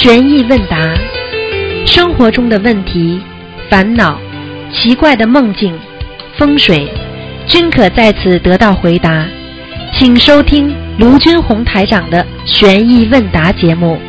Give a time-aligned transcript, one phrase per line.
[0.00, 0.76] 悬疑问答，
[1.84, 3.20] 生活中的问题、
[3.68, 4.16] 烦恼、
[4.72, 5.76] 奇怪的梦境、
[6.36, 6.88] 风水，
[7.48, 9.26] 均可在此得到回答。
[9.92, 14.00] 请收听卢军红台长的悬疑问答节目。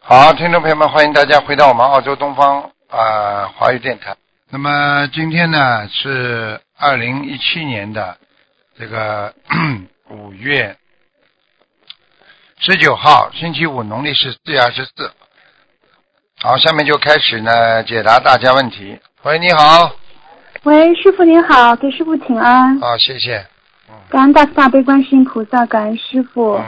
[0.00, 2.60] 好，听众朋友们，欢迎大家回到我们澳洲东方
[2.90, 4.14] 啊华语电台。
[4.48, 8.16] 那么今天呢是二零一七年的
[8.78, 9.34] 这个
[10.08, 10.76] 五月
[12.58, 15.12] 十九号，星期五，农历是四月二十四。
[16.38, 18.96] 好，下面就开始呢解答大家问题。
[19.24, 19.90] 喂，你好。
[20.62, 22.78] 喂，师傅您好，给师傅请安。
[22.78, 23.44] 好，谢谢。
[24.08, 26.54] 感恩大慈大悲观世音菩萨，感恩师傅。
[26.54, 26.64] 嗯。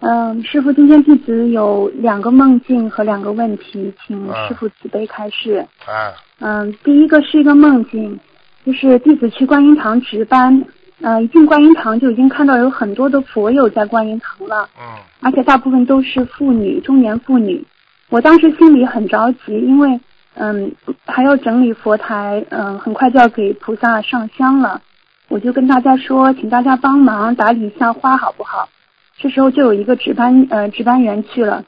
[0.00, 5.66] 嗯，师傅，今天弟子有两个梦境和两个问题，请师傅慈悲开示。
[5.86, 6.12] 啊。
[6.38, 8.20] 嗯，第一个是一个梦境，
[8.64, 10.64] 就是弟子去观音堂值班，
[11.00, 14.68] 呃，一进观音堂就已经看到有很多的佛友在观音堂了。
[14.78, 14.84] 嗯。
[15.22, 17.64] 而且大部分都是妇女，中年妇女。
[18.10, 19.98] 我当时心里很着急，因为
[20.34, 20.70] 嗯
[21.06, 24.82] 还要整理佛台，嗯，很快就要给菩萨上香了，
[25.28, 28.68] 我就跟大家说，请大家帮忙打理一下花好不好？
[29.18, 31.64] 这时候就有一个值班呃值班员去了，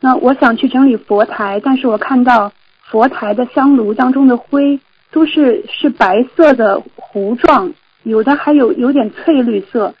[0.00, 4.80] 那我想去整理佛台，但是我看到佛台的香炉当中的灰
[5.10, 7.72] 都是是白色的糊状，
[8.02, 9.94] 有的还有有点翠绿色，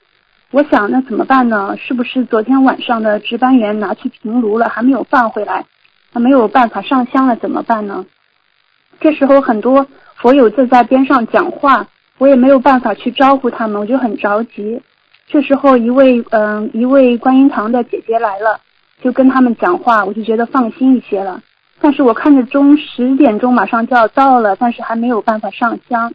[0.50, 1.76] 我想那怎么办呢？
[1.78, 5.66] 是不是昨天晚上的值班员拿去平炉了，还没有放回来？
[6.12, 8.06] 那没有办法上香了怎么办呢？
[9.00, 14.80] 这时候很多佛友就在边上讲话，我也没有办法去招呼他们，我就很着急。
[15.26, 18.60] 这时候一位嗯一位观音堂的姐姐来了，
[19.02, 21.42] 就跟他们讲话，我就觉得放心一些了。
[21.80, 26.12] 但是我看着钟十点钟马上就要到了，但是还没有办法上香，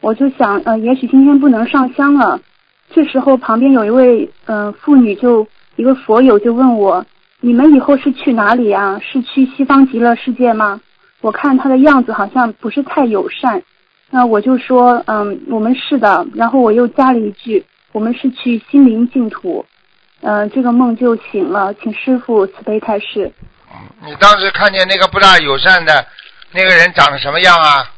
[0.00, 2.40] 我就想呃也许今天不能上香了。
[2.90, 5.46] 这时候旁边有一位嗯妇女就
[5.76, 7.04] 一个佛友就问我。
[7.40, 9.00] 你们以后是去哪里啊？
[9.00, 10.80] 是去西方极乐世界吗？
[11.20, 13.62] 我看他的样子好像不是太友善，
[14.10, 16.26] 那我就说，嗯，我们是的。
[16.34, 19.64] 然后我又加了一句，我们是去心灵净土。
[20.20, 23.32] 嗯，这个梦就醒了，请师傅慈悲开示。
[24.04, 26.06] 你当时看见那个不大友善的
[26.52, 27.90] 那个人长得什么样啊？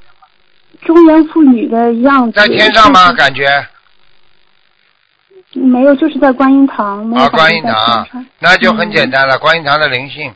[0.85, 2.39] 中年妇女的样子。
[2.41, 3.13] 在天上吗？
[3.13, 3.47] 感觉？
[5.53, 7.11] 没有，就是在观音堂。
[7.13, 8.07] 啊，观音堂，
[8.39, 9.39] 那就很简单了。
[9.39, 10.33] 观音堂的灵性。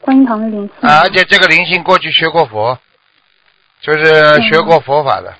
[0.00, 0.88] 观音堂的灵性。
[0.88, 2.78] 啊，而且这个灵性过去学过佛，
[3.80, 5.34] 就是学过佛法的，嗯，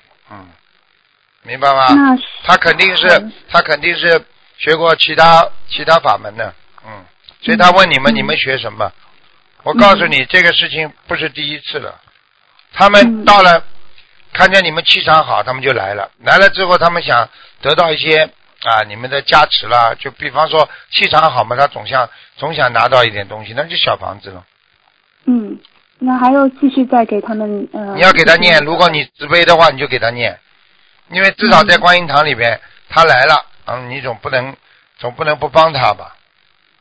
[1.45, 1.93] 明白吗？
[1.93, 3.07] 那他肯定是，
[3.49, 4.21] 他肯定是
[4.57, 6.53] 学过其他其他法门的，
[6.85, 7.05] 嗯，
[7.41, 8.91] 所以他问你们，你们学什么？
[9.63, 11.99] 我告诉你，这个事情不是第一次了。
[12.73, 13.63] 他们到了，
[14.33, 16.11] 看见你们气场好，他们就来了。
[16.23, 17.29] 来了之后，他们想
[17.61, 18.29] 得到一些。
[18.63, 24.43] 啊，你们的加持啦，就比方说气场好嘛，他总想总想拿到一点东西，那就小房子了。
[25.25, 25.59] 嗯，
[25.99, 27.93] 那还要继续再给他们呃。
[27.93, 30.39] 你要给他念，如果你慈悲的话，你就给他念，
[31.09, 34.55] 因为至少在观音堂里边，他来了，嗯，你总不能
[34.97, 36.15] 总不能不帮他吧？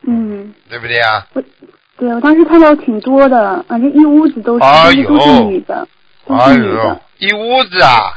[0.07, 0.55] 嗯。
[0.69, 1.27] 对不对啊？
[1.35, 1.43] 我，
[1.99, 5.87] 对我当时看到挺多的，反正一屋子都是都是女的，
[6.27, 7.01] 都是女的。
[7.19, 8.13] 一屋子啊！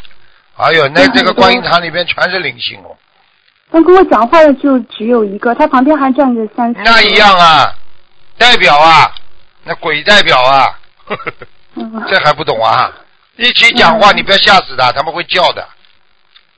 [0.55, 2.95] 哎呦，那这个观音堂里边全是灵性哦。
[3.69, 6.79] 但跟我讲话的就只有一个，他旁边还站着三四。
[6.83, 7.71] 那一样啊，
[8.37, 9.13] 代表啊，
[9.63, 10.79] 那鬼代表啊，
[12.09, 12.91] 这还不懂啊？
[13.35, 15.67] 一起讲话，你不要吓死他，他们会叫的。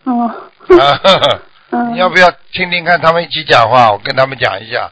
[0.03, 0.31] 哦。
[1.93, 3.91] 你要不要听听看他们一起讲话？
[3.91, 4.91] 我跟他们讲一下。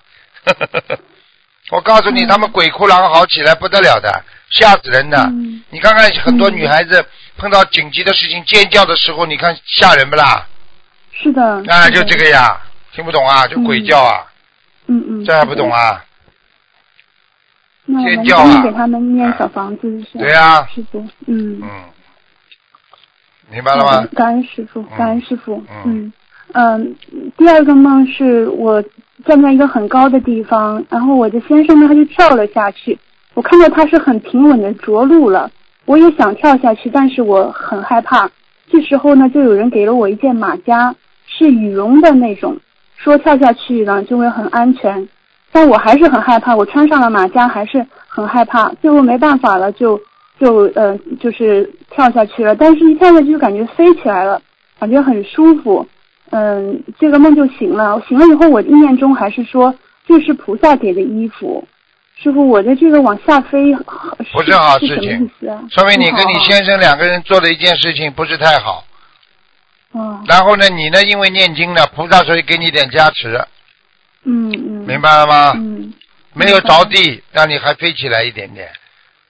[1.72, 5.28] 我告诉你，他们鬼哭狼嚎起来不得了的，吓死人的。
[5.69, 7.06] 你看看很多女孩子
[7.38, 10.46] 碰到紧急的事情尖叫的时候，你看吓人不啦？
[11.12, 12.62] 是的，啊，就这个呀，
[12.94, 14.25] 听不懂啊，就鬼叫啊，
[14.88, 16.03] 嗯嗯，这还不懂啊？
[17.87, 18.61] 尖叫啊！
[18.64, 21.70] 给他们念小房子是对呀，是的，嗯嗯，
[23.52, 24.05] 明白了吗？
[24.14, 26.11] 感恩师傅，感恩师傅，嗯
[26.53, 26.96] 嗯。
[27.38, 28.84] 第二个梦是我
[29.26, 32.97] 站在一个很高的地方，然后我的先生呢他就跳了下去，
[33.34, 35.49] 我看到他是很平稳的着陆了，
[35.85, 38.29] 我也想跳下去，但是我很害怕。
[38.70, 40.93] 这时候呢，就有人给了我一件马甲，
[41.26, 42.58] 是羽绒的那种，
[42.97, 45.08] 说跳下去呢就会很安全，
[45.53, 46.53] 但我还是很害怕。
[46.53, 48.67] 我穿上了马甲，还是很害怕。
[48.82, 49.97] 最后没办法了，就
[50.39, 52.55] 就呃就是跳下去了。
[52.55, 54.41] 但是一跳下去就感觉飞起来了，
[54.79, 55.87] 感觉很舒服。
[56.29, 58.01] 嗯，这个梦就醒了。
[58.07, 59.73] 醒了以后，我意念中还是说
[60.07, 61.66] 这是菩萨给的衣服，
[62.22, 63.73] 师傅，我的这个往下飞，
[64.34, 65.63] 不是好是什么事情意思啊？
[65.69, 68.83] 说明你跟你先生两个人做的一件事情不是太好。
[69.93, 73.40] 哦，然后呢，你呢，因为念经呢，菩萨所以给你点加持，
[74.25, 75.53] 嗯嗯，明白了吗？
[75.55, 75.93] 嗯
[76.33, 78.69] 没有着地，让你还飞起来一点点。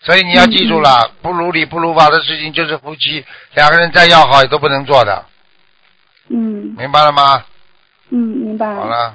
[0.08, 3.26] 所以你要记住了，不如理不如法的事情就是夫妻
[3.56, 5.26] 两个人再要好也都不能做的，
[6.30, 6.74] 嗯。
[6.78, 7.44] 明白了吗？
[8.10, 9.14] 嗯，明白好了，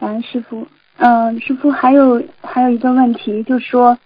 [0.00, 0.66] 感恩师傅。
[0.96, 3.98] 嗯、师傅还有还有一个问题，就是说，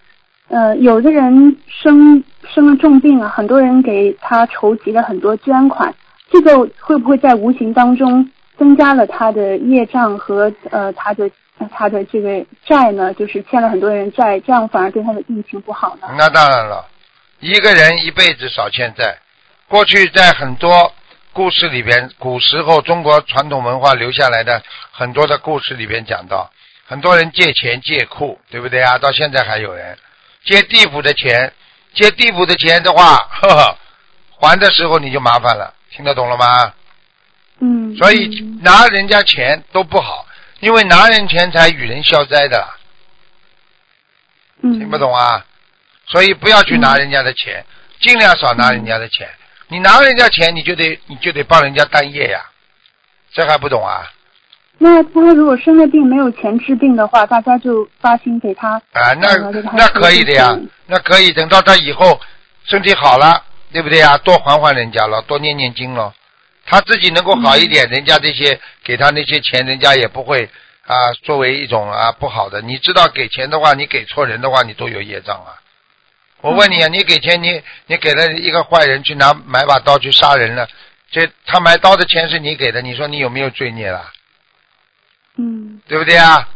[0.48, 5.94] 呃，有的人生生了重病啊，很多人给他筹集了很多捐款，
[6.28, 8.28] 这个会不会在无形当中
[8.58, 11.30] 增加了他的业障和呃他的呃
[11.68, 13.12] 他的这个债呢？
[13.14, 16.08] 就是欠了很多人债，这样反而对他的病情不好呢？
[16.16, 16.86] 那当然了，
[17.40, 19.18] 一个人一辈子少欠债。
[19.68, 20.92] 过去在很多
[21.32, 26.50] 故事里边，古时候中国传统文化留下来的很多的故事里边讲到，
[26.86, 28.98] 很多人借钱借库，对不对啊？
[28.98, 29.96] 到现在还有人
[30.44, 31.52] 借地府的钱，
[31.94, 33.76] 借地府的钱的话，呵呵，
[34.40, 36.72] 还的时候你就麻烦了，听得懂了吗？
[37.60, 40.26] 嗯，所以嗯拿人家钱都不好，
[40.60, 42.68] 因为拿人钱财与人消灾的，
[44.62, 45.44] 嗯听不懂啊？
[46.06, 47.64] 所以不要去拿人家的钱，
[48.00, 49.28] 尽量少拿人家的钱。
[49.68, 52.40] 你拿人家钱，你就得你就得帮人家担业呀，
[53.32, 54.02] 这还不懂啊？
[54.78, 59.36] 那他如果生了病没有钱治病的话，大家就发心给他啊，那
[59.74, 61.32] 那可以的呀，那可以。
[61.32, 62.20] 等到他以后
[62.64, 64.16] 身体好了，对不对呀？
[64.18, 66.12] 多还还人家了，多念念经了。
[66.64, 70.48] 他自己能够好一点，人家这些给他那些钱，人家也不会
[70.86, 72.60] 啊作为一种啊不好的。
[72.60, 75.58] 你知道给钱的话，你给错人的话，你都有业障啊。
[76.42, 80.68] 我问你啊，你给钱，你你给了一个坏人去拿买把刀去杀人了，
[81.10, 84.10] 这他买刀的钱是你给的，你说你有没有罪孽了？
[85.36, 86.48] 嗯对不对啊？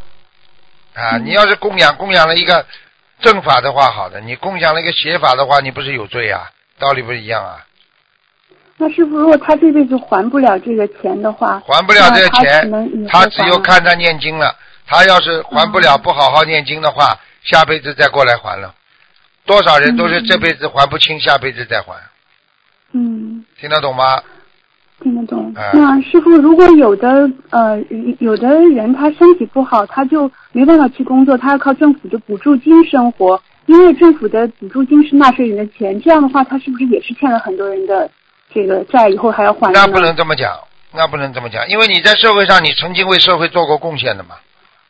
[0.94, 2.66] 啊，嗯你要是供养供养了一个
[3.20, 6.50] 正法的话，好的；你供养了一个邪法的话，你不是有罪啊？
[6.78, 7.66] 道理不是一样啊？
[8.76, 14.54] 那师傅，如果他这辈子还不了这个钱的话，还不了这个钱他只有看他念经了。
[14.86, 18.74] 他要是还不了，嗯不好好念经的话，下辈子再过来还了。
[19.46, 21.94] 多少人都是这辈子还不清，下辈子再还，
[22.92, 24.20] 嗯，听得懂吗？
[25.02, 25.52] 听得懂。
[25.56, 27.82] 哎那师傅，如果有的呃
[28.18, 38.10] 有的人他身体不好，他就没办法去工作，他要靠政府的补助金生活，因为政府的补助金是纳税人的钱，这样的话，他是不是也是欠了很多人的
[38.54, 39.72] 这个债，以后还要还？
[39.72, 40.58] 那不能这么讲，
[40.92, 44.36] 那不能这么讲，因为你在社会上，你曾经为社会做过贡献的嘛。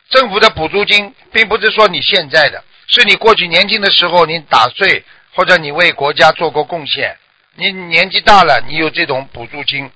[0.09, 5.03] 政府的补助金并不是说你现在的，是你过去年轻的时候你打税
[5.33, 7.17] 或者你为国家做过贡献，
[7.55, 9.89] 你年纪大了你有这种补助金，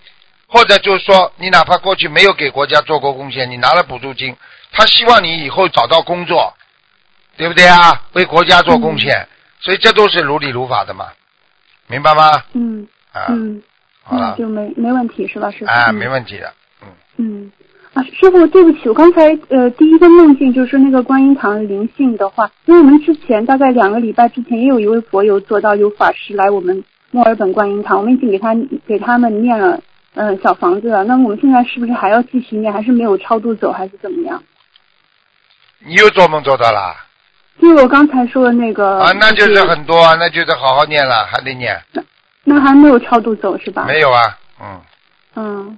[0.48, 4.36] 或者就是说你哪怕过去没有给国家做过贡献，你拿了补助金，
[4.72, 6.56] 他希望你以后找到工作，
[7.38, 8.02] 对不对啊？
[8.14, 9.28] 为国家做贡献，
[9.60, 11.10] 所以这都是如理如法的嘛，
[11.86, 12.44] 明白吗？
[12.54, 13.62] 嗯啊，嗯，
[14.04, 15.66] 好了，那就没没问题是吧，师傅？
[15.66, 16.88] 啊，嗯没问题的，嗯。
[17.18, 17.52] 嗯，
[17.94, 28.56] 啊，师傅，对不起，我刚才呃第一个梦境就是那个观音堂灵性的话，因为我们之前大概两个礼拜之前也有一位佛友做到有法师来我们墨尔本观音堂，我们已经给他
[28.88, 29.80] 给他们念了
[30.14, 34.42] 嗯、呃小房子了，那么我们现在是不是还要继续念，还是没有超度走，还是怎么样？
[35.86, 36.96] 你又做梦做到了
[37.60, 39.12] 就是我刚才说的那个啊？
[39.14, 41.78] 那就是很多啊，那就是好好念了，还得念。
[42.50, 43.86] 那还没有超度走是吧？
[43.86, 44.22] 没有啊，
[44.60, 44.82] 嗯，
[45.36, 45.78] 嗯，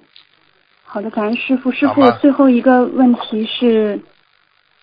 [0.86, 1.70] 好的，感恩师傅。
[1.74, 4.00] 师傅，最后一个问题是，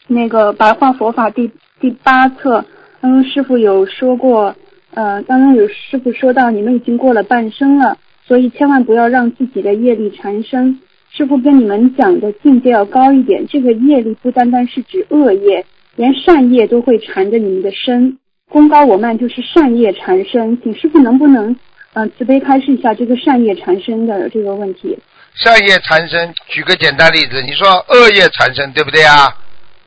[0.06, 2.62] 那个白话佛法第第八册，
[3.00, 4.54] 刚刚师傅有说过，
[4.92, 10.78] 呃，刚刚有师傅说到你们已经过了半生了，所以千万不要让自己的业力缠身。
[11.10, 15.64] 师傅跟你们讲的境界要高一点，这个业力不单单是指恶业，
[15.96, 18.18] 连善业都会缠着你们的身。
[18.50, 21.56] 功高我慢就是善业缠身，请师傅能不能嗯、
[21.94, 24.98] 呃慈悲开示一下这个善业缠身的这个问题？
[25.34, 29.36] 善业缠身，举个简单例子，你说恶业缠身，对不对啊？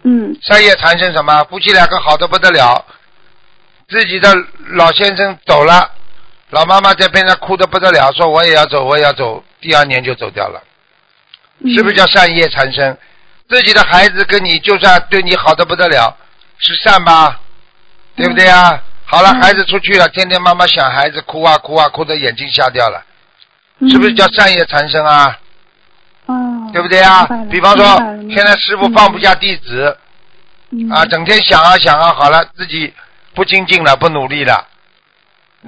[0.03, 1.43] 嗯善业缠身什么？
[1.49, 2.85] 夫妻两个好的不得了，
[3.87, 4.33] 自己的
[4.71, 5.91] 老先生走了，
[6.49, 10.61] 老妈妈在边上哭的不得了，说我也要走，我也要走，第二年就走掉了，
[11.59, 12.97] 嗯是不是叫善业缠身？
[13.49, 16.17] 自己的孩子跟你就算对你好的不得了，
[16.57, 17.41] 是善吧？
[18.15, 18.81] 对不对啊？
[19.11, 23.03] 好了，嗯孩子出去了，天天妈妈想孩子，哭啊哭啊，哭的眼睛瞎掉了，
[23.89, 25.37] 是不是叫善业缠身啊？
[26.27, 26.33] 哦，
[26.71, 27.27] 对不对啊？
[27.51, 27.85] 比方说
[28.33, 29.97] 现在师傅放不下弟子
[30.69, 32.93] 嗯啊，整天想啊想啊，好了，自己
[33.35, 34.65] 不精进了，不努力了，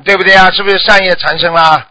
[0.06, 0.50] 对不对啊？
[0.52, 1.86] 是不是善业缠身啦？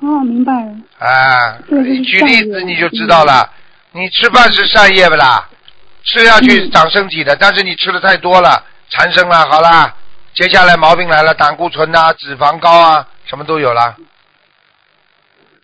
[0.00, 0.72] 哦，明白了。
[0.98, 1.56] 啊，
[2.04, 3.50] 举例子你就知道了。
[3.92, 5.48] 你吃饭是善业不啦？
[6.04, 9.94] 吃下去长身体的，但是你吃的太多了，缠身了，好啦，
[10.36, 13.96] 接下来毛病来了，胆固醇呐、脂肪高啊，什么都有了。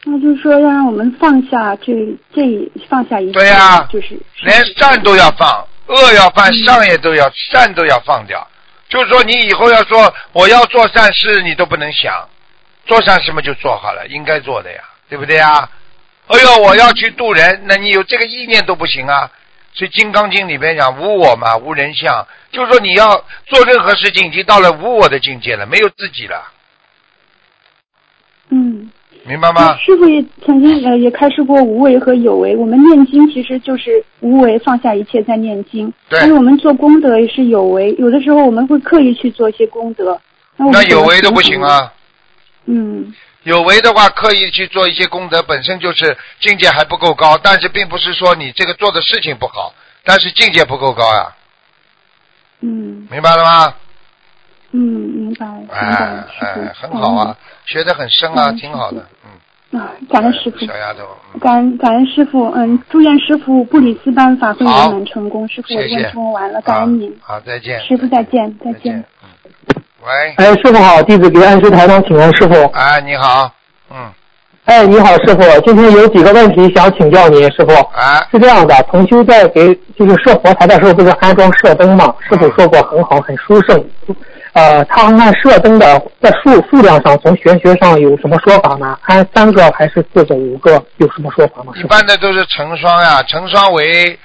[0.05, 1.93] 那就是说，要让我们放下这
[2.35, 2.43] 这
[2.88, 8.49] 放下一切，对呀就是连善都要放，恶要放，善也都要善都要放掉。
[8.88, 12.26] 就是说，你以后要说我要做善事，你都不能想，
[12.87, 15.69] 做善什么就做好了，应该做的呀，对不对呀？
[16.29, 19.31] 哎呦，我要去渡人，那你有这个意念都不行啊。
[19.73, 26.52] 所以《金刚经》里面讲无我嘛，无人相，就是说你要做任何事情，已经到了无我的境界了，没有自己了，
[28.50, 28.91] 嗯。
[29.25, 29.76] 明白吗？
[29.79, 35.87] 师傅也曾经呃也开示过无为和有为，我们念经其实就是无为，放下一切在念经。
[36.09, 40.21] 对但是我们做功德也是有为，有的时候我们会刻意去做一些功德。
[40.57, 41.93] 那那有为都不行啊。
[42.64, 51.32] 嗯有为的话，刻意去做一些功德，本身就是境界还不够高，但是并不是说你这个做的事情不好，但是境界不够高呀，
[52.61, 53.75] 嗯明白了吗？
[54.75, 59.30] 嗯，明白明白哎哎，很好啊，学得很深啊，嗯挺好的，嗯。
[59.72, 59.80] 嗯。
[59.80, 60.64] 啊，感恩师傅。
[60.64, 61.00] 小丫头，
[61.34, 65.49] 嗯感恩感恩师傅，嗯，祝愿师傅布里斯班法会圆满成功。
[65.49, 67.18] 师傅，我谢谢问题问完了，感恩您。
[67.20, 67.80] 好，再见。
[67.84, 68.82] 师傅再见，再再见。
[68.82, 69.04] 见。
[69.22, 69.82] 嗯。
[70.04, 72.64] 喂，哎，师傅好，弟子给安师台上请问师傅。
[72.73, 73.49] 哎，你好，
[73.88, 74.11] 嗯，
[74.64, 77.73] 哎，你好，师傅，今天有几个问题想请教您，师傅。
[77.94, 82.12] 哎，是这样的，同修在给就是设佛台的时候，不是安装射灯吗？
[82.28, 83.85] 师傅说过很好，很殊胜。
[84.54, 88.99] 呃，他按射灯的在数数量上，从玄学上有什么说法吗？
[89.04, 91.73] 按三个还是四个、五个，有什么说法吗？
[91.76, 91.82] 一？
[91.85, 94.18] 般的都是成双呀，成双为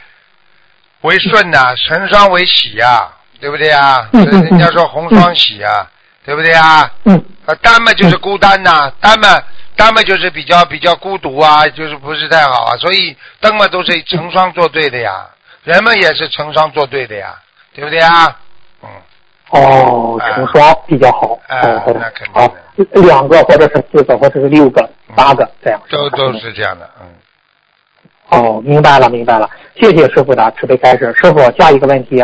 [1.02, 3.08] 为顺呐，成双为喜呀，
[3.40, 4.10] 对不对啊？
[4.14, 5.90] 人家说红双喜啊，
[6.26, 6.92] 对不对啊？
[7.06, 7.16] 嗯
[7.46, 9.28] 啊，单嘛就是孤单呐，单嘛
[9.76, 15.28] 单嘛就是比较比较孤独啊，就是不是太好啊，所以灯嘛都是成双作对的呀，
[15.64, 17.36] 人们也是成双作对的呀，
[17.74, 18.38] 对不对啊？
[18.84, 18.90] 嗯，
[19.52, 21.40] 哦，成双比较好。
[21.48, 25.80] 哎哦，好的那肯定好，两个或者是四个或者是六个、八个这样。
[25.90, 27.08] 都都是这样的，嗯。
[28.30, 31.16] 哦，明白了，明白了，谢谢师傅的慈悲开示。
[31.18, 32.22] 师傅，下一个问题，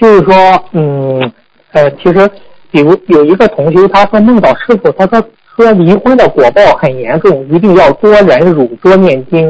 [0.00, 1.32] 就是说，嗯，
[1.72, 2.30] 呃，其实，
[2.70, 5.20] 比如有一个同学，他说梦到师傅，他说
[5.56, 9.46] 说离婚的果报很严重，一定要多忍辱，多念经。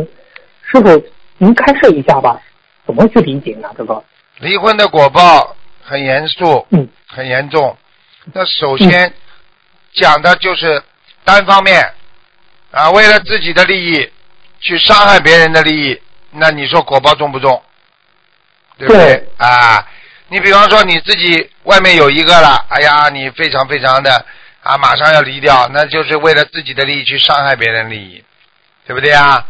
[0.63, 1.03] 师傅，
[1.39, 2.41] 您开示一下吧，
[2.85, 3.69] 怎么去理解呢？
[3.79, 4.03] 这个，
[4.41, 5.55] 离婚的果报
[5.85, 7.77] 很严肃，嗯很严重。
[8.33, 9.13] 那首先
[9.95, 10.83] 讲的就是
[11.25, 11.81] 单方面
[12.73, 14.11] 啊，为了自己的利益
[14.59, 16.01] 去伤害别人的利益，
[16.33, 17.63] 那你说果报重不重？
[18.79, 19.29] 对不对？
[19.37, 19.87] 啊，
[20.31, 24.25] 你比方说你自己外面有一个了，哎呀，你非常非常的
[24.63, 28.25] 啊，马上要离掉，那就是为了自己的利益去伤害别人利益，
[28.87, 29.45] 对不对啊？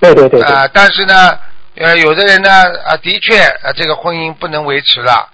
[0.00, 1.38] 对对对对，啊、但是呢，
[1.76, 2.50] 呃，有的人呢，
[2.84, 5.30] 啊，的确，啊，这个婚姻不能维持了，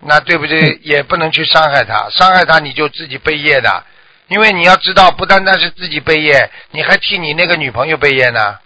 [0.00, 0.78] 那对不对？
[0.82, 3.82] 也不能去伤害他，伤害他你就自己背业的，
[4.28, 8.58] 因为你要知道，不单单是自己背业，你还替你那个女朋友背业呢，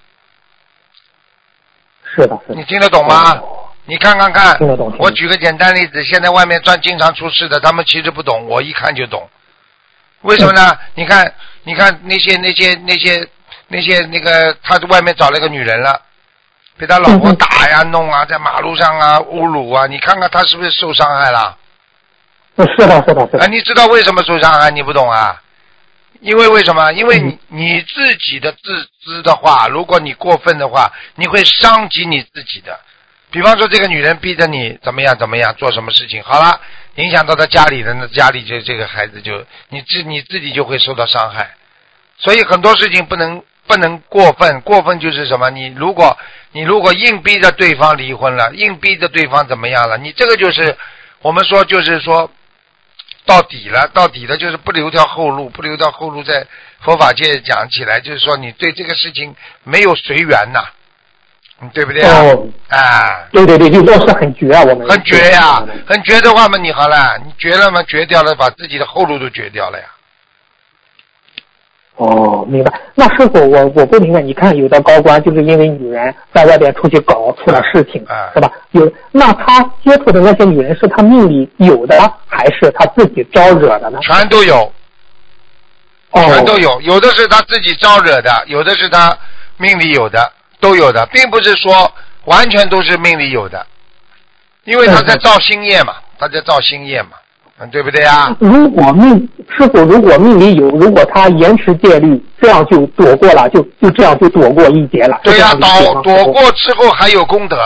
[2.17, 2.65] 是的，是的你。
[2.65, 3.41] 听得懂吗？
[3.87, 4.59] 哦你看看看
[4.99, 9.29] 我举个简单例子，现在外面赚经常出事的，他们其实不懂，我一看就懂。
[10.23, 10.77] 为什么呢？
[10.95, 13.29] 你看，你看那些那些那些
[13.69, 16.03] 那些那个，他在外面找了个女人了，
[16.77, 21.57] 被他老婆打呀弄啊，在马路上啊侮辱啊，你看看他是不是受伤害了？
[22.57, 24.71] 呃是的，是的，是啊，你知道为什么受伤害？
[24.71, 25.41] 你不懂啊？
[26.21, 26.91] 因为为什么？
[26.95, 32.81] 因为嗯你你自己的自知的话，如果你过分的话，你会伤及你自己的。
[33.37, 36.59] 比方说，这个女人逼着你怎么样怎么样做什么事情，好了，
[36.95, 41.51] 影响到她家里人的家里就这个孩子就你自你自己就会受到伤害。
[42.17, 45.51] 所以很多事情不能不能过分，过分就是什么？
[45.51, 46.17] 你如果
[46.53, 49.99] 你如果硬逼着对方离婚了，硬逼着对方怎么样了？
[49.99, 50.75] 你这个就是
[51.21, 52.31] 我们说就是说
[53.27, 56.47] 到底了，到底的就是不留条后路，不留条后路，在
[56.81, 60.71] 佛法界讲起来，就是说你对这个事情没有随缘呐，
[61.73, 62.21] 对不对啊？
[62.21, 69.85] 哦，啊，对对对，就做事很绝啊，我们很绝呀、很绝的话嘛，你好了，你绝了嘛，绝掉了，把自己的后路都绝掉了呀。
[71.97, 72.71] 哦，明白。
[72.95, 78.53] 那师傅，我我不明白，你看有的高官就是因为女人在外边出去搞出了事情，啊是吧？
[78.73, 83.99] 有那他接触的那些女人是他命里有的，还是他自己招惹的呢？
[84.03, 84.71] 全都有，
[86.11, 89.17] 哦，全都有，有的是他自己招惹的，有的是他
[89.57, 91.93] 命里有的，都有的，并不是说
[92.25, 93.67] 完全都是命里有的，
[94.65, 97.11] 因为他在造新业嘛，他在造新业嘛，
[97.59, 98.35] 嗯，对不对啊？
[98.41, 105.21] 如果命师傅如果命里有，如果他延迟戒律，这样就躲过了，就就这样就躲过一劫了。
[105.23, 107.57] 对呀、躲躲过之后还有功德，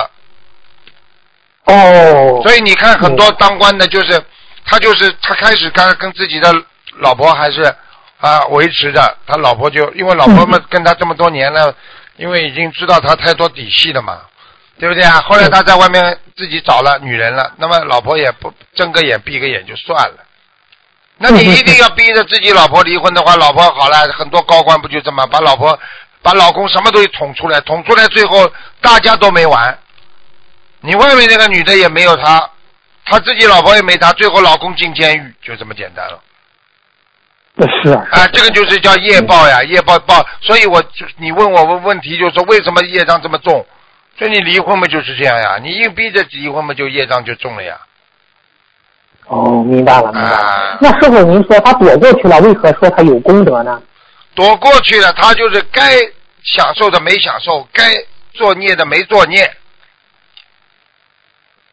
[1.64, 4.20] 哦，所以你看很多当官的，就是
[4.66, 6.52] 他就是他开始跟跟自己的
[6.98, 7.62] 老婆还是
[8.18, 11.74] 啊维持着，他老婆就因为老婆们跟他这么多年了，
[12.20, 14.20] 因为已经知道他太多底细了嘛，
[14.78, 15.22] 对不对啊？
[15.22, 20.18] 后来他在外面自己找了女人了，那么老婆也不睁个眼闭个眼就算了。
[21.16, 25.78] 那你一定要逼着自己老婆离婚的话，老婆好了，很多高官不就这么把老婆、
[26.20, 29.78] 把老公什么东西捅出来，捅出来最后大家都没完，
[30.80, 32.50] 你外面那个女的也没有他，
[33.06, 36.20] 他自己老婆也没他，最后老公进监狱，就这么简单了。
[37.68, 40.24] 是啊，啊，这个就是叫业报呀，业报报。
[40.40, 43.64] 所以我就你问我问问题，就是说为什么业障这么重？
[44.18, 47.78] 所以你离婚嘛就是这样呀，你硬逼着离婚嘛，就业障就重了呀。
[49.26, 50.36] 哦，明白了，明白了。
[50.36, 53.80] 啊那师傅，您说他躲过去了，为何说他有功德呢？
[54.34, 55.96] 躲过去了，他就是该
[56.42, 57.82] 享受的没享受，该
[58.32, 59.50] 作孽的没作孽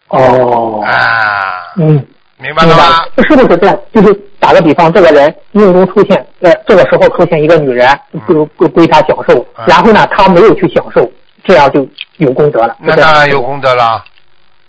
[0.07, 2.07] 哦，啊，嗯，
[2.39, 3.09] 明白了吗明白了？。
[3.15, 3.79] 这是不是这样？
[3.93, 7.87] 就是打个比方，这个人命中出现，呃，这个时候出现一个女人，
[8.27, 11.11] 就归归他享受，嗯然后呢，他没有去享受，
[11.43, 12.75] 这样就有功德了。
[12.79, 14.03] 那当然有功德了，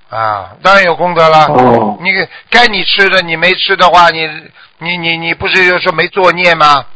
[0.09, 1.47] 啊，当然有功德了。
[1.47, 2.11] 哦你
[2.51, 4.29] 该你吃的你没吃的话，你
[4.79, 6.87] 你你你不是就说没作孽吗？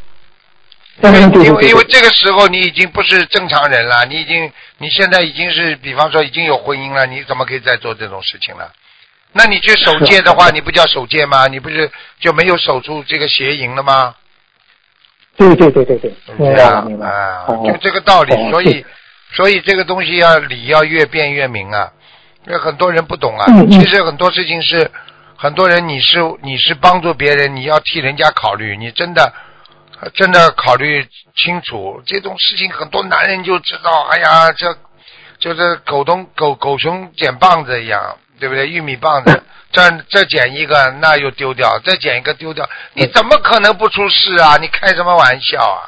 [1.03, 1.21] 因为
[1.69, 8.71] 因为这个时候你已经不是正常人了，你已经你现在已经是，比方说已经有婚姻了，你怎么可以再做这种事情了？
[9.33, 11.47] 那你去守戒的话，你不叫守戒吗？
[11.47, 14.15] 你不是就没有守住这个邪淫了吗？
[15.37, 17.05] 对对对对对，明白了这。
[17.05, 18.85] 啊，哦就这个道理，哦所以
[19.33, 21.91] 所以这个东西要理要越辩越明啊，
[22.47, 23.47] 因为很多人不懂啊。
[23.71, 24.91] 其实很多事情是
[25.37, 29.33] 很多人你是你是帮助别人，你要替人家考虑，你真的
[30.15, 34.77] 真的考虑清楚这种事情，很多男人就知道，哎呀，这
[35.39, 38.67] 就是狗东狗狗熊捡棒子一样，对不对？
[38.67, 39.41] 玉米棒子。
[39.71, 44.57] 这这捡一个，那又丢掉；再捡一个丢掉，你怎么可能不出事啊？
[44.61, 45.81] 你开什么玩笑啊？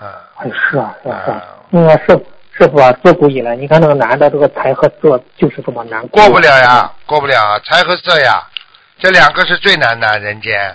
[0.00, 8.42] 嗯，哎是啊是啊是啊啊，那个师师傅啊，自古以来，你看那个男的这个财和色就是这么难过不了呀，过不了啊，财和色呀，
[8.98, 10.74] 这两个是最难的人间。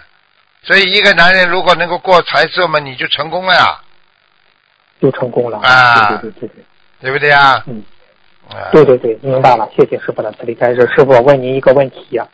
[0.64, 3.80] 所以一个男人如果能够过财色嘛，你就成功了呀，
[5.02, 5.58] 就成功了。
[5.58, 6.64] 啊对对对对对，
[7.02, 7.64] 对不对呀？
[7.68, 7.84] 嗯，
[8.50, 10.82] 啊，对对对，明白了，谢谢师傅的慈悲开示。
[10.96, 12.26] 师傅，我问您一个问题呀、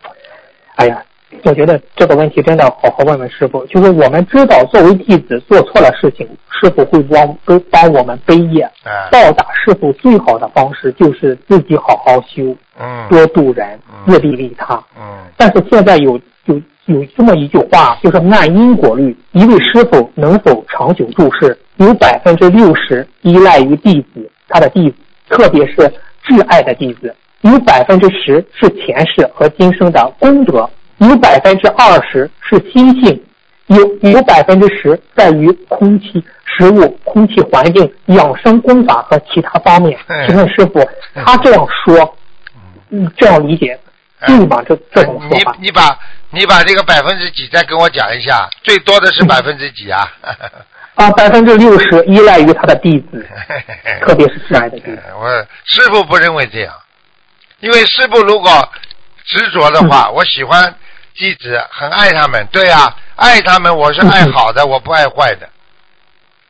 [0.76, 1.04] 哎呀，
[1.43, 3.65] 我觉得这个问题真的好好问问师傅。
[3.65, 8.63] 就是我们知道，作为弟子做错了事情，师傅会帮帮帮我们背业。
[8.86, 14.76] 嗯，报答师傅最好的方式就是自己好好修，嗯多度人，嗯自利利他。
[14.97, 15.04] 嗯
[15.36, 24.97] 但是现在有有有这么一句话，就是按因果律，一位师傅能否长久住世，有百分之六十依赖于弟子，他的弟子，
[25.30, 25.91] 特别是
[26.25, 27.09] 挚爱的弟子；
[27.41, 30.65] 有百分之十是前世和今生的功德；
[30.99, 33.15] 有百分之二十是心性；
[33.67, 39.97] 有有百分之十在于空气、食物、空气环境、养生功法和其他方面。
[40.07, 40.88] 嗯请问师傅，
[41.25, 42.17] 他这样说，
[42.89, 43.77] 嗯，这样理解
[44.25, 44.63] 对吗？
[44.67, 45.65] 这这种说法你？
[45.67, 45.99] 你把
[46.31, 50.07] 你把这个百分之几再跟我讲一下，最多的是百分之几啊？
[50.95, 53.25] 啊，百分之六十依赖于他的弟子，
[54.06, 55.01] 特别是挚爱的弟子。
[55.19, 55.27] 我
[55.65, 56.73] 师傅不认为这样，
[57.62, 58.69] 因为师傅如果
[59.25, 60.75] 执着的话，我喜欢
[61.15, 65.49] 弟子，很爱他们，对啊，爱他们，我是爱好的，我不爱坏的，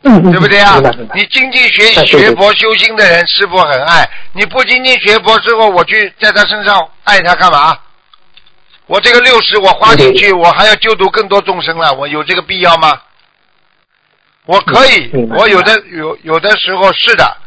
[0.03, 0.81] 对不对啊
[1.13, 4.03] 你精进学学佛修心的人，师傅很爱；
[4.33, 7.77] 你不精进学佛之后，我去在他身上爱他干嘛？
[8.87, 12.99] 我这个六十我花进去，我还要救度更多众生了，我有这个必要吗？
[14.45, 17.37] 我可以我有的有有的时候是的，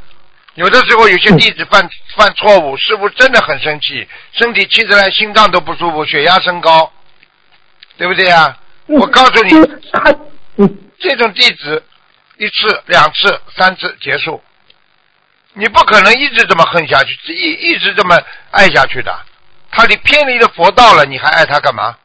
[0.54, 6.90] 有的时候有些弟子犯犯错误，师傅真的很生气，身体气起来心脏都不舒服，血压升高，
[7.98, 8.46] 对不对啊？
[8.48, 8.62] 嗯
[9.00, 9.50] 我告诉你，
[11.00, 11.82] 这种弟子
[12.37, 14.40] 一次、两次、三次结束，
[15.54, 18.16] 你不可能一直这么恨下去，一一直这么
[18.52, 19.12] 爱下去的。
[19.72, 21.96] 他离偏离了佛道了，你还爱他干嘛？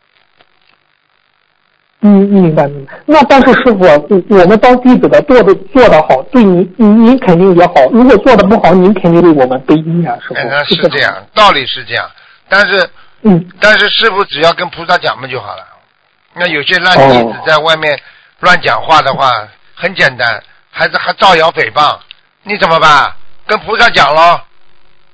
[2.01, 2.93] 嗯，明白明白。
[3.05, 7.73] 那但是师傅，我我们当弟子的做的做的好，对你你你肯定也好。
[7.91, 10.35] 如果做的不好，您肯定为我们背阴啊，师傅。
[10.65, 12.09] 是是这样，道理是这样，
[12.49, 12.89] 但是
[13.21, 15.63] 嗯，但是师傅只要跟菩萨讲嘛就好了。
[16.33, 17.99] 那有些烂弟子哦在外面
[18.39, 19.31] 乱讲话的话，
[19.75, 21.97] 很简单，还是还造谣诽谤，
[22.43, 23.13] 你怎么办？
[23.45, 24.41] 跟菩萨讲咯。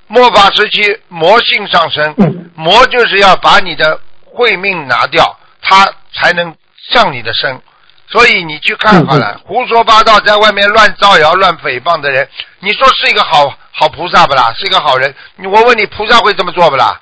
[0.09, 6.55] 末法时期魔性上升，嗯魔就是要把你的慧命拿掉，他才能
[6.89, 7.59] 上你的身。
[8.09, 12.25] 所以你去看好了，胡说八道，在外面乱造谣、乱诽谤的人，
[12.61, 14.53] 你说是一个好好菩萨不啦？
[14.55, 15.13] 是一个好人？
[15.43, 16.97] 我问你，菩萨会这么做不啦？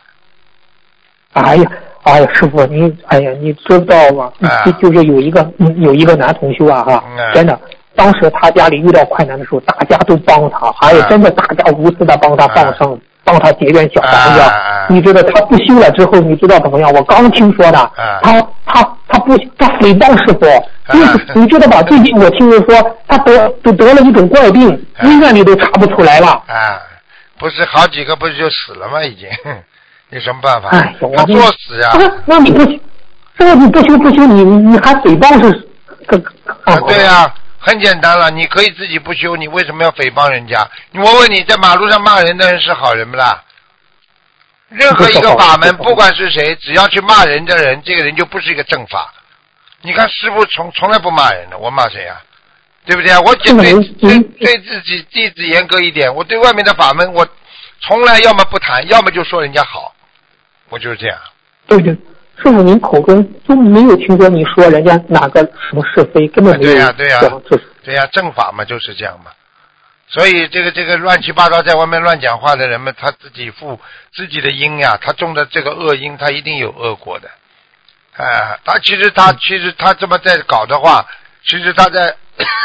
[1.34, 1.71] 哎呀，
[2.04, 4.32] 哎呀，师傅，你哎呀，你知道吗？
[4.65, 7.04] 就就是有一个有一个男同修啊，哈，
[7.36, 7.60] 真的，
[7.95, 14.41] 当时他家里遇到困难的时候，大家都帮他，哎呀，真的大家无私的帮他放生，帮他结缘小房子。
[14.89, 16.91] 你知道他不修了之后，你知道怎么样？
[16.93, 17.91] 我刚听说的，
[18.24, 20.45] 他他他不他诽谤师傅，
[20.93, 21.81] 你你知道吧？
[21.83, 24.67] 最近我听人说他得都得了一种怪病，
[25.03, 26.27] 医院里都查不出来了。
[26.47, 26.81] 啊，
[27.37, 29.03] 不是好几个不是就死了吗？
[29.03, 29.27] 已经。
[30.11, 30.69] 有什么办法？
[30.69, 31.89] 哎，他作死呀！
[32.25, 32.63] 那你不，
[33.37, 35.67] 这个你不修不修，你你还诽谤是？
[36.63, 40.65] 啊，对呀，很简单了，你可以自己不修，你为什么要诽谤人家？
[40.93, 43.41] 我问你在马路上骂人的人是好人不啦？
[44.69, 49.13] 任何一个法门， 不管是谁，只要去骂人的人，这个人就不是一个正法。
[49.82, 52.21] 你看师傅从从来不骂人的，我骂谁啊？
[52.86, 53.19] 对不对啊？
[53.21, 57.28] 我对对对自己弟子严格一点，我对外面的法门，我
[57.82, 59.93] 从来要么不谈，要么就说人家好。
[60.69, 61.17] 我就是这样。
[61.67, 66.71] 对对，师傅，您口中就没有听说你说人家哪个什么是非，根本没有。
[66.73, 67.21] 对呀对呀，
[67.84, 69.32] 对呀，正法嘛就是这样嘛。
[70.07, 73.79] 所以这个这个乱七八糟在外面乱讲话的人们，他自己负
[74.13, 77.29] 自己的因呀，他种的这个恶因，他一定有恶果的。
[78.17, 81.05] 哎，他其实他其实他这么在搞的话，
[81.43, 82.15] 其实他在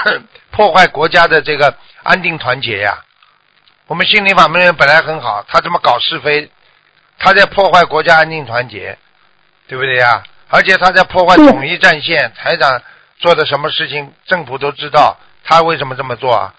[0.52, 2.98] 破坏国家的这个安定团结呀。
[3.86, 6.50] 我们心灵法门人本来很好，他这么搞是非。
[7.18, 8.96] 他在破坏国家安定团结，
[9.66, 10.22] 对不对呀？
[10.48, 12.32] 而且他在破坏统一战线。
[12.34, 12.82] 台长
[13.18, 15.18] 做的什么事情，政府都知道。
[15.42, 16.54] 他为什么这么做啊？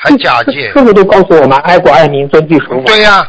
[0.00, 0.70] 还假借？
[0.70, 2.84] 师傅都告诉我们，爱国爱民，遵纪守法。
[2.86, 3.28] 对呀，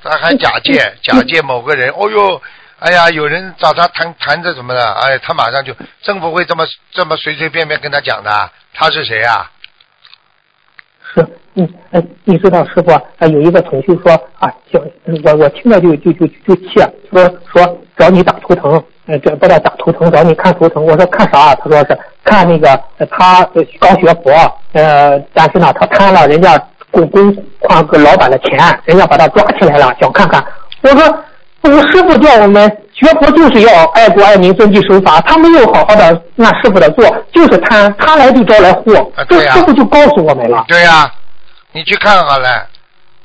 [0.00, 1.90] 他还假借假借某个人。
[1.90, 2.40] 哦呦，
[2.78, 8.30] 哎呀，有人找他谈谈这什么的，哎，他马上就政府会这么这么随随便便跟他讲的？
[8.72, 9.50] 他是谁啊？
[11.14, 14.80] 是，嗯，哎，你知道师傅，啊，有一个同学说啊，叫
[15.24, 16.74] 我我听了就就就就气，
[17.10, 18.72] 说说找你打图腾，
[19.06, 20.84] 呃，这不叫打图腾，找你看图腾。
[20.84, 21.54] 我说看啥？
[21.56, 23.44] 他说是看那个他
[23.80, 24.32] 刚学佛，
[24.72, 26.58] 呃，但是呢，他贪了人家
[26.90, 30.44] 公公矿个老板的钱，人家把他抓起来了，想看看。
[30.82, 31.24] 我说
[31.62, 36.04] 我师傅叫我们学佛就是要爱国爱民，遵纪守法，他没有好好的
[36.38, 40.64] 按师傅的做，就是贪，贪来就招来祸，这师傅就告诉我们了。
[40.68, 41.12] 对呀。
[41.74, 42.68] 你去看好了，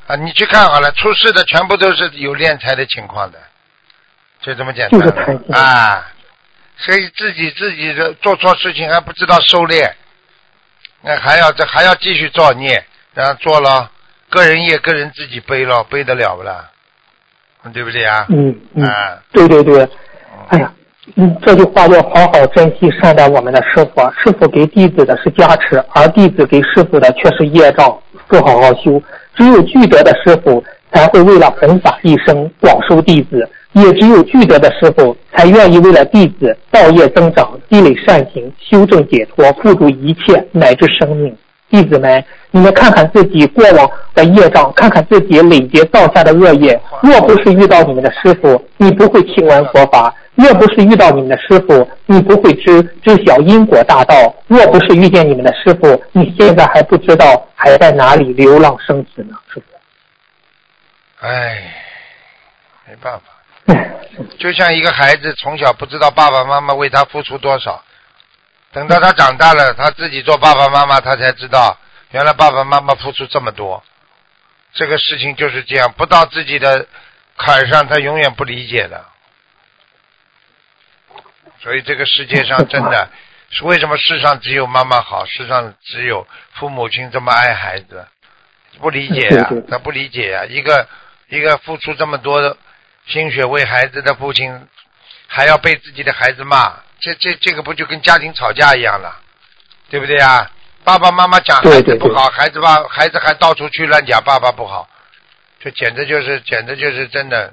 [0.06, 3.38] 啊，你去看好了，出事的全部都是有敛财的情况的，
[4.40, 6.06] 就这么简单就是贪啊！
[6.78, 9.90] 所以自己自己的做错事情还不知道收敛，
[11.02, 12.84] 那还要这还要继续造孽，
[13.14, 13.90] 然后做了
[14.28, 16.70] 个人业，个人自己背了，背得了不啦？
[17.72, 18.26] 对不对啊？
[18.28, 18.86] 嗯嗯，
[19.32, 19.88] 对对对，
[20.48, 20.72] 哎呀，
[21.16, 27.98] 嗯，这句话要好好珍惜善待我们的师傅，师傅给弟子的是加持，而弟子给师傅的却是业障。
[28.26, 29.02] 不好好修，
[29.34, 41.34] 只有具德的师傅才会为了弘法一生广收弟子，也只有具德的师傅才愿意为了弟子道业增长、积累善行、修正解脱、付诸一切乃至生命。
[41.70, 46.80] 弟子们，你们看看自己过往的业障，看看自己累劫造下的恶业。
[47.02, 59.77] 若不是遇到你们的师傅，你不会听闻佛法；若不是遇到你们的师傅，你不会知知晓因果大道；若不是遇见你们的师傅，你现在还不知道还在哪里流浪生死呢，师傅。
[61.20, 61.74] 唉，
[62.86, 63.74] 没办法，
[64.38, 67.84] 就像一个孩子从小不知道爸爸妈妈为他付出多少。
[68.70, 71.76] 等到他长大了，他自己做爸爸妈妈，他才知道
[72.10, 73.82] 原来爸爸妈妈付出这么多。
[74.74, 76.86] 这个事情就是这样，不到自己的
[77.36, 79.04] 坎上，他永远不理解的。
[81.60, 83.10] 所以这个世界上真的
[83.50, 88.06] 是为什么世上只有妈妈好，世上只有父母亲这么爱孩子？
[88.78, 90.44] 不理解呀，他不理解呀。
[90.44, 90.86] 一个
[91.28, 92.56] 一个付出这么多的
[93.06, 94.66] 心血为孩子的父亲，
[95.26, 96.74] 还要被自己的孩子骂。
[97.00, 99.20] 这这这个不就跟家庭吵架一样了，
[99.88, 100.50] 对不对啊？
[100.84, 104.88] 爸爸妈妈讲孩子不好，孩子爸孩子还到处去乱讲爸爸不好，
[105.60, 107.52] 这简直就是简直就是真的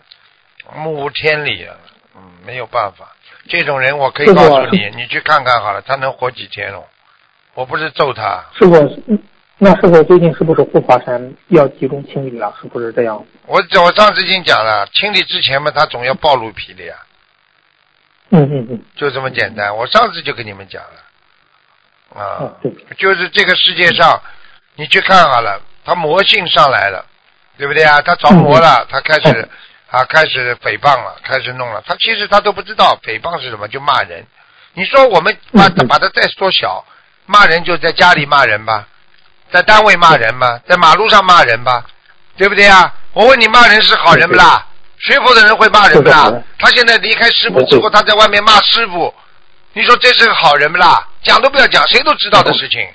[0.73, 1.75] 目无天理啊！
[2.15, 3.13] 嗯，没有办法，
[3.49, 6.85] 这种人我可以告诉你，你去看看好了，他能活几天哦？
[7.55, 8.45] 我不是揍他。
[9.57, 12.53] 那是否最近是不是护法山要集中清理了？
[12.61, 13.25] 是不是这样？
[13.45, 16.95] 我我上次已经讲了，清理之前嘛，他总要暴露皮的呀。
[18.31, 19.75] 嗯嗯嗯，就这么简单。
[19.77, 22.51] 我上次就跟你们讲了，啊，
[22.97, 24.21] 就是这个世界上，
[24.75, 27.05] 你去看好了，他魔性上来了，
[27.57, 28.01] 对不对啊？
[28.01, 29.47] 他着魔了，他开始
[29.89, 31.81] 啊，开始诽谤了，开始弄了。
[31.85, 34.25] 他其实他都不知道诽谤是什么，就骂人。
[34.73, 36.83] 你说我们把把它再缩小，
[37.27, 38.87] 骂人就在家里骂人吧，
[39.51, 41.85] 在单位骂人吗，在马路上骂人吧，
[42.35, 42.93] 对不对啊？
[43.13, 44.65] 我问你，骂人是好人不啦？
[44.97, 46.31] 学佛的人会骂人不啦？
[46.59, 49.13] 他现在离开师傅之后，他在外面骂师傅，
[49.73, 51.07] 你说这是个好人不啦？
[51.23, 52.85] 讲都不要讲，谁都知道的事情，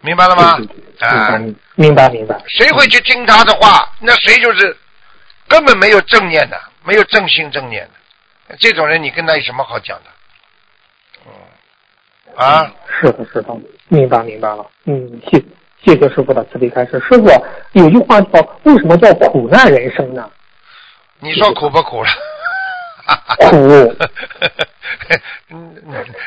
[0.00, 0.58] 明白了吗
[1.00, 2.36] 啊，明白明白明白。
[2.48, 3.88] 谁会去听他的话？
[4.00, 4.76] 那谁就是
[5.48, 7.88] 根本没有正念的，没有正心正念
[8.48, 10.10] 的，这种人你跟他有什么好讲的？
[12.36, 13.56] 嗯，啊，是的，是的，
[13.88, 14.64] 明白明白了。
[14.84, 15.42] 嗯，谢
[15.82, 16.92] 谢谢师傅的慈悲开示。
[17.00, 17.28] 师傅
[17.72, 20.28] 有句话叫“为什么叫苦难人生呢
[21.20, 22.10] 你说苦不苦了？
[23.50, 23.96] 苦，
[25.50, 25.74] 嗯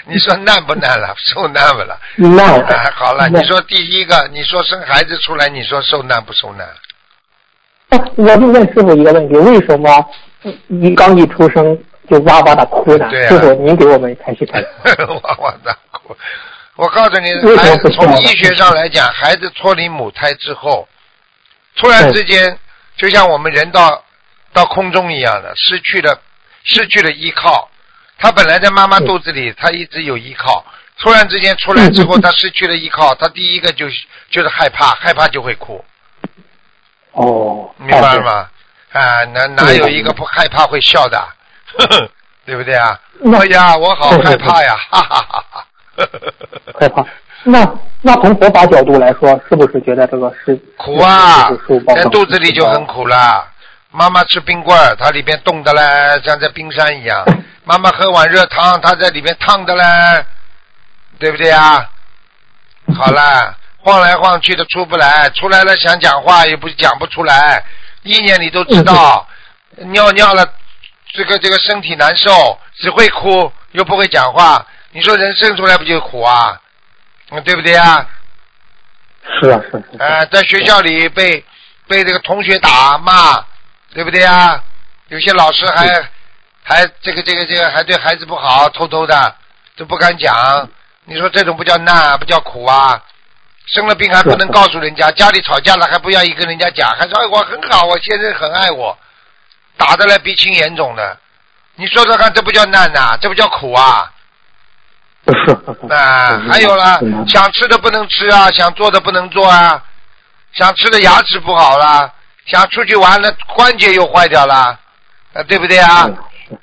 [0.08, 1.14] 你说难不难了？
[1.18, 1.98] 受难不了？”？
[2.18, 2.60] 难。
[2.62, 6.68] 哎，好了，你说第一个，你说生孩子出来，你说受难不受难？
[7.90, 9.90] 啊我就问师傅一个问题：为什么
[10.68, 11.78] 一刚一出生
[12.10, 13.08] 就哇哇的哭呢？
[13.10, 14.68] 对啊师傅，您给我们开析开示。
[15.24, 15.89] 哇哇大哭！
[16.76, 20.88] 我告诉你，孩子从医学上来讲，孩子脱离母胎之后，
[21.76, 22.58] 突然之间，
[22.96, 24.04] 就像我们人到
[24.54, 26.22] 到空中一样的，失去了
[26.64, 27.70] 失去了依靠。
[28.18, 30.66] 他本来在妈妈肚子里，他一直有依靠，
[31.00, 35.84] 突然之间出来之后，他失去了依靠，他第一个就是就是害怕，害怕就会哭，
[37.12, 38.50] 哦，明白了吗？
[38.92, 41.18] 啊，哪哪有一个不害怕会笑的？
[41.78, 42.12] 呵 呵
[42.46, 43.00] 对不对啊？
[43.36, 44.76] 哎呀，我好害怕呀！
[44.90, 45.66] 哈哈哈哈！
[46.80, 47.06] 害怕。
[47.44, 47.66] 那
[48.02, 51.50] 那从佛法角度来说，是不是觉得这个是苦啊
[51.96, 53.48] 在肚子里就很苦了。
[53.92, 55.82] 妈妈吃冰棍儿，它里边冻的嘞，
[56.24, 57.26] 像在冰山一样。
[57.66, 59.84] 妈妈喝碗热汤，它在里边烫的嘞，
[61.18, 61.90] 对不对啊？
[62.96, 67.64] 好了，晃来晃去的出不来，出来了想讲话也不讲不出来，
[68.04, 69.28] 意念你都知道，
[69.78, 70.46] 尿尿了，
[71.14, 76.60] 这个这个身体难受，只会哭又不会讲话，你说人生出来不就苦啊？
[77.32, 78.08] 嗯，对不对啊？
[79.40, 79.62] 是啊。
[80.00, 81.46] 啊，在学校里被
[81.88, 83.46] 被这个同学打骂，
[83.94, 84.64] 对不对啊？
[85.10, 85.88] 有些老师还
[86.64, 89.36] 还这个这个这个还对孩子不好，偷偷的
[89.76, 90.70] 都不敢讲。
[91.06, 93.04] 你说这种不叫难，不叫苦啊？
[93.68, 98.98] 生了病还不能告诉人家，家里吵架了还不愿意跟人家讲，还说哎我很好，我先生很爱我，
[99.78, 101.18] 打的来鼻青眼肿的。
[101.76, 104.12] 你说说看，这不叫难呐、这不叫苦啊？
[105.90, 109.84] 啊，还有啦，想吃的不能吃啊，想做的不能做啊，
[110.54, 112.12] 想吃的牙齿不好了，
[112.46, 114.78] 想出去玩了关节又坏掉了，
[115.34, 116.10] 啊，对不对啊？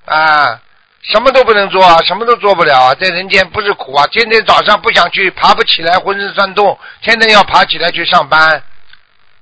[0.04, 0.60] 啊，
[1.02, 8.62] 什么都不能做啊，什么都做不了啊，在人间不是苦啊，天天早上不想去，爬不起来，浑身酸痛，天天要爬起来去上班，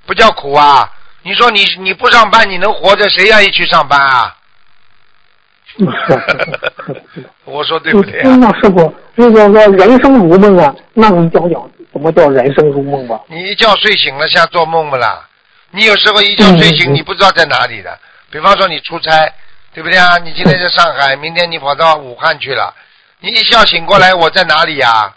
[0.06, 0.90] 不叫苦啊？
[1.22, 4.36] 你说你你不上班你能活着，谁愿意去上班啊？
[7.44, 8.36] 我说对不对啊？
[8.36, 13.20] 那师傅，那个说人生如梦啊，那您讲讲什么叫人生如梦吧？
[13.28, 15.28] 你一觉睡醒了像做梦不啦？
[15.70, 17.98] 你有时候一觉睡醒，你不知道在哪里的。
[18.30, 19.32] 比方说你出差，
[19.72, 20.16] 对不对啊？
[20.18, 22.72] 你今天在上海，明天你跑到武汉去了，
[23.20, 25.12] 你一觉醒过来，我在哪里呀、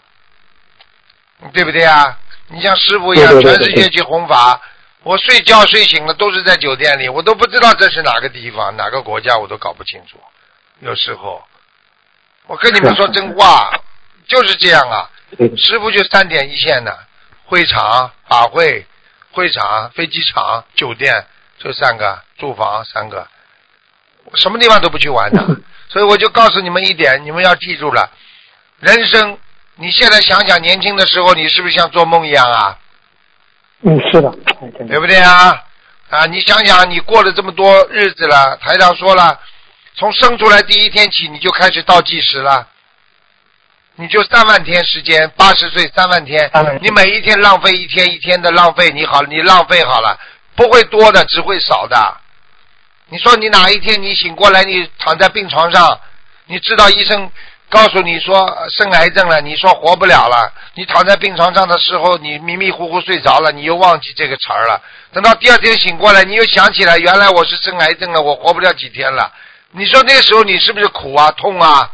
[1.52, 2.18] 对不对啊？
[2.48, 4.60] 你像师傅一样，全世界去弘法，
[5.04, 10.18] 我睡觉睡醒了都是在酒店里，我都不知道这是哪个地方、哪个国家，我都搞不清楚。
[10.80, 11.42] 有时候，
[12.46, 13.70] 我跟你们说真话，
[14.26, 15.10] 就是这样啊。
[15.56, 16.98] 师傅就三点一线的，
[17.44, 18.86] 会场、法会、
[19.32, 21.26] 会场、飞机场、酒店
[21.58, 23.26] 这三个，住房三个，
[24.24, 25.44] 我什么地方都不去玩的。
[25.90, 28.10] 所以我就告诉你们一点，你们要记住了，
[28.80, 29.38] 人生，
[29.76, 32.78] 你现在想想年轻的时候，你是不是像做梦一样啊？
[33.82, 34.30] 嗯，是的，
[34.86, 35.64] 对不对啊？
[36.10, 39.40] 啊，你想想，你过了这么多日子了，台长说了，
[39.98, 42.68] 从生出来第一天起，你就开始倒计时了，
[43.96, 46.48] 你就三万天时间，八十岁三万天
[46.80, 50.16] 你每一天浪费一天一天的浪费，你好，你浪费好了，
[50.54, 52.16] 不会多的，只会少的。
[53.08, 56.00] 你说你哪一天你醒过来，你躺在病床上，
[56.46, 57.28] 你知道医生
[57.68, 64.80] 告诉你说呃生癌症了，你说活不了了，你躺在病床上的时候，你迷迷糊糊睡着了，你又忘记这个词儿了。
[65.12, 69.32] 等到第二天醒过来，你又想起来，原来我是生癌症了，我活不了几天了。
[69.72, 71.90] 你说那时候你是不是苦啊、痛啊？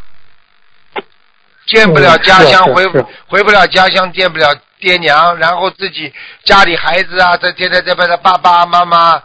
[1.66, 2.86] 见不了家乡，回
[3.26, 6.12] 回不了家乡，见不了爹娘，然后自己
[6.44, 9.22] 家里孩子啊，在天天在外的爸爸妈妈，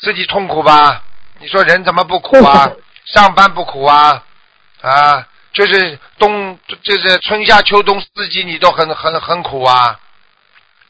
[0.00, 1.02] 自己痛苦吧？
[1.40, 2.70] 你说人怎么不苦啊？
[3.06, 4.22] 上班不苦啊？
[4.82, 9.98] 啊，就是冬，就是春夏秋冬四季你都很很很苦啊。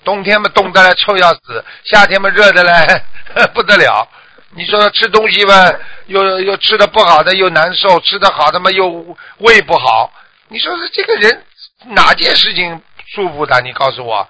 [0.05, 3.05] 冬天嘛冻得来臭要死，夏天嘛热的来
[3.55, 4.07] 不得了。
[4.53, 5.73] 你说吃东西吧，
[6.07, 10.13] 又又吃的不好的又难受，吃的好的嘛又胃不好。
[10.49, 11.45] 你说是这个人
[11.87, 13.61] 哪件事情舒服的？
[13.61, 14.29] 你告诉我，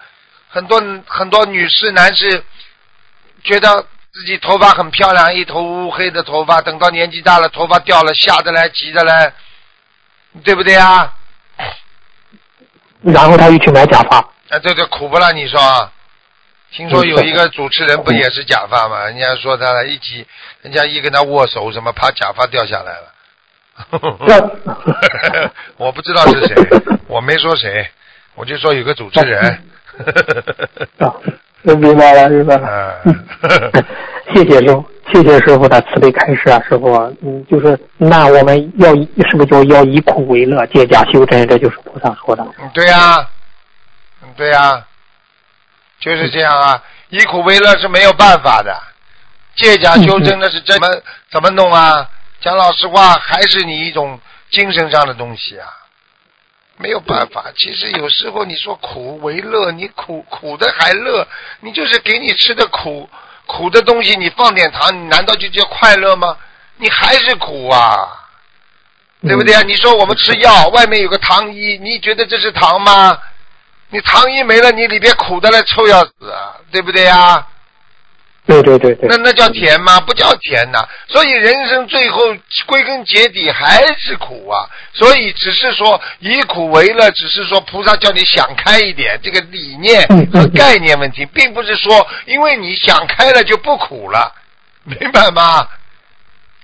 [0.48, 2.44] 很多很多女士男士
[3.42, 9.32] 觉得自己头发很漂亮，一头乌黑的头发，等到年纪大了，头发掉了，吓得来，急的来，
[10.44, 11.14] 对不对啊？
[13.02, 14.18] 然后他又去买假发。
[14.50, 15.30] 啊，对对苦不啦？
[15.32, 15.90] 你说？
[16.72, 19.04] 听说有一个主持人不也是假发吗？
[19.06, 20.26] 人家说他一起，
[20.62, 23.12] 人家一跟他握手，什么怕假发掉下来了。
[25.76, 26.54] 我不知道是谁，
[27.08, 27.88] 我没说谁，
[28.34, 29.40] 我就说有个主持人。
[30.98, 31.12] 啊，
[31.64, 33.02] 明白了，明白了。
[34.32, 38.94] 谢谢师傅，谢谢师傅的慈悲开示啊，师傅，嗯，就是那我们要
[39.28, 41.44] 是不是就要以苦为乐，借假修真？
[41.48, 42.46] 这就是菩萨说的。
[42.72, 43.26] 对呀，
[44.36, 44.86] 对呀，
[46.00, 48.76] 就是这样啊，以苦为乐是没有办法的，
[49.54, 50.88] 借假修真那是怎么
[51.30, 52.08] 怎么弄啊？
[52.40, 54.18] 讲老实话，还是你一种
[54.50, 55.68] 精神上的东西啊，
[56.78, 57.44] 没有办法。
[57.54, 61.28] 其实有时候你说苦为乐，你苦苦的还乐，
[61.60, 63.10] 你就是给你吃的苦
[63.44, 66.36] 苦的东西，你放点糖，你难道就叫快乐吗？
[66.78, 67.92] 你还是苦啊，
[69.20, 69.60] 对不对啊？
[69.66, 73.18] 你说我们吃药，外面有个糖衣，你觉得这是糖吗？
[73.90, 76.12] 你糖衣没了，你里边苦的来臭要死，
[76.70, 77.46] 对不对呀？
[78.46, 80.00] 对对对对，那那叫甜吗？
[80.00, 80.78] 不叫甜呐。
[81.06, 82.20] 所以人生最后
[82.66, 84.66] 归根结底还是苦啊。
[84.92, 94.34] 所以只是说以苦为乐，只是说菩萨叫你想开一点，这个理念和概念问题，并不是说因为你想开了就不苦了，
[94.84, 95.68] 明白吗？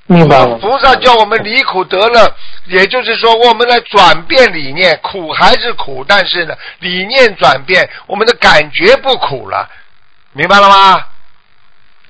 [0.06, 0.56] 明白了。
[0.58, 2.34] 菩萨叫我们离苦得乐，
[2.66, 9.68] 也就是说我们来转变理念，苦还是苦，但是呢，理念转变，我们的感觉不苦了，
[10.32, 11.04] 明白了吗？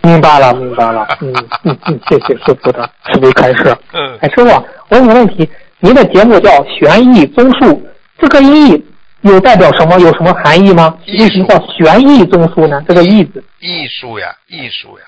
[0.03, 1.05] 明白了，明白了。
[1.21, 3.77] 嗯嗯嗯，谢谢师傅的慈悲开示。
[3.93, 4.19] 嗯。
[4.21, 7.73] 哎，师傅，我有个问题，您的节目叫《玄义综述》，
[8.19, 8.85] 这个“意”
[9.23, 9.99] 有代表什么？
[9.99, 10.97] 有什么含义吗？
[11.09, 12.81] 为什么叫“玄义综述”呢？
[12.87, 13.43] 这个“意”字。
[13.59, 15.05] 艺术呀，艺术呀。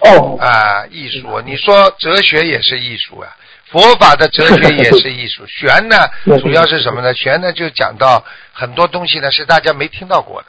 [0.00, 0.38] 哦。
[0.40, 1.40] 啊，艺术！
[1.42, 3.28] 你说哲学也是艺术啊，
[3.70, 5.44] 佛法的哲学也是艺术。
[5.48, 5.96] 玄呢，
[6.40, 7.14] 主要是什么呢？
[7.14, 10.48] 玄呢，就讲到很多东西呢，是大家没听到过的。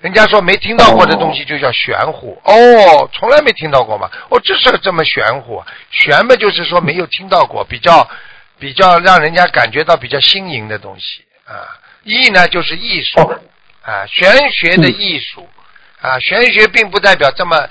[0.00, 4.08] 人家说没听到过的东西就叫玄乎哦，从来没听到过嘛。
[4.28, 8.08] 哦，这是这么玄乎，玄嘛就是说没有听到过，比较
[8.60, 11.66] 比较让人家感觉到比较新颖的东西啊。
[12.04, 13.18] 艺呢就是艺术
[13.82, 15.48] 啊，玄学的艺术
[16.00, 17.68] 啊，玄学并不代表这么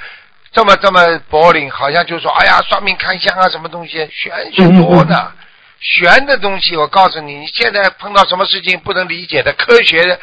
[0.58, 5.32] 这么这么柏林，好像就说哎呀算命看相啊什么东西，玄学多呢。
[5.80, 10.18] 玄的东西，我告诉你，你现在碰到什么事情不能理解的科学。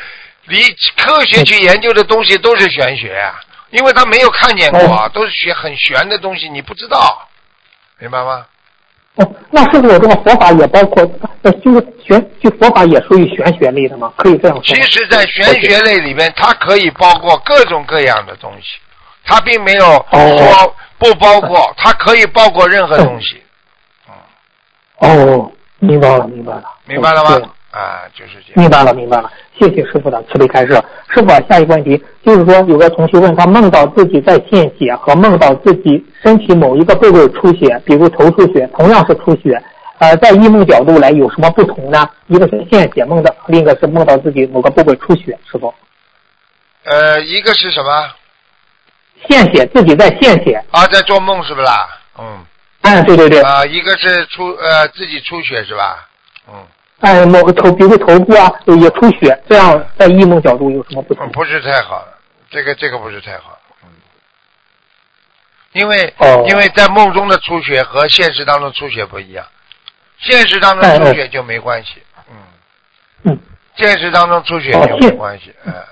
[0.47, 0.59] 理
[0.97, 7.29] 科学去研究的东西都是玄学啊，因为他没有看见过，都是学很玄的东西，你不知道，
[8.01, 8.44] 明白吗？
[9.14, 11.09] 哦，那是不是我这个佛法也包括？
[11.42, 14.12] 呃，就是玄，就佛法也属于玄学类的吗？
[14.16, 14.75] 可以这样说。
[14.75, 18.79] 其实，在玄学类里面，它可以包括各种各样的东西，
[19.24, 23.42] 它并没有说不包括， 它可以包括任何东西。
[24.98, 27.30] 哦，明白了，明白了，明白了吗？
[27.72, 28.54] 啊，就是这样。
[28.54, 29.30] 明白了，明白了。
[29.58, 30.72] 谢谢师傅的慈悲开示。
[31.08, 39.60] 师傅，下一个问题就是说，有个同学问他梦到自己在献血和梦到自己身体某一个部位出血，比如头出血，同样是出血，
[39.98, 42.08] 呃，在异梦角度来有什么不同呢？
[42.28, 45.74] 一个是献血梦的，另一个是梦到自己某个部位出血，师傅。
[46.84, 47.90] 呃，一个是什么？
[49.28, 50.62] 献血，自己在献血。
[50.70, 51.88] 啊，在做梦是不啦？
[52.18, 52.44] 嗯。
[52.82, 53.40] 哎，对对对。
[53.42, 56.08] 啊，一个是出呃自己出血是吧？
[56.48, 56.66] 嗯。
[57.00, 61.30] 哎，某个头，比如头部啊，也出血，这样在异梦角度有什么不同？
[61.32, 62.06] 不是太好，
[62.50, 63.88] 这个这个不是太好，嗯，
[65.72, 66.14] 因为
[66.48, 69.44] 因为在梦中的出血和现实当中出血不一样，
[70.18, 72.37] 现实当中出血就没关系，嗯
[73.24, 73.38] 嗯，
[73.76, 75.82] 现实当中出血就没关系，嗯嗯，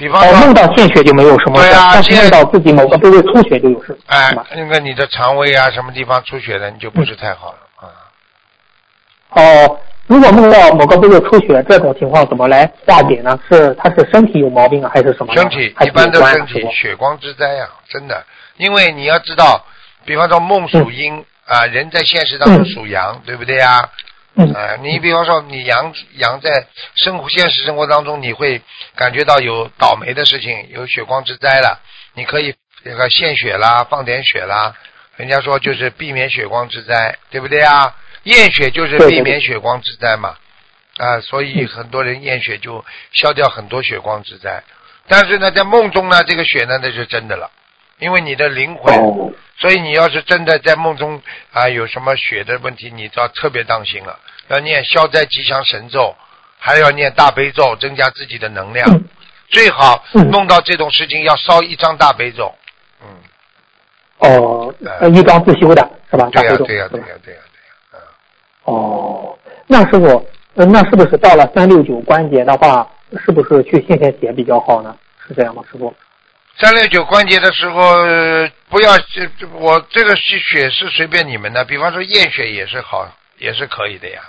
[0.00, 7.84] 比方说梦到献血就没有什么事，对啊，梦到自己某个部位出血就有事，哎，那个你的肠胃啊什么地方出血的，你就不是太好了啊，
[9.36, 9.78] 哦。
[10.06, 13.38] 如果梦到某个部位出血，这种情况怎么来化解呢？
[13.48, 15.32] 是他是身体有毛病啊，还是什么？
[15.36, 18.24] 身体一般都身体血光之灾呀，真的。
[18.56, 19.64] 因为你要知道，
[20.04, 23.88] 比方说梦属阴啊，人在现实当中属阳，对不对呀？
[24.54, 28.60] 啊，你比方说你阳阳在生活现实生活当中，你会
[28.96, 31.80] 感觉到有倒霉的事情，有血光之灾了，
[32.14, 34.74] 你可以这个献血啦，放点血啦，
[35.16, 37.94] 人家说就是避免血光之灾，对不对啊？
[38.24, 40.36] 验血就是避免血光之灾嘛，
[40.98, 44.62] 啊，所以很多人验血就消掉很多血光之灾。
[45.08, 47.50] 但是呢，在梦中呢，这个血呢那是真的了，
[47.98, 48.94] 因为你的灵魂，
[49.58, 54.20] 所以你要是真的在梦中啊有什么血的问题，你就要特别当心了，
[54.50, 56.14] 要念消灾吉祥神咒，
[56.58, 59.00] 还要念大悲咒，增加自己的能量。
[59.48, 62.52] 最好弄到这种事情要烧一张大悲咒，
[63.00, 63.08] 嗯。
[64.18, 66.28] 哦，呃一张自修的是吧？
[66.32, 67.40] 对呀、对呀、对呀、对呀、对呀、
[68.64, 72.86] 哦，那师傅，呃那是不是到了三六九关节的话，
[73.24, 74.96] 是不是去献献血比较好呢？
[75.26, 75.94] 是这样吗，师傅？
[76.58, 84.20] 三六九关节的时候，呃不要这这我这个是血是随便你们的，比方说验血也是好，也是可以的呀。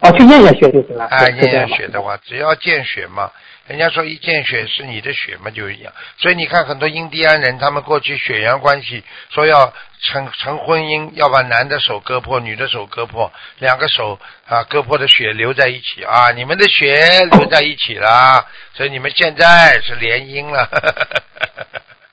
[0.00, 1.04] 哦，去验验血就行了。
[1.06, 3.30] 哎，验验血的话，只要见血嘛，
[3.66, 5.92] 人家说一见血是你的血嘛，就一样。
[6.16, 20.68] 所以你看很多印第安人，他们过去血缘关系说要成成婚姻，要把男的手割破，女的手割破，两个手啊割破的血流在一起啊，你们的血流在一起了，所以你们现在是联姻了。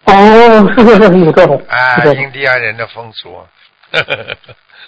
[0.03, 1.65] 哦，是是是，有这种。
[1.69, 3.47] 啊印第安人的风俗。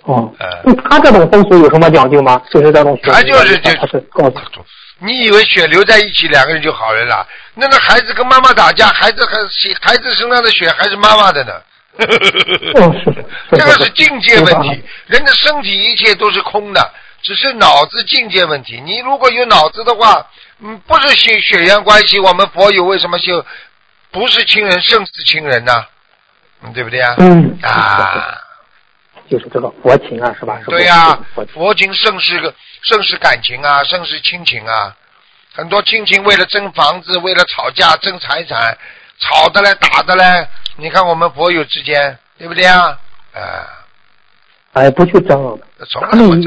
[0.03, 2.41] 哦呃，那他这种风俗有什么讲究吗？
[2.49, 4.39] 就是这种血，他就是就他是告诉
[4.99, 7.25] 你以为血流在一起，两个人就好了啦？
[7.55, 9.37] 那个孩子跟妈妈打架，孩子还
[9.81, 11.53] 孩子身上的血还是妈妈的呢。
[11.99, 18.81] 这个是是境界问题，人的身体一切都是空的，只是脑子境界问题。
[18.85, 20.25] 你如果有脑子的话，
[20.59, 23.45] 嗯，不是血血缘关系，我们佛友为什么就
[24.11, 25.73] 不是亲人胜似亲人呢？
[26.63, 27.15] 嗯，对不对啊？
[27.19, 28.37] 嗯啊。
[29.29, 30.59] 就是这个佛情啊，是吧？
[30.65, 34.95] 对呀、佛情佛情胜是个胜是感情啊，胜是亲情啊。
[35.53, 38.77] 很多亲情为了争房子，为了吵架争财产，
[39.19, 40.47] 吵的嘞，打的嘞。
[40.77, 42.97] 你看我们佛友之间，对不对啊？
[43.33, 43.67] 啊，
[44.73, 45.59] 哎，不去争，
[45.89, 46.41] 从他们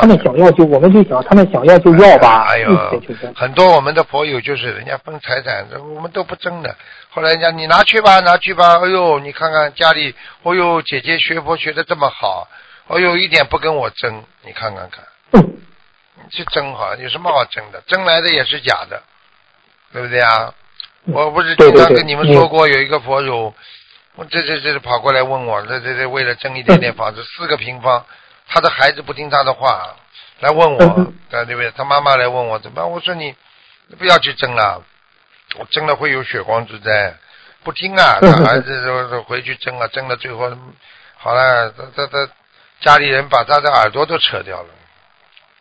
[0.00, 3.02] 他们想要就，我们就想他们想要就要吧，哎一呦。
[3.34, 6.76] 很多我们的佛友就是人家分财产，我们都不争的。
[7.12, 8.78] 后来人家你拿去吧，拿去吧。
[8.82, 12.48] 哎呦，你看看家里，哎呦，姐姐学佛学的这么好，
[12.88, 15.04] 哎呦，一点不跟我争，你看看看。
[15.32, 15.58] 嗯
[16.30, 17.82] 去争哈，有什么好争的？
[17.86, 19.02] 争来的也是假的，
[19.92, 20.54] 对不对啊？
[21.04, 23.52] 我不是经常跟你们说过，有一个佛友，
[24.14, 28.06] 我这这这跑过来问我，这这这为了争一点点房子，四个平方，
[28.48, 29.96] 他的孩子不听他的话，
[30.40, 31.70] 来问我嗯，对对不对？
[31.72, 32.90] 他妈妈来问我怎么办？
[32.90, 33.34] 我说你
[33.88, 34.82] 你不要去争了，
[35.58, 37.14] 我真的会有血光之灾，
[37.62, 40.50] 不听啊，他嗯儿子说说回去争啊，争了最后
[41.16, 42.28] 好了，他他他
[42.80, 44.68] 家里人把他的耳朵都扯掉了。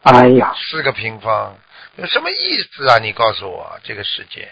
[0.04, 1.56] 哎呀，四个平方
[1.98, 2.98] 有什么意思啊？
[2.98, 4.50] 你告诉我，这个世界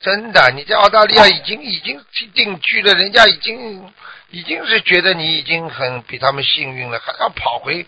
[0.00, 2.00] 真的，你在澳大利亚已经已经
[2.32, 3.92] 定居了，人家已经
[4.30, 7.84] 已经是觉得你已经很比他们幸运了，还要跑回，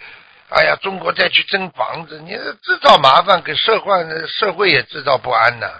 [0.48, 5.70] 哎呀，中国再去争房子，你这制造麻烦，给社会社会也制造不安呐、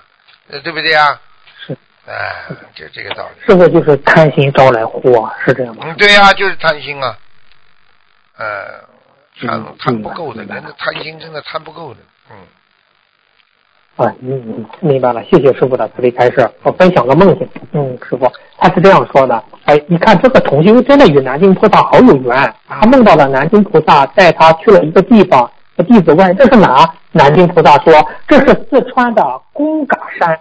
[0.49, 1.21] 呃对不对啊？
[1.65, 1.77] 是，
[2.07, 3.43] 哎，就这个道理。
[3.47, 5.85] 这个就是贪心招来祸，是这样吗？
[5.87, 7.17] 嗯，对呀、就是贪心啊，
[8.37, 8.81] 呃，
[9.41, 12.37] 贪嗯贪不够的，人的贪心真的贪不够的，嗯。
[13.97, 16.51] 啊，嗯嗯，明白了，谢谢师傅的慈悲开示。
[16.63, 18.27] 我分享个梦境，嗯，师傅
[18.57, 25.49] 他是这样说的，哎，你看这个同修真的与南京菩萨好有缘，他梦到了南京菩萨带他去了一个地方，
[25.89, 26.89] 弟子问这是哪？
[27.13, 27.93] 南京菩萨说
[28.27, 30.39] 这是四川的贡嘎山。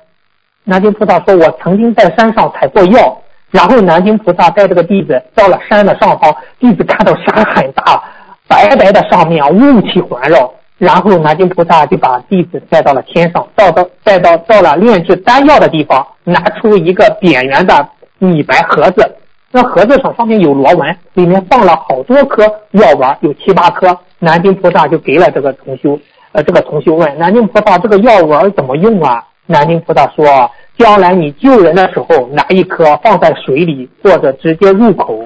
[0.64, 3.18] 南京菩萨说，我曾经在山上采过药。
[3.50, 8.02] 然后南京菩萨带这个弟子到了山的上方，弟子看到山很大，
[8.48, 10.50] 白白的上面雾气环绕。
[10.78, 19.18] 然后南京菩萨就把弟子带到了天上，到到带到到了炼制丹药的地方，拿出一个扁圆的米白盒子，
[19.54, 23.98] 那盒子上上面有螺纹，里面放了好多颗药丸，有七八颗。
[24.20, 26.00] 南京菩萨就给了这个同修，
[26.32, 29.22] 呃，这个同修问南京菩萨这个药丸怎么用啊？
[29.48, 35.22] 南京菩萨说，将来你救人的时候，拿一颗放在水里，或者直接入口。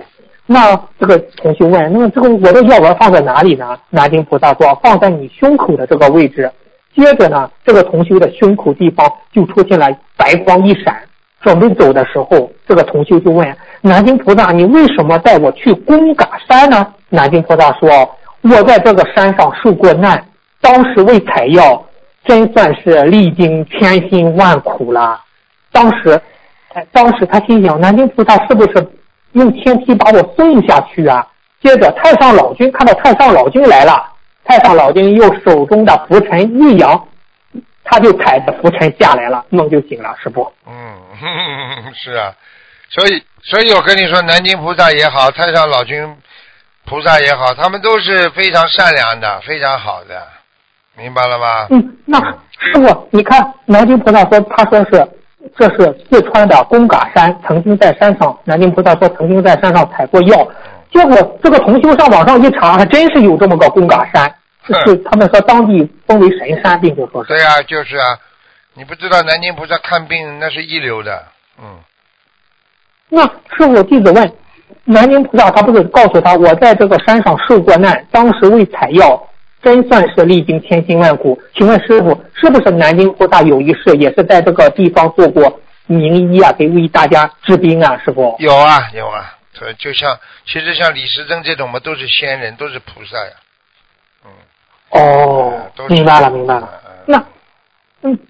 [0.48, 3.78] 那这个同修问，那么这个我的药丸放在哪里呢？
[3.92, 6.52] 南京菩萨说，放在你胸口的这个位置。
[6.96, 10.96] 接着呢，这个同修的胸口地方就出现了白光一闪。
[11.42, 17.90] 准备走的时候，这个同修就问南京菩萨：“你为什么带我去贡嘎山呢？”南京菩萨说
[18.42, 20.24] ：“我在这个山上受过难，
[20.62, 21.86] 当时为采药，
[22.24, 25.22] 真算是历经千辛万苦了。
[25.72, 26.20] 当时，
[26.74, 28.88] 哎，当时他心想，南京菩萨是不是
[29.34, 31.26] 用天梯把我送下去啊？
[31.62, 34.04] 接着，太上老君看到太上老君来了，
[34.44, 37.08] 太上老君用手中的拂尘一扬，
[37.84, 40.52] 他就踩着拂尘下来了，梦就醒了，师傅。
[40.68, 40.74] 嗯，
[41.94, 42.34] 是啊，
[42.90, 46.16] 所以所以我跟你说，南京菩萨也好，太上老君
[46.86, 50.28] 菩萨也好，他们都是非常善良的，非常好的，
[50.96, 51.68] 明白了吗？
[51.72, 52.20] 嗯，那
[52.60, 55.08] 师傅，你看南京菩萨说，他说是
[55.58, 60.48] 这是四川的贡嘎山，曾经在山上，南京菩萨说曾经在山上采过药，
[60.92, 64.34] 结果这个同修上网上一查，还真是有这么个贡嘎山，
[64.86, 67.28] 是他们说当地封为神山，并且说是。
[67.28, 68.18] 对啊，就是啊，
[68.74, 71.24] 你不知道南京菩萨看病那是一流的，
[71.62, 71.80] 嗯，
[73.10, 73.24] 那
[73.56, 74.34] 师傅弟子问，
[74.84, 79.22] 南京菩萨他不是告诉他，我在这个山上受过难，当时为采药，
[79.62, 81.40] 真算是历经千辛万苦。
[81.56, 87.98] 请问师傅，是不是南京菩萨有一世也是在这个地方做过名医啊，给为大家治病啊？
[88.04, 93.32] 师傅有啊有啊，对，就像其实像李时珍这种嘛，都是仙人，都是菩萨呀。
[94.26, 94.32] 嗯。
[94.92, 96.70] 哦明白了明白了。
[97.06, 97.24] 那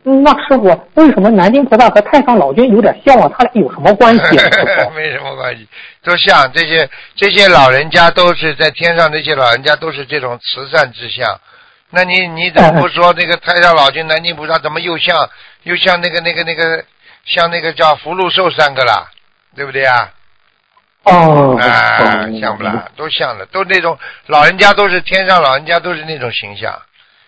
[0.03, 0.63] 那师傅，
[0.95, 3.29] 为什么南京菩萨和太上老君有点像啊？
[3.37, 4.49] 他俩有什么关系啊？
[4.95, 5.67] 没什么关系，
[6.03, 11.39] 都像这些这些老人家都是在天上，这些老人家都是这种慈善之相。
[11.89, 15.29] 那你你怎么不说那个太上老君、南京菩萨怎么又像
[15.63, 16.83] 又像那个那个那个
[17.25, 19.09] 像那个叫福禄寿三个啦，
[19.55, 20.11] 对不对啊？
[21.03, 22.89] 哦，啊哦，像不啦？
[22.95, 26.81] 都像的，都那种老人家都是天上老人家都是那种形象，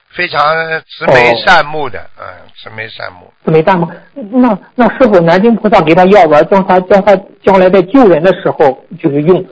[0.10, 0.42] 非常
[0.82, 3.32] 慈眉哦善目的，嗯，慈眉善目。
[3.46, 9.46] 慈眉善目，那那师傅，南京菩萨给他药丸，叫他叫他将来在救人的时候就是用，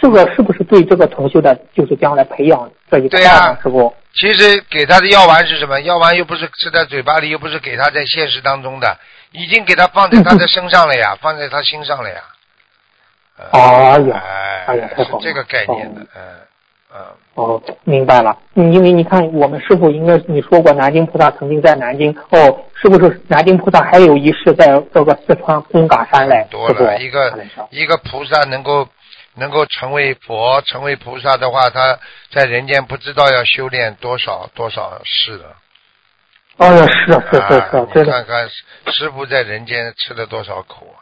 [0.00, 3.58] 这个是不是对这个同修的，就是将来培养这一块对呀呢？
[3.62, 3.94] 师傅？
[4.12, 5.80] 其实给他的药丸是什么？
[5.82, 8.98] 药丸又不是吃在嘴巴里，又不是给他在现实当中的，
[9.30, 12.20] 已经给他放在他的身上了呀，放在他心上了呀。
[13.36, 16.20] 呃哎呀哎哎呀是这个概念的，嗯
[16.92, 17.00] 嗯，
[17.34, 18.36] 哦，明白了。
[18.54, 22.14] 嗯因为你看，我们师傅应该你说过，南京菩萨曾经在南京。
[22.30, 26.44] 哦，是不是南京菩萨还有一世在这个四川贡嘎山来？
[26.50, 27.38] 多了一个
[27.70, 28.88] 一个菩萨能够
[29.34, 31.98] 能够成为佛，成为菩萨的话，他
[32.32, 35.56] 在人间不知道要修炼多少多少世了。
[36.56, 38.12] 哦呀，是是是啊是，你真的。
[38.12, 38.48] 看看
[38.92, 40.98] 师傅在人间吃了多少苦啊，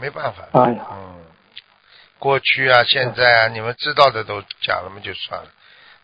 [0.00, 0.44] 没办法。
[0.52, 1.14] 哎呀，嗯，
[2.20, 5.48] 过去啊，现在啊，你们知道的都讲了嘛，就算了；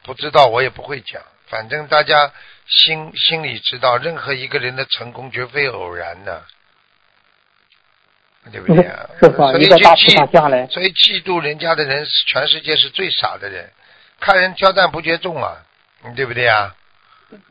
[0.03, 1.23] 不知道我也不会讲。
[1.47, 2.33] 反正大家
[2.67, 6.43] 心心里知道，任何一个人的成功绝非偶然的，
[8.51, 9.09] 对不对啊？
[9.21, 13.71] 所以一个大菩去嫉，所以嫉妒人家的人，全世界是最傻的人，
[14.19, 15.59] 看人挑担不觉重啊，
[16.05, 16.75] 嗯对不对啊？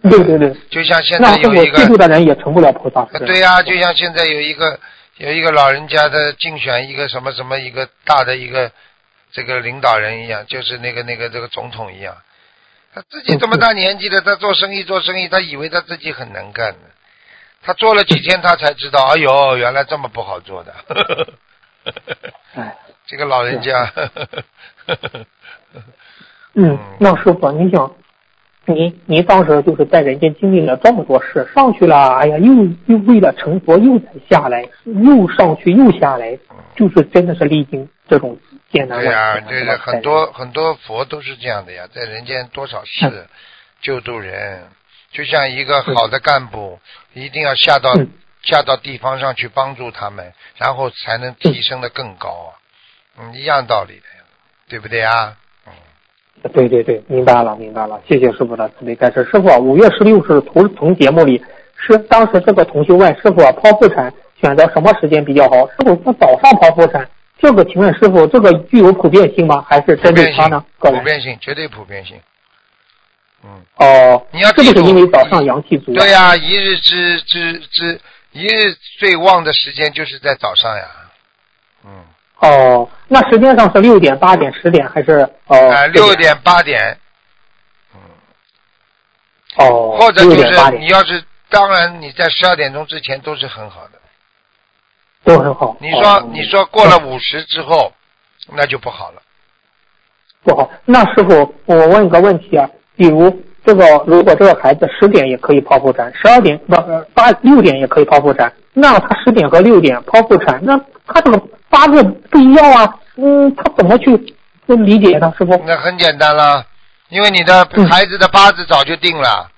[0.02, 0.54] 对对对。
[0.70, 3.02] 就像现在有一个嫉妒的人也成不了菩萨。
[3.02, 4.80] 啊，是对呀、就像现在有一个
[5.18, 8.72] 有一个老人家的竞选一个什么什么一个大的一个
[9.32, 12.18] 这个领导人一样，就是那个那个这个总统一样，
[12.94, 16.80] 他自己这么大年纪了，他做生意做生意，他以为他自己很能干的，
[17.62, 20.76] 他做了几天他才知道，哎呦，原来这么不好做的。
[22.56, 23.94] 哎， 这个老人家，
[26.56, 27.96] 嗯， 那师傅，你想，
[28.68, 32.54] 您您当时就是在人间经历了这么多事，上去了，哎呀，又
[32.88, 36.38] 又为了成佛又再下来，又上去又下来，
[36.76, 38.38] 就是真的是历经这种
[38.72, 39.40] 艰难对呀。
[39.48, 43.28] 对的，很多很多佛都是这样的呀，在人间多少事
[43.82, 44.64] 救度人，
[45.12, 46.80] 就像一个好的干部，
[47.14, 48.10] 一定要下到嗯
[48.42, 52.50] 下到地方上去帮助他们，然后才能提升的更高啊，
[53.20, 54.24] 嗯，一样道理的呀，
[54.68, 55.38] 对不对啊？
[56.54, 59.24] 对对对，明白了明白了，谢谢师傅的慈悲开示。
[59.32, 61.44] 师傅，五月十六日图腾节目里，
[61.76, 65.68] 是当时这个同学问师傅剖腹产选择什么时间比较好？
[65.68, 69.66] 师傅说早上剖腹产，这个请问师傅，这个具有普遍性吗？
[69.68, 70.64] 还是针对性他呢？
[70.80, 72.18] 普遍性，绝对普遍性。
[73.44, 76.00] 嗯，哦，你要这就是因为早上阳气足啊？
[76.00, 78.00] 对呀、一日之之之，
[78.32, 80.84] 一日最旺的时间就是在早上呀。
[81.86, 81.92] 嗯，
[82.40, 85.72] 哦，那时间上是六点、八点、十点还是哦？
[85.72, 86.98] 啊，六点八点，
[89.58, 90.38] 哦，或者就是
[90.78, 94.00] 你要是，当然你在十二点钟之前都是很好的。
[95.24, 95.76] 都很好。
[95.80, 97.92] 你说哦你说过了五十之后，
[98.54, 99.22] 那就不好了。
[100.44, 100.70] 不好。
[100.86, 111.42] 那师傅，我问个问题啊，比如这个，如果这个孩子十点也可以剖腹产，十二点不呃八六点也可以剖腹产，那他十点和六点剖腹产，那他这个
[111.76, 112.02] 八字
[112.32, 114.16] 不一样啊，嗯，他怎么去
[114.66, 115.34] 去理解呢？
[115.38, 115.62] 师傅？
[115.68, 116.66] 那很简单啦，
[117.10, 119.50] 因为你的嗯孩子的八字早就定了，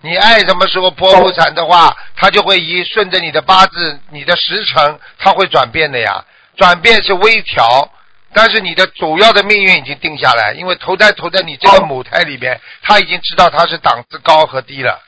[0.00, 6.24] 你爱什么时候剖腹产的话，他就会以顺着你的八字、你的时辰，他会转变的呀。
[6.56, 7.90] 转变是微调，
[8.32, 14.98] 但是你的主要的命运已经定下来，因为投胎投在你这个母胎里边，他已经知道他是档次高和低了。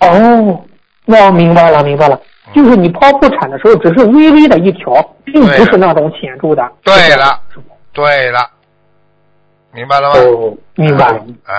[0.00, 0.66] 哦，
[1.06, 2.20] 那我明白了，明白了。
[2.54, 4.94] 就是你剖腹产的时候，只是微微的一调，
[5.24, 6.70] 并不是那种显著的。
[6.82, 7.40] 对了
[7.92, 8.38] 对了，
[9.72, 10.20] 明白了吗？
[10.20, 11.18] 哦，明白了。
[11.44, 11.54] 啊，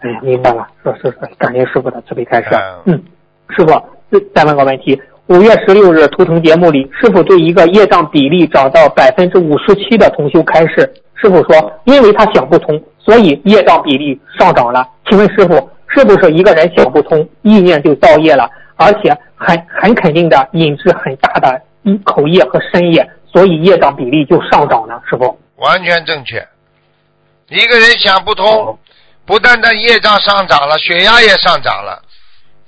[0.00, 2.48] 哎呀，明白了，是是是，感谢师傅的慈悲开示。
[2.86, 3.04] 嗯嗯，
[3.50, 14.86] 师傅，再问个问题：五月十六日图腾节目里，师傅对一个业障比例涨到百分之五十七的同修开示，师傅说，因为他想不通，所以业障比例上涨了。
[15.08, 25.02] 请问师傅，是不是一个人想不通，意念就造业了，而且很很肯定的引致很大的一口业和身业，所以业障比例就上涨了？
[25.08, 26.46] 师傅，完全正确。
[27.48, 28.78] 一个人想不通，哦
[29.26, 32.02] 不但但业障上涨了，血压也上涨了，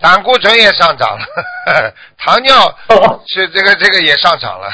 [0.01, 1.25] 胆固醇也上涨了，
[2.17, 2.55] 糖尿
[2.89, 4.71] 哦是这个这个也上涨了，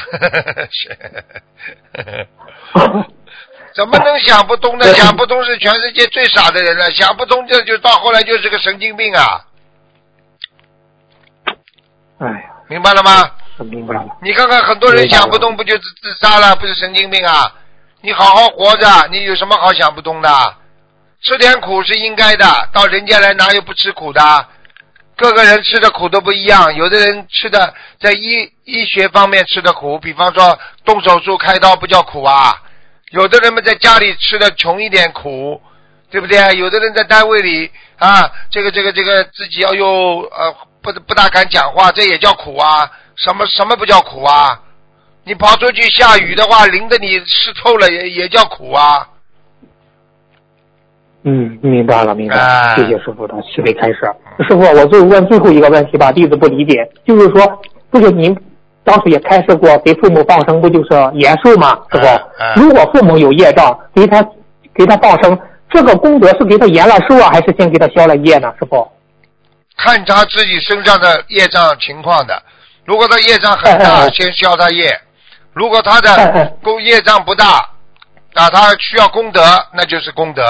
[3.73, 4.85] 怎么能想不通呢？
[4.93, 9.41] 想不通是全世界最傻的人了，想不通这就到后来就是个神经病啊！
[12.19, 13.31] 哎呀，明白了吗？
[13.57, 14.05] 我明白了。
[14.21, 16.55] 你看看很多人想不通，不就是自杀了？
[16.55, 17.53] 不是神经病啊！
[18.01, 20.29] 你好好活着，你有什么好想不通的？
[21.21, 24.21] 吃点苦是应该的，到人间来哪有不吃苦的？
[25.15, 32.61] 各个人吃的苦都不一样，有的人吃的在医医学方面吃的苦，比方说动手术开刀不叫苦啊。
[33.11, 35.61] 有的人们在家里吃的穷一点苦，
[36.09, 36.57] 对不对？
[36.57, 42.85] 有的人在单位里啊，这个这个这个自己要用呃不不大敢讲话，这也叫苦啊。
[43.15, 44.59] 什么什么不叫苦啊？
[45.23, 49.07] 你跑出去下雨的话，淋得你湿透了，也也叫苦啊。
[51.23, 53.99] 嗯，明白了，明白了，哎谢谢师傅的慈悲开示。
[54.45, 58.37] 师傅，我最问最后一个问题吧，弟子不理解，就是说，不是您
[58.83, 61.69] 当时也开示过，给父母放生不就是延寿吗？
[61.93, 64.21] 师傅，哎哎如果父母有业障，给他
[64.73, 68.53] 给他放生，这个功德是给他延了寿啊，还是先给他消了业呢？
[68.59, 68.85] 师傅？
[69.77, 72.41] 看他自己身上的业障情况的。
[72.85, 74.89] 如果他业障很大， 先消他业；
[75.53, 77.69] 如果他的 功业障不大，
[78.33, 79.41] 啊，他需要功德，
[79.73, 80.43] 那就是功德。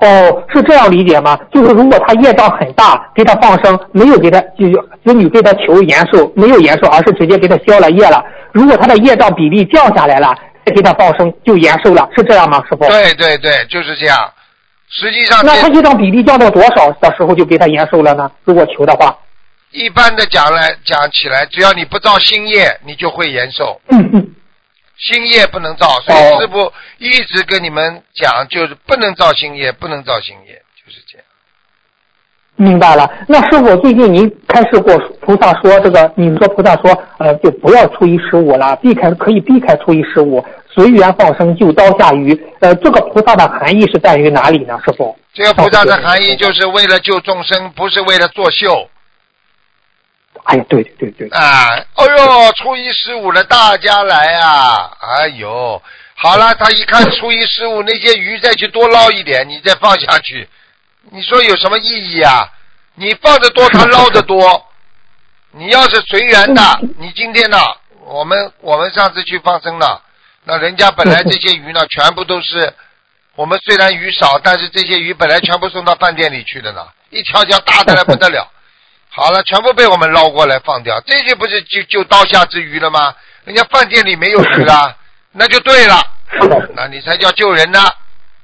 [0.00, 1.38] 哦，是这样理解吗？
[1.52, 4.72] 就是如果他业障很大，给他放生，没有给他就是
[5.04, 8.22] 子女给他求延寿，没有延寿，而是直接给他消了业了。
[8.52, 10.34] 如果他的业障比例降下来了，
[10.66, 12.86] 再给他放生就延寿了，是这样吗，师傅？
[12.88, 14.18] 对对对，就是这样。
[14.94, 18.30] 实际上，那他这业障比例降到多少的时候就给他延寿了呢？
[18.44, 19.18] 如果求的话，
[19.70, 23.80] 一般的讲来讲起来，只要你不造新业，你就会延寿。
[23.88, 24.34] 嗯嗯，
[24.98, 31.26] 新业不能造，所以哦师傅一直跟你们讲，就是不能造新业，不能造新业，就是这样。
[32.56, 33.10] 明白了。
[33.26, 42.32] 那师傅最近您开示过菩萨说这个，你说菩萨说呃就不要初一十五了，避开可以避开初一十五，随缘放生救刀下鱼。
[42.60, 44.78] 呃，这个菩萨的含义是在于哪里呢？
[44.84, 45.18] 师傅？
[45.34, 48.88] 这个菩萨的含义就是为了救众生，不是为了作秀
[50.44, 51.68] 哎呀，对对对对，啊！
[51.94, 54.90] 哎呦，初一十五了，大家来啊！
[55.00, 55.80] 哎呦，
[56.16, 60.48] 好了，他一看初一十五那些鱼再去多捞一点，你再放下去，
[61.10, 62.48] 你说有什么意义啊？
[62.96, 64.66] 你放的多，他捞的多。
[65.52, 66.62] 你要是随缘的，
[66.98, 67.58] 你今天呢，
[68.06, 70.02] 我们我们上次去放生了，
[70.44, 72.72] 那人家本来这些鱼呢，全部都是
[73.36, 78.48] 我们虽然鱼少，但是这些鱼本来全部送到饭店里去的呢，一条条大的来不得了。
[79.14, 83.14] 好了，全部被我们捞过来放掉，这些不是就就刀下之鱼了吗？
[83.44, 84.96] 人家饭店里没有鱼了，
[85.32, 86.00] 那就对了，
[86.74, 87.78] 那你才叫救人呢，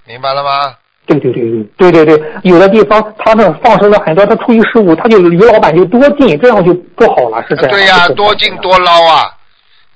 [0.04, 0.76] 明白了吗？
[1.06, 1.42] 对对对
[1.78, 7.70] 对对对对，有的地方他们放生了很多，他出于失误他就鱼老板就多进，这样就不好了，是这样。
[7.70, 9.34] 对呀、是多进多捞啊，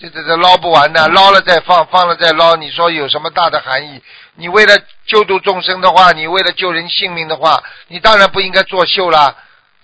[0.02, 4.02] 这这这捞不完的，捞了再放，放了再捞，你说有什么大的含义？
[4.34, 4.76] 你为了
[5.06, 9.32] 救度众生的话，你为了救人性命的话，你当然不应该作秀啦。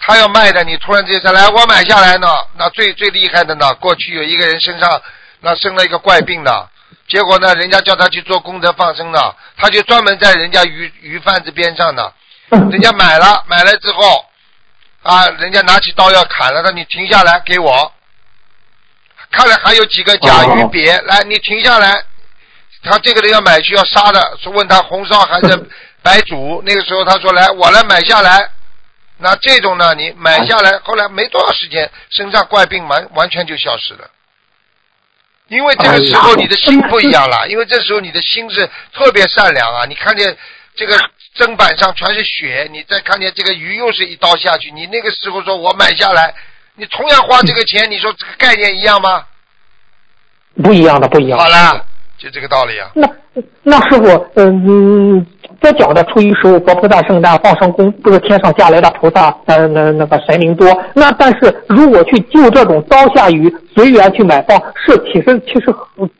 [0.00, 5.00] 他要卖的，你突然之间说来我买下来呢，那最最厉害的呢，过去有一个人身上
[5.40, 6.68] 那生了一个怪病的，
[7.06, 12.10] 结果呢，人家叫他去做功德放生的，他就专门在人家鱼鱼贩子边上呢，
[12.50, 14.26] 人家买了，买了之后，
[15.04, 17.92] 啊，人家拿起刀要砍了，他你停下来给我。
[19.30, 22.04] 看来还有几个甲鱼鳖，来你停下来。
[22.82, 25.68] 他这个人要买去要杀的，是问他红烧还是
[26.02, 26.62] 白煮。
[26.64, 28.50] 那个时候他说来，我来买下来。
[29.18, 34.08] 那这种呢，你买下来，后来没多少时间，身上怪病完完全就消失了。
[35.48, 39.84] 因为这个时候你的心不一样了，因为这时候你的心是特别善良啊！
[39.86, 40.36] 你看见
[40.76, 40.96] 这个
[41.36, 46.32] 砧板上全是血，你再看见这个鱼又是一刀下去，你那个时候说我买下来，
[46.78, 49.22] 你同样花这个钱，你说这个概念一样吗？
[50.62, 51.36] 不一样的，不一样。
[51.36, 51.84] 好了，
[52.16, 52.88] 就这个道理啊。
[52.94, 53.08] 那
[53.64, 55.26] 那师傅，嗯，
[55.60, 60.66] 在讲的初一十五佛菩萨圣诞放生功，不是天上下来的菩萨，呃，那那个神灵多。
[60.94, 64.56] 那但是如果去救这种刀下鱼，随缘去买放，
[64.86, 65.72] 是其实其实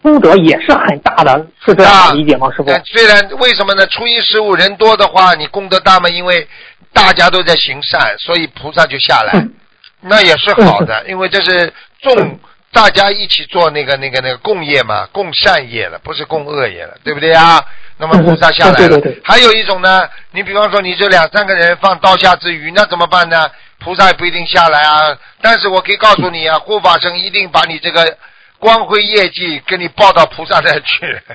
[0.03, 2.69] 功德也是很大的，是这样理解吗，师傅？
[2.85, 3.87] 虽然为什么呢？
[3.87, 6.09] 初一十五人多的话，你功德大嘛？
[6.09, 6.47] 因为
[6.93, 9.53] 大家都在行善，所以菩萨就下来，嗯
[10.01, 12.39] 那也是好的，因为这是众
[12.73, 17.65] 大家一起做那个那个那个共业嘛，共善业了，不是共恶业了，对不对啊？
[17.97, 18.77] 那么菩萨下来了。
[18.77, 23.51] 对对对对还有一种呢，你比方说你这两三个人放刀下之鱼，那怎么办呢？
[23.81, 25.17] 菩萨也不一定下来啊。
[25.41, 28.17] 但是我可以告诉你啊，护法神一定把你这个
[28.59, 31.21] 光辉业绩给你报到菩萨那去。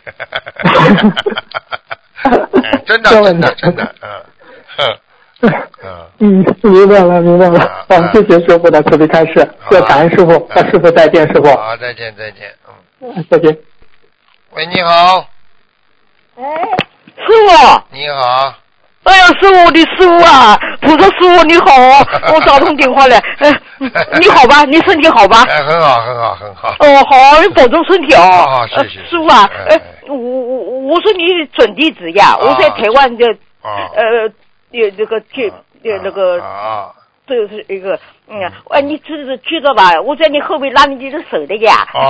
[2.64, 4.24] 哎真的，真的，真的，嗯，
[4.78, 4.97] 哼
[6.19, 7.59] 嗯，嗯， 明白了，明白了。
[7.59, 10.33] 啊好，谢谢师傅的慈悲开示，要感恩师傅。
[10.35, 12.49] 啊那师傅再见，师傅，好，再见，再见，
[13.01, 13.55] 嗯，再见。
[14.51, 15.25] 喂，你好，
[16.37, 16.43] 哎
[17.17, 18.53] 师傅，你好，
[19.03, 21.65] 哎呀，师傅，我的师傅啊，菩萨师傅你好，
[22.33, 23.51] 我打通电话了，哎，
[24.21, 24.63] 你好吧？
[24.65, 25.43] 你身体好吧？
[25.49, 28.21] 哎，很好，很好，很好，哦，好，你保重身体哦。
[28.21, 33.25] 好谢谢呃师傅啊，哎哎，我我我说你准弟子呀，我在台湾的，
[33.61, 34.29] 啊，呃，
[34.74, 35.43] 有那个就
[35.84, 36.89] 有那个啊，
[37.28, 37.97] 这是一个，
[38.28, 40.01] 嗯，哎，你知道知道吧？
[40.01, 42.07] 我在你后面拉你的手的呀，哦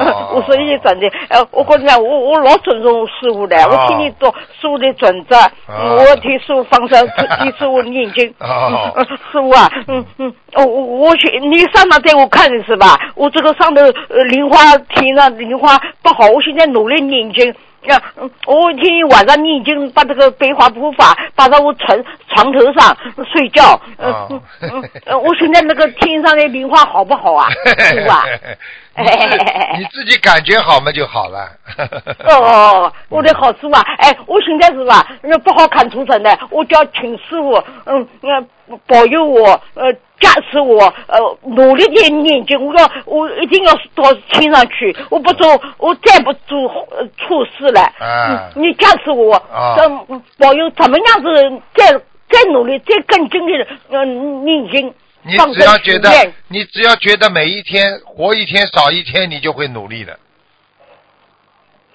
[0.00, 4.26] 哦我说你真的，呃，我跟你讲，我我老尊重师傅的，我听你读
[4.60, 5.36] 师傅的准则，
[5.66, 7.06] 我替师傅放生，
[7.40, 12.96] 替师傅念经，哦师傅啊，嗯嗯，我我我去，你上场带我看的是吧？
[13.16, 17.52] 我这个上头呃莲花天上莲花不好，我现在努力念经。
[17.86, 21.96] 呀，嗯我天天晚上念经，把这个悲华普法摆到我床
[22.28, 22.96] 床头上
[23.32, 23.80] 睡觉。
[23.98, 27.48] 嗯哦嗯我现在那个天上的莲花好不好啊？
[27.50, 28.24] 师傅啊？
[29.78, 31.48] 你自己感觉好嘛就好了。
[32.26, 33.82] 哦哦，我的好师傅啊！
[33.98, 46.58] 哎，我现在是吧，那不好看图腾的，我就要请师傅，嗯，呃，保佑我，呃，加持我，呃，努力的念经，我要，我一定要到天上去，我不做，我再不做
[46.90, 47.82] 呃错事了。
[47.98, 49.76] 啊嗯，你加持我，啊
[50.08, 51.92] 嗯，保佑怎么样子再
[52.30, 54.94] 再努力，再更精的呃念经。
[55.22, 56.10] 你只要觉得
[56.48, 60.18] 你只要觉得每一天活一天少一天，你就会努力的。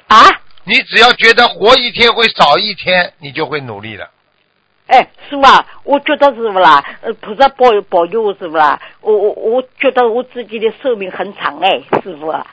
[0.08, 0.28] 啊，
[0.66, 4.10] 你只要觉得活一天会少一天，你就会努力的。
[4.92, 6.84] 哎，师傅啊，我觉得是不啦？
[7.02, 8.78] 呃，菩萨保佑保佑我是不啦？
[9.00, 11.70] 我我我觉得我自己的寿命很长哎，
[12.04, 12.46] 师傅啊。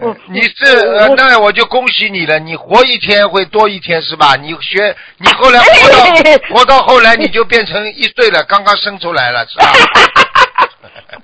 [0.00, 0.82] 我你是
[1.16, 4.34] 那我就恭喜你了，你活一天会多一天是吧？
[4.34, 9.72] 你学你后来活到活到后来你就变成一岁了，刚刚生出来了是吧？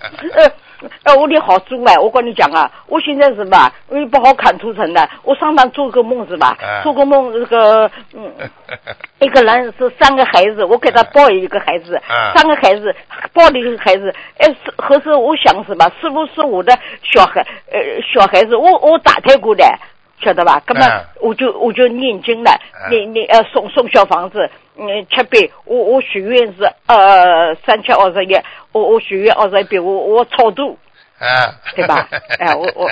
[0.35, 0.51] 呃
[1.05, 6.57] 呃，我的好猪哎，我跟你讲啊，我现在是吧，因为不好看图腾的，我上班做个梦是吧？
[6.61, 8.33] 哎做个梦这个嗯。
[9.21, 12.95] 一个人是三个孩子，我给他抱一个孩子，嗯三个孩子
[13.33, 15.91] 抱了一个孩子，哎，是合适我想是吧？
[16.01, 17.79] 是不是我的小孩呃
[18.13, 18.57] 小孩子？
[18.57, 19.65] 我我打胎过的，
[20.21, 20.61] 晓得吧？
[20.67, 22.51] 根本嗯我就我就念经了，
[22.85, 28.35] 嗯念念呃送送小房子，嗯七遍，我我许愿是呃三七二十一，
[28.73, 30.79] 我我许愿二十一遍，我我超度。
[31.19, 32.09] 啊，对吧？
[32.41, 32.91] 哎， 我我，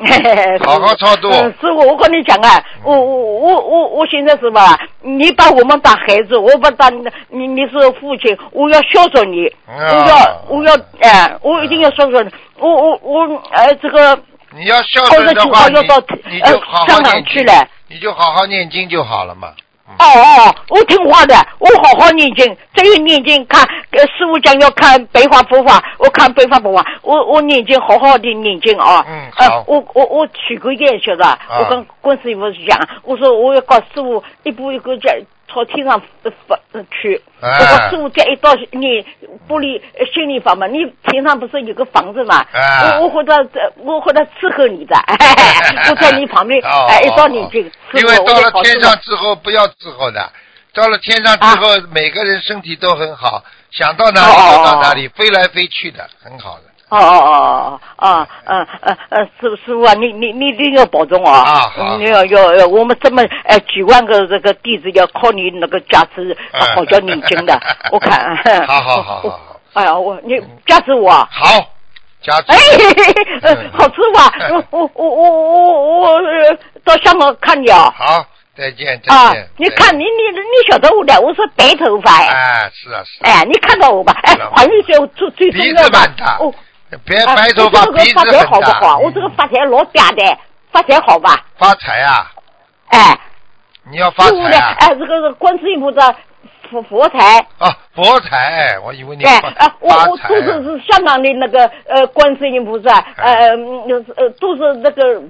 [0.64, 4.78] 好好超度嗯，师傅，我跟你讲啊，我我我我我现在是吧？
[5.02, 6.90] 你把我们当孩子，我不当
[7.28, 13.20] 你你是父亲，我要孝顺你，啊我要我要哎，我一定要孝顺你，我我我
[13.50, 14.18] 呃这个
[14.52, 17.68] 你要孝顺的话，况要到你你呃就好好香港念经去了。
[17.88, 19.52] 你就好好念经就好了嘛。
[19.86, 23.62] 哦哦，我听话的，我好好念经，只有念经看，
[23.92, 29.04] 呃，师傅讲要看白话佛法，我看白话佛法，我我念经好好的念经啊。
[29.08, 31.38] 嗯好呃，我我我许个愿晓得吧？
[31.60, 35.10] 我跟观世音菩萨讲，我说我要告师傅一步一个脚
[35.48, 36.00] 朝天上
[36.46, 36.55] 发
[36.90, 37.20] 去。
[37.40, 39.02] 哎我告师傅这一道你
[39.48, 42.44] 玻璃呃心理房嘛，你天上不是有个房子嘛？
[42.52, 43.36] 哎我我会到
[43.76, 44.96] 我会到伺候你的，
[45.90, 47.70] 我在你旁边，哦哎，一到你这个。
[47.94, 50.30] 因为到了天上之后不要伺候的，
[50.74, 56.62] 到了天上之后，每个人身体都很好，想到哪里就到哪里，飞来飞去的，很好的。
[56.88, 61.32] 哦哦哦哦哦，嗯嗯嗯，师师傅啊，你你你一定要保重啊！
[61.42, 67.58] 啊好你要要要，我们这么呃几万个这个弟子要靠你那个加持，嗯好叫念经的，
[67.90, 68.36] 我看。
[68.66, 69.60] 好好好好好。
[69.74, 71.28] 哎呀，我你加持我啊。
[71.30, 71.48] 好，
[72.22, 74.32] 加持哎，好师傅啊，
[74.70, 77.92] 我我我我我呃到香港看你啊。
[77.98, 78.24] 好，
[78.56, 82.26] 再见再啊见。，你看你你你晓得我的，我是白头发哎。
[82.28, 84.14] 哎，是啊是啊，哎，你看到我吧？
[84.22, 86.54] 哎怀孕最最最重要的子蛮大哦。
[87.04, 88.98] 别啊白头发我这个鼻子发财很好不好？
[88.98, 90.38] 我这个发财老嗲的，
[90.70, 91.44] 发财好吧？
[91.58, 92.30] 发财啊！
[92.88, 93.18] 哎，
[93.90, 94.76] 你要发财啊！
[94.78, 96.14] 哎，这个是观世音菩萨
[96.70, 105.20] 佛佛财，啊，佛财，我以为你哎，发啊，我我都是是香港的那个呃观世音菩萨，呃嗯呃都是那个，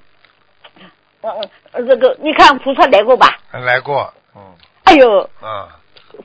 [1.23, 1.33] 嗯
[1.73, 3.35] 呃这个你看菩萨来过吧？
[3.53, 4.43] 来过，嗯
[4.85, 5.69] 哎呦，嗯，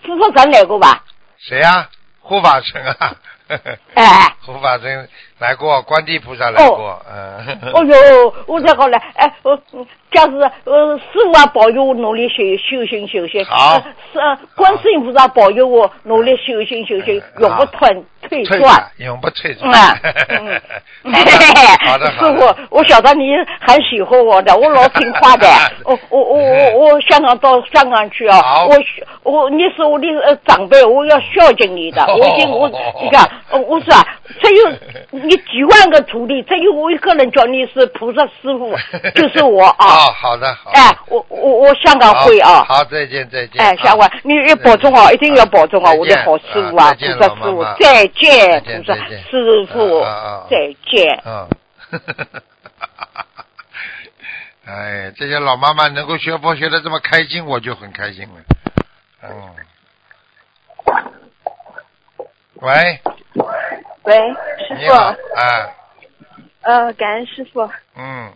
[0.04, 1.04] 护法神来过吧？
[1.38, 1.88] 谁呀？
[2.20, 3.16] 护法神啊！
[3.95, 5.10] 哎，护法神
[5.42, 7.72] 来过，观地菩萨来过，嗯。
[7.74, 9.60] 哦哟，我这个嘞，哎，我
[10.12, 13.44] 假是呃，师傅啊，保佑我努力修修行修行。
[13.46, 13.84] 好呃
[14.14, 17.89] 是呃观世音菩萨保佑我努力修行修行，永不退
[18.30, 18.92] 退退转。
[18.98, 19.72] 永不退转。
[19.72, 20.00] 嗯啊
[21.04, 21.14] 嗯
[21.88, 22.20] 好的，师。
[22.20, 25.48] 傅，我晓得你很喜欢我的，我老听话的。
[25.86, 28.78] 我我我我我香港到香港去啊好，我
[29.24, 32.04] 我你是我的呃长辈，我要孝敬你的。
[32.04, 32.70] 哦我已经我
[33.02, 34.06] 你看，呃我说啊，
[34.44, 38.78] 只有你几万个徒弟，只有我一个人叫你是菩萨师傅，
[39.16, 39.86] 就是我啊。
[39.88, 40.78] 哦，好的，好的。
[40.78, 42.66] 哎，我我我香港会啊。
[42.68, 43.62] 好，再见，再见。
[43.62, 50.02] 哎，香啊港，你要保重啊，一定要保重啊，再见我的好师傅啊，啊再见菩萨师傅再见，菩萨师傅
[50.50, 51.22] 再见。
[51.26, 51.48] 嗯。
[54.68, 58.36] 哎，这些老妈妈能够学佛学的这么开心，我就很开心了。
[59.24, 59.32] 嗯。
[62.56, 63.00] 喂，
[64.04, 64.16] 喂，
[64.68, 65.18] 师傅，，啊，
[66.62, 67.70] 呃，感恩师傅。
[67.95, 68.32] 嗯，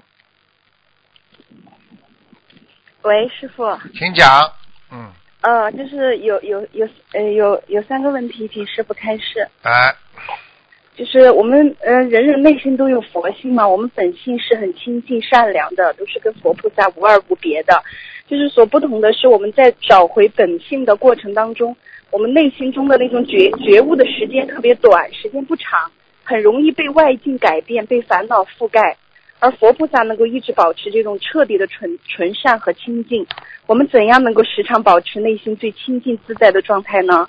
[3.01, 3.63] 喂，师傅，
[3.97, 4.51] 请讲，
[4.91, 5.11] 嗯，
[5.41, 9.47] 呃，就是有有有呃有有三个问题，请师傅开示。
[9.63, 9.95] 哎，
[10.95, 17.83] 就是我们呃人人内心都有佛性嘛，我们本性是很清净善良的，都是跟佛菩萨无二无别的。
[18.27, 21.75] 就是所不同的是，我们在找回本性的过程当中，
[22.11, 25.91] 我们内心中的那种觉觉悟的时间特别短，时间不长，
[26.23, 28.97] 很容易被外境改变，被烦恼覆盖。
[29.39, 33.27] 而佛菩萨能够一直保持这种彻底的纯纯善和清净。
[33.67, 37.27] 我们怎样能够时常保持内心最清净自在的状态呢？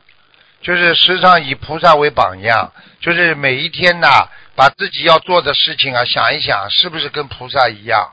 [0.62, 8.12] 就是时常以菩萨为榜样，就是每一天呐，把自己要做的事情啊想一想，是不是跟菩萨一样。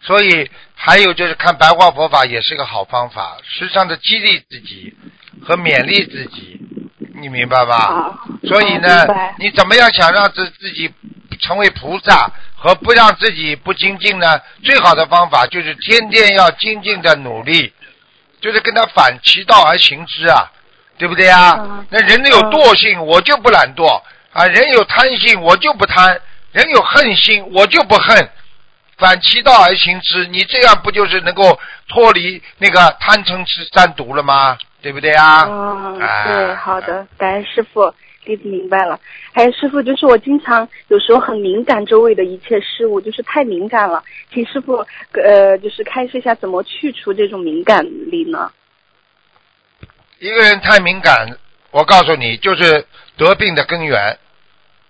[0.00, 4.94] 所以还有就是看白话佛法也是个好方法，时常的激励自己
[5.44, 6.60] 和勉励自己，
[7.20, 7.76] 你明白吧？
[7.76, 8.18] 啊，
[8.48, 9.06] 所以呢
[9.38, 10.90] 你怎么样想让自自己
[11.40, 14.40] 成为菩萨和不让自己不精进呢？
[14.62, 17.72] 最好的方法就是天天要精进的努力，
[18.40, 20.50] 就是跟他反其道而行之啊，
[20.98, 21.56] 对不对啊？
[21.58, 24.00] 嗯那人有惰性，我就不懒惰
[24.32, 26.16] 啊；人有贪心，我就不贪；
[26.52, 28.30] 人有恨心，我就不恨。
[28.98, 34.56] 反其道而行之，你这样不就是能够脱离那个贪嗔痴三毒了吗？
[34.82, 35.44] 对不对啊？
[35.46, 38.98] 嗯，啊对，好的，感恩师傅，弟子明白了。
[39.32, 44.02] 还有师傅，就是我经常有时候很敏感周围的一切事物，就是太敏感了，
[44.34, 48.50] 请师傅呃，就是开示一下怎么去除这种敏感力呢？
[50.18, 51.38] 一个人太敏感，
[51.70, 52.84] 我告诉你，就是
[53.16, 54.18] 得病的根源。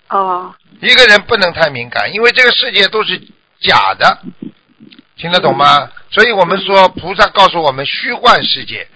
[0.09, 3.18] 哦，一个人不能太敏感，因为这个世界都是
[3.61, 4.18] 假的，
[5.16, 5.90] 听得懂吗？
[6.11, 8.86] 所以我们说，菩萨告诉我们虚幻世界，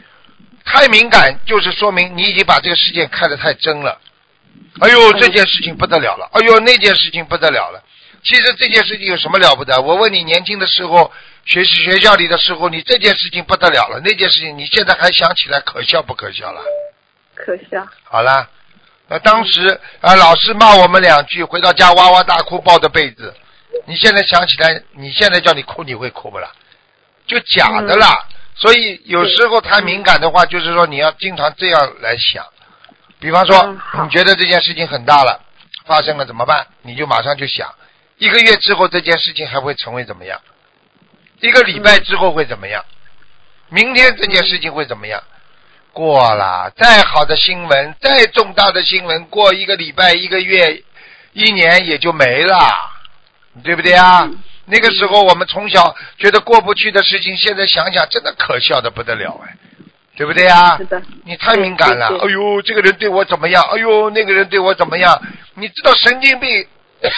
[0.66, 3.98] 太敏感就是说明你已经把这个事件看得太真了。
[4.80, 6.28] 哎呦，这件事情不得了了！
[6.32, 7.82] 哎呦，那件事情不得了了。
[8.22, 9.80] 其实这件事情有什么了不得？
[9.80, 11.10] 我问你，年轻的时候
[11.44, 16.60] 学习学校里的时候，你这件事情不得了了，那件事情你现在还想起来可笑不可笑了？
[17.34, 17.86] 可笑。
[18.04, 18.48] 好啦，
[19.08, 23.32] 那当时啊，老师骂我们两句，回到家哇哇大哭，抱着被子。
[23.86, 26.50] 你现在想起来，你现在叫你哭，你会哭不啦？
[27.26, 28.26] 就假的啦。
[28.56, 32.44] 所以有时候太敏感的话，就是说你要经常这样来想。
[33.18, 35.40] 比方说你觉得这件事情很大了，
[35.84, 36.66] 发生了怎么办？
[36.82, 37.74] 你就马上就想，
[38.18, 40.40] 一个月之后这件事情还会成为怎么样？
[41.40, 42.84] 一个礼拜之后会怎么样？
[43.68, 45.22] 明天这件事情会怎么样？
[45.92, 50.82] 过了，再好的新闻，再重大的新闻，过一个礼拜、一个月、
[51.32, 52.58] 一年也就没了，
[53.64, 54.30] 对不对啊？
[54.66, 59.56] 那个时候我们从小觉得过不去的事情，现在想想真的可笑的不得了哎，
[60.16, 60.84] 对不对啊是？
[60.86, 63.62] 的，你太敏感了，哎呦，这个人对我怎么样？
[63.72, 65.20] 哎呦，那个人对我怎么样？
[65.54, 66.66] 你知道神经病？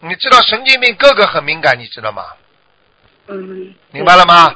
[0.00, 2.24] 你知道神经病个个很敏感，你知道吗？
[3.28, 4.54] 嗯，明白了吗？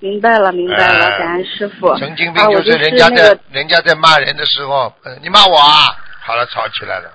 [0.00, 1.96] 明白了，明白了，哎感恩师傅。
[1.98, 7.10] 神经病就是是人家在、那个，人家在骂人的时候，呃你骂我啊，好了，吵起来了。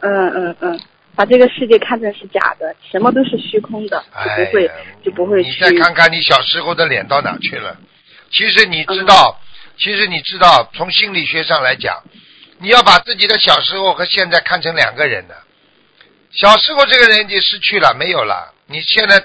[0.00, 0.80] 嗯嗯嗯，
[1.14, 4.72] 把这个世界看成是假的，什么都是虚空的，就哎不会呀
[5.04, 5.52] 就不会你。
[5.60, 7.76] 再看看你小时候的脸到哪去了？
[8.30, 9.46] 其实你知道，嗯
[9.80, 12.02] 其实你知道，从心理学上来讲，
[12.58, 15.34] 你要把自己的小时候和现在看成两个人的。
[16.30, 18.52] 小时候这个人已经失去了，没有了。
[18.66, 19.18] 你现在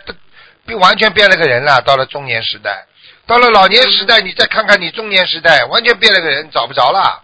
[0.78, 2.86] 完全变了个人了，到了中年时代，
[3.28, 7.21] 到了老年时代，你再看看你中年时代，完全变了个人，找不着了。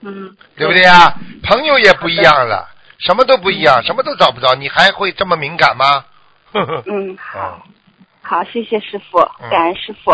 [0.00, 1.14] 嗯，对不对呀？
[1.42, 2.68] 朋友也不一样了，
[2.98, 6.04] 什么都不一样，什么都找不着，你还会这么敏感吗？
[6.52, 6.82] 呵呵。
[6.86, 7.58] 嗯，好，啊，
[8.22, 10.12] 好，谢谢师傅嗯，感恩师傅。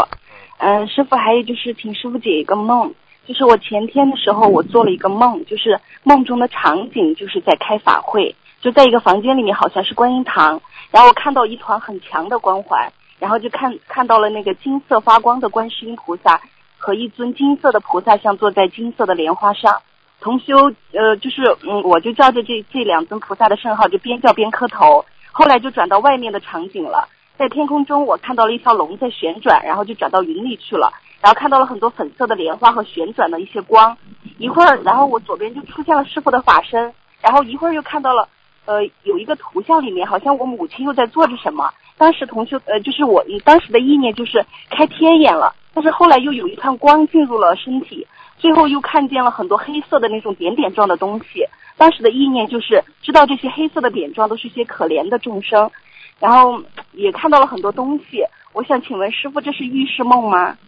[0.59, 2.95] 嗯，师傅还有就是请师傅解一个梦，
[3.27, 16.41] 就是我前天的时候，我做了一个梦，就是梦中的场景就是在开法会，就在一个房间里面，好像是观音堂，然后我看到一团很强的光环，然后就看看到了那个金色发光的观世音菩萨
[16.85, 19.81] 和一尊金色的菩萨像坐在金色的莲花上。
[20.21, 25.03] 同修，呃，就是嗯，我就照着这这两尊菩萨的圣号，就边叫边磕头。
[25.33, 27.09] 后来就转到外面的场景了，
[27.39, 33.97] 在天空中我看到了一条龙在旋转，然后就转到云里去了，然后看到了很多粉色的莲花和旋转的一些光。
[34.37, 38.29] 一会儿，然后我左边就出现了师傅的法身，然后一会儿又看到了，
[38.67, 41.73] 呃，有一个图像里面好像我母亲又在做着什么。
[41.97, 48.07] 当时同修，呃，就是我当时的意念就是开天眼了，但是后来又有一团光进入了身体。
[48.37, 51.47] 最后又看见了很多黑色的那种点点状的东西，
[51.79, 55.71] 当时的意念就是知道这些黑色的点状都是些可怜的众生，
[56.19, 56.63] 然后
[56.93, 58.25] 也看到了很多东西。
[58.53, 60.59] 我想请问师傅，这是预示梦吗？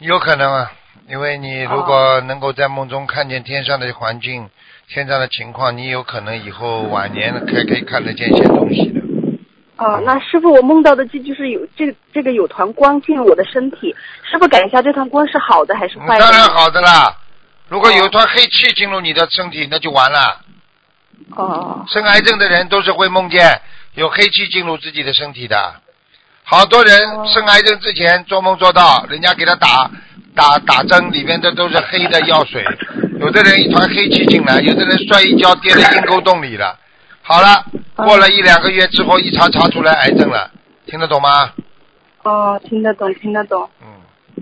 [0.00, 0.72] 有可能啊，
[1.08, 4.48] 因为你如果能够在梦中看见天上的环境、
[4.88, 9.05] 天上的情况，你有可能以后晚年还可以看得见一些东西的。
[9.76, 16.20] 哦，那师傅，我梦到的这就是有这这个有团光进入我的身体，师傅感一下，这团光是好的还是坏的？
[16.20, 17.14] 当然好的啦，
[17.68, 20.40] 如果有团黑气进入你的身体，那就完了。
[21.36, 21.84] 哦。
[21.88, 23.60] 生癌症的人都是会梦见
[23.94, 25.74] 有黑气进入自己的身体的，
[26.42, 29.90] 好多人生癌症之前做梦做到人家给他打
[30.34, 32.64] 打打针，里面的都是黑的药水，
[33.20, 36.78] 有的人一团黑气进来，有的人摔一跤跌在阴沟洞里了。
[37.28, 37.66] 好了，
[37.96, 40.48] 过了一两个月之后，一查查出来癌症了，
[40.86, 41.50] 听得懂吗？
[42.22, 43.68] 哦，听得懂，听得懂。
[43.82, 43.88] 嗯。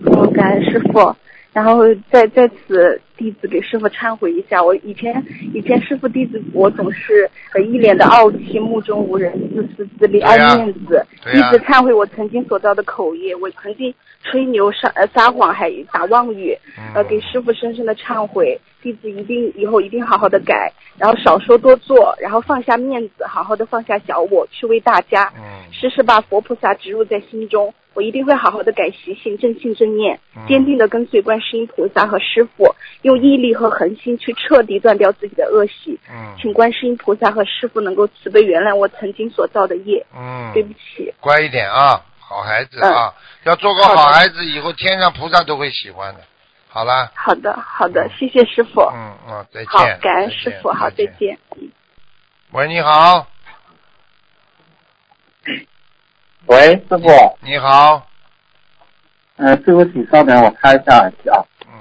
[0.04, 1.16] 我，感恩师傅。
[1.54, 5.24] 然后在在此，弟子给师傅忏悔一下，我以前
[5.54, 7.30] 以前师傅弟子，我总是
[7.66, 11.06] 一脸的傲气，目中无人，自私自利，爱面子。
[11.32, 13.94] 弟子忏悔我曾经所造的口业，我曾经
[14.24, 16.58] 吹牛撒撒谎，还打妄语，
[16.94, 18.58] 呃，给师傅深深的忏悔。
[18.82, 25.32] 弟子一定以后一定好好的改，然后少说多做，然后放下面子，好好的放下小我，去为大家。
[25.36, 25.72] 嗯。
[25.72, 35.98] 时时把佛菩萨植入在心中，我一定会好好的改习性，正信正念，坚定的跟随观世音菩萨和师傅，用毅力和恒心去彻底断掉自己的恶习。
[36.10, 36.34] 嗯。
[36.38, 40.04] 请观世音菩萨和师傅能够慈悲原谅我曾经所造的业。
[40.14, 40.50] 嗯。
[40.52, 41.10] 对不起。
[41.20, 42.02] 乖一点啊，
[42.34, 43.14] 好孩子啊，
[43.44, 46.20] 要做个好孩子，以后天上菩萨都会喜欢的。
[46.68, 47.12] 好了。
[47.14, 48.80] 好的，好的，谢谢师傅。
[48.92, 49.68] 嗯嗯，再见。
[49.70, 51.38] 好，感恩师傅，好，再见。
[52.50, 53.24] 喂，你好。
[56.46, 57.38] 喂，师傅。
[57.40, 58.04] 你好。
[59.36, 61.38] 呃，师傅，请稍等，我开一下耳机啊。
[61.68, 61.72] 嗯。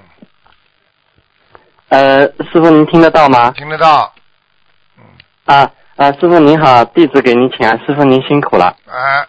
[1.89, 3.49] 呃，师傅，您听得到吗？
[3.57, 4.13] 听得到。
[4.99, 5.03] 嗯。
[5.45, 8.65] 啊啊，师傅您好，弟子给您请安，师傅您辛苦了。
[8.85, 9.27] 啊。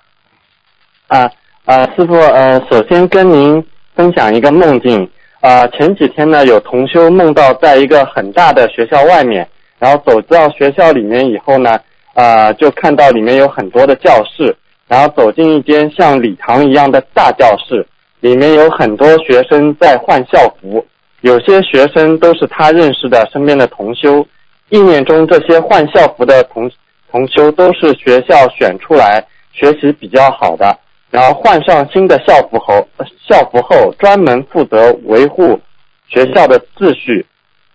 [1.08, 1.30] 啊
[1.64, 5.08] 啊，师傅呃，首先跟您分享一个梦境。
[5.40, 9.46] 啊，前几天呢，有同修梦到在一个很大的学校外面，
[9.78, 11.78] 然后走到学校里面以后呢，
[12.14, 14.56] 啊，就看到里面有很多的教室，
[14.88, 17.86] 然后走进一间像礼堂一样的大教室，
[18.20, 20.82] 里面有很多学生在换校服，
[21.20, 24.26] 有些学生都是他认识的身边的同修，
[24.70, 26.70] 意念中这些换校服的同
[27.10, 30.74] 同修都是学校选出来学习比较好的。
[31.14, 32.84] 然后换上新的校服后，
[33.28, 35.60] 校服后专门负责维护
[36.08, 37.24] 学校的秩序。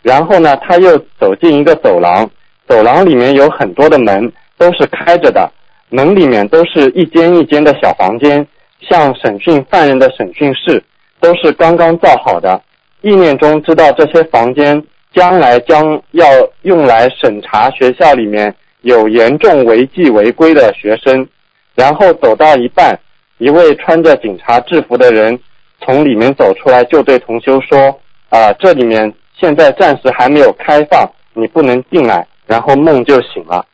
[0.02, 2.30] 然后呢，他又走进一个走廊，
[2.68, 5.50] 走廊里面有很多的门都是开着的，
[5.88, 8.46] 门里面都是一间一间的小房间，
[8.82, 10.84] 像审讯犯人的审讯室，
[11.22, 12.62] 都是刚刚造好的。
[13.00, 14.84] 意念中知道这些房间
[15.14, 16.26] 将来将要
[16.64, 21.26] 用来审查学校里面有严重违纪违规的学生。
[21.74, 23.00] 然后走到一半。
[23.40, 25.38] 一位穿着警察制服的人
[25.82, 33.66] 从里面走出来，就对同修说：“啊，这里面现在暂时还没有开放，你不能进来。”然后梦就醒了。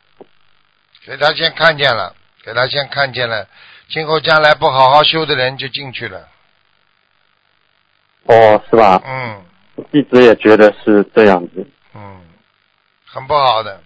[1.05, 3.47] 给他先看见了，给他先看见了，
[3.89, 6.27] 今后将来不好好修的人就进去了。
[8.23, 9.01] 哦，是吧？
[9.05, 9.41] 嗯。
[9.91, 11.67] 一直也觉得是这样子。
[11.93, 12.21] 嗯，
[13.05, 13.81] 很不好的。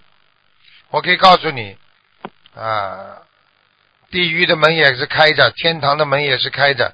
[0.92, 1.76] 我可以告诉你，
[2.54, 3.24] 啊。
[4.12, 6.94] 地狱的门也是开着，天堂的门也是开着。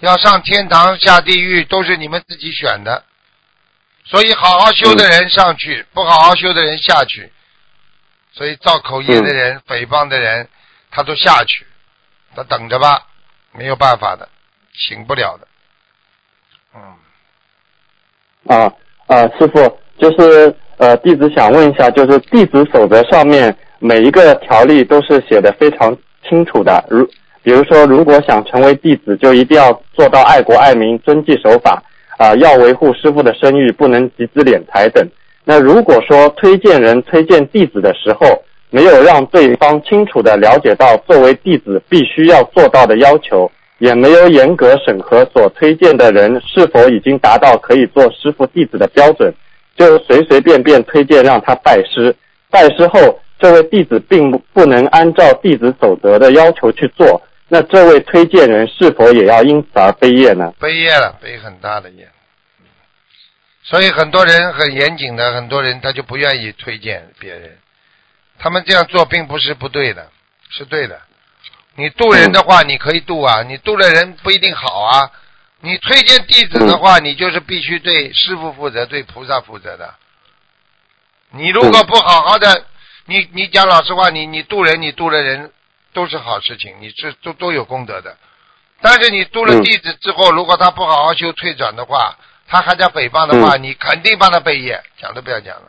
[0.00, 3.04] 要上天堂下地狱都是你们自己选的，
[4.04, 7.32] 所以好好修的人上去，不好好修的人下去。
[8.32, 10.48] 所以造口业的人、诽谤的人，
[10.90, 11.66] 他都下去，
[12.34, 13.06] 他等着吧，
[13.52, 14.28] 没有办法的，
[14.72, 15.46] 醒不了的。
[16.74, 16.96] 嗯。
[18.48, 18.72] 啊
[19.06, 25.96] 啊，师傅，就是呃，弟子想问一下，就是弟子守则上面每一个条例都是写的非常。
[26.28, 27.06] 清楚的，如
[27.42, 31.82] 比如说，如果想成为弟子，就一定要做到爱国爱民、遵纪守法，
[32.16, 35.04] 啊、要维护师傅的声誉，不能集资敛财等。
[35.44, 49.34] 那如果说推荐人推荐弟子的时候，没有让对方清楚的了解到作为弟子必须要做到的要求，也没有严格审核所推荐的人是否已经达到可以做师傅弟子的标准，
[49.76, 52.14] 就随随便便推荐让他拜师。
[52.50, 60.54] 拜师后，这位弟子并不不能按照弟子守则的要求去做，那这位推荐人是否也要因此而背业呢？
[60.60, 62.08] 背业了，背很大的业。
[63.64, 67.58] 所以很多人很严谨的，很多人他就不愿意推荐别人。
[68.38, 70.08] 他们这样做并不是不对的，
[70.48, 71.00] 是对的。
[71.74, 75.10] 你渡人的话，你可以渡啊，你渡了人不一定好啊。
[75.60, 79.94] 你推荐弟子的话，你就是必须对师傅负责，对菩萨负责的。
[81.30, 82.66] 你如果不好好的，
[83.06, 85.50] 你你讲老实话，你你渡人，你渡了人
[85.92, 88.16] 都是好事情，你这都都有功德的。
[88.80, 92.16] 但是你渡了弟子之后，如果他不好好修退转的话，
[92.48, 95.68] 他还在诽谤的话，你肯定帮他背业，讲都不要讲了。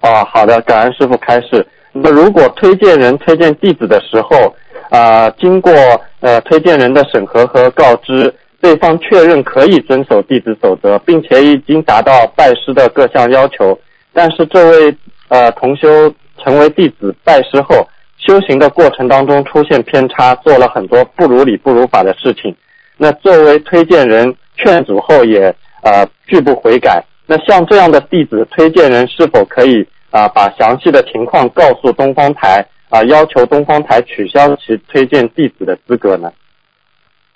[0.00, 1.66] 哦，好的，感恩师傅开示。
[1.92, 4.56] 那如果推荐人推荐弟子的时候，
[4.90, 5.72] 啊、经过
[6.20, 13.78] 呃推荐人的审核和告知，对方确认可以遵守弟子守则，并且已经达到拜师的各项要求，
[14.12, 14.96] 但是这位
[15.28, 17.88] 呃同修成为弟子拜师后，
[18.18, 22.54] 修行的过程当中出现偏差，做了很多不如理不如法的事情。
[22.96, 36.30] 那作为推荐人劝阻后也呃拒不悔改，那像这样的弟子，推荐人是否可以啊、把详细的情况告诉东方台啊、要求东方台取消其推荐弟子的资格呢？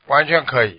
[0.06, 0.78] 完全可以。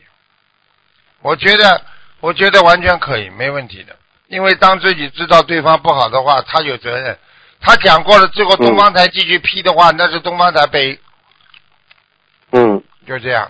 [1.23, 1.81] 我觉得，
[2.21, 3.95] 我觉得完全可以，没问题的。
[4.27, 7.17] 因为当自己知道对方不好的话，他有责任。
[7.59, 10.99] 他讲过了之后，东方台继续批的话，那是东方台背，
[12.51, 13.49] 嗯，就这样。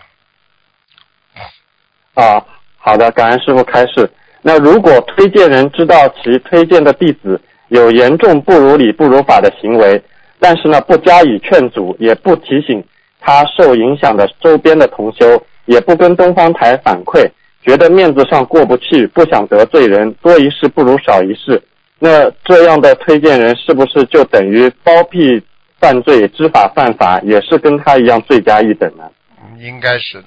[2.13, 2.43] 啊，
[2.77, 4.09] 好的，感恩师傅开示。
[4.41, 10.01] 那如果推荐人知道其推荐的弟子有严重不如理不如法的行为，
[10.39, 12.81] 但是呢不加以劝阻，也不提醒
[13.19, 17.29] 他受影响的周边的同修，也不跟东方台反馈，
[17.63, 21.61] 觉得面子上过不去，不想得罪人，多一事不如少一事。
[21.99, 25.41] 那这样的推荐人是不是就等于包庇
[25.79, 29.03] 犯罪、知法犯法，也是跟他一样罪加一等呢？
[29.41, 30.23] 嗯应该是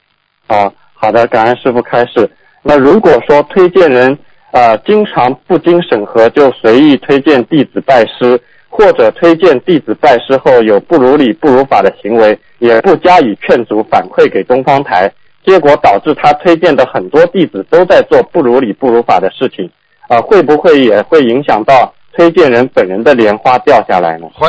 [0.49, 2.28] 哦，好的，感恩师傅开示。
[2.62, 4.18] 那如果说推荐人
[4.51, 15.11] 呃经常不经审核就随意推荐弟子拜师，或者推荐弟子拜师后有不如理不如法的行为，也不加以劝阻反馈给东方台，
[15.45, 19.70] 结果导致他推荐的很多弟子都在做不如理不如法的事情，
[20.09, 24.28] 啊、会不会也会影响到推荐人本人的莲花掉下来呢？
[24.34, 24.47] 会，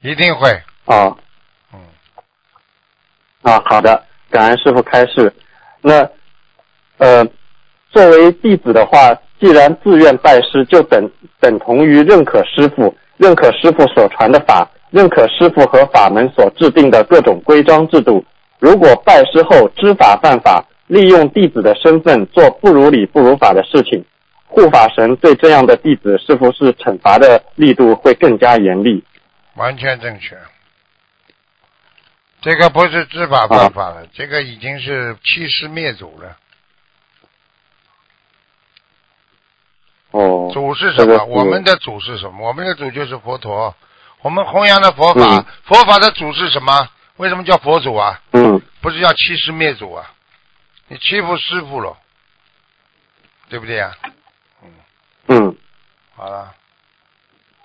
[0.00, 0.50] 一定会。
[0.84, 1.16] 啊、
[1.72, 1.80] 嗯，
[3.42, 5.32] 啊，好的，感恩师傅开示。
[5.80, 6.08] 那
[6.98, 7.24] 呃，
[7.90, 11.10] 作为弟子的话，既然自愿拜师，就等
[11.40, 18.24] 等同于认可师傅，认可师傅所传的法，认可师傅和法门所制定的各种规章制度。
[18.58, 24.04] 如果拜师后知法犯法，利用弟子的身份做不如理不如法的事情，
[24.46, 29.02] 护法神对这样的弟子是不是惩罚的力度会更加严厉？
[29.56, 30.36] 完全正确。
[32.42, 36.36] 这个不是知法犯法了，这个已经是欺师灭祖了。
[40.10, 41.06] 哦，祖是什么？
[41.06, 42.46] 这个我们的祖是什么？
[42.46, 43.74] 我们的祖就是佛陀。
[44.22, 46.88] 我们弘扬的佛法，嗯佛法的祖是什么？
[47.16, 48.20] 为什么叫佛祖啊？
[48.32, 50.10] 嗯不是叫欺师灭祖啊？
[50.88, 51.96] 你欺负师傅了，
[53.48, 53.92] 对不对呀、
[55.28, 55.56] 嗯。
[56.14, 56.52] 好了，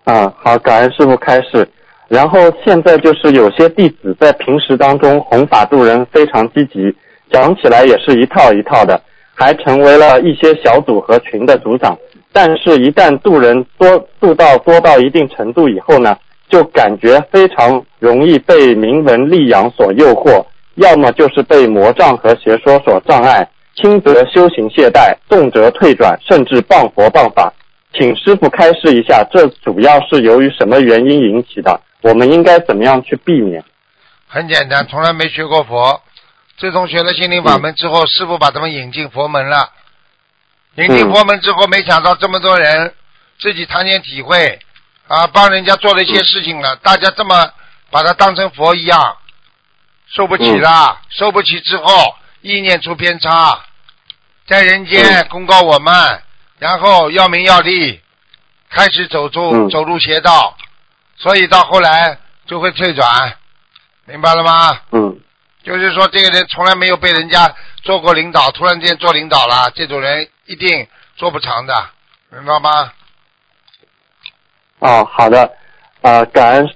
[0.05, 1.69] 啊，好，感恩师傅开示。
[2.07, 6.95] 然后现在就是有些弟子在平时当中弘法度人非常积极，
[7.29, 8.99] 讲起来也是一套一套的，
[9.35, 11.95] 还成为了一些小组和群的组长。
[12.31, 16.17] 但是，一旦度人多度到多到一定程度以后呢，
[16.49, 20.45] 就感觉非常容易被名闻利养所诱惑，
[20.75, 27.53] 要么就是被魔障和邪说所障碍，轻则修行懈怠，重则退转，甚至谤佛谤法。
[27.93, 31.81] 请师傅开示一下，这主要是由于什么原因引起的？
[32.01, 33.63] 我们应该怎么样去避免？
[34.27, 36.01] 很简单，从来没学过佛，
[36.59, 39.69] 自从学了心灵法门之后，师傅把他们引进佛门了。
[40.75, 42.93] 引进佛门之后，没想到这么多人
[43.39, 44.59] 自己谈点体会
[45.07, 47.51] 啊，帮人家做了一些事情了，大家这么
[47.89, 49.17] 把他当成佛一样，
[50.07, 53.59] 受不起了，受不起之后，意念出偏差，
[54.47, 56.21] 在人间公告我们，
[56.59, 58.01] 然后要名要利，
[58.69, 59.69] 开始走出、嗯。
[59.69, 60.57] 走入邪道，
[61.17, 63.37] 所以到后来就会退转，
[64.05, 64.79] 明白了吗？
[64.91, 65.19] 嗯。
[65.63, 67.53] 就是说，这个人从来没有被人家
[67.83, 71.89] 做过领导，突然间做领导了，这种人一定做不长的，
[72.29, 72.91] 明白吗？
[74.79, 75.49] 哦，好的，
[76.01, 76.69] 啊、感恩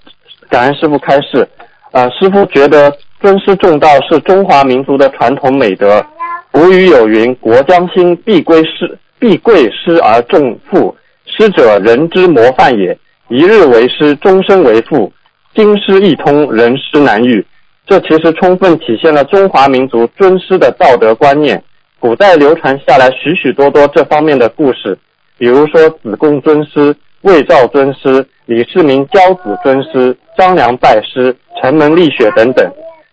[0.49, 1.47] 感恩师傅开示。
[1.91, 6.03] 啊，师傅觉得尊师重道是中华民族的传统美德。
[6.51, 10.95] 古语有云：“国将兴，必归师，必贵师而重父。
[11.25, 12.97] 师者，人之模范也。
[13.27, 15.11] 一日为师，终身为父。
[15.53, 17.45] 经师一通，人师难遇。”
[17.85, 21.61] 这其实充分体现了中华民族尊师的道德观念。
[21.99, 24.97] 古代流传下来许许多多这方面的故事，
[25.37, 32.67] 比如说子贡尊师、魏赵尊师、李世民教子尊师、张良拜师、程门立雪等等。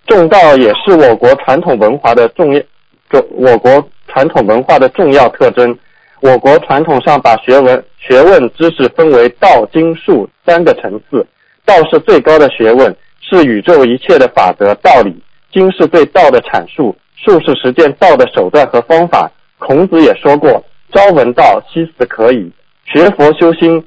[0.06, 2.60] 重道也是我国传统文化的重要，
[3.10, 5.78] 重我国传统文化的重要特征。
[6.20, 11.26] 我国传统上把学问、学问知识分为道、经、术三个层次。
[11.66, 15.12] 道是最高的学问，是宇宙一切的法则道理；
[15.52, 19.30] 经是对道的阐述，术是实践道的手段和方法。
[19.58, 20.64] 孔子也说过
[20.94, 22.50] ：“朝闻道，夕死可矣。”
[22.90, 23.84] 学佛修心，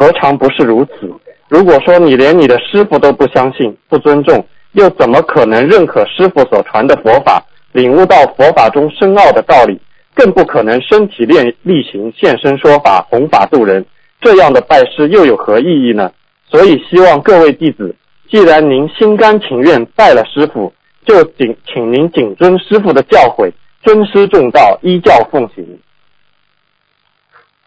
[0.00, 1.12] 何尝不是如此？
[1.46, 9.78] 如果说你连你的师傅都不相信、不尊重，又怎么可能认可师傅所传的佛法，领悟到佛法中深奥的道理？
[10.14, 13.84] 更不可能身体练力行、现身说法、弘法度人。
[14.22, 16.10] 这样的拜师又有何意义呢？
[16.50, 17.94] 所以希望各位弟子，
[18.30, 20.72] 既然您心甘情愿拜了师傅，
[21.04, 23.52] 就谨请您谨遵师傅的教诲，
[23.82, 25.78] 尊师重道，依教奉行。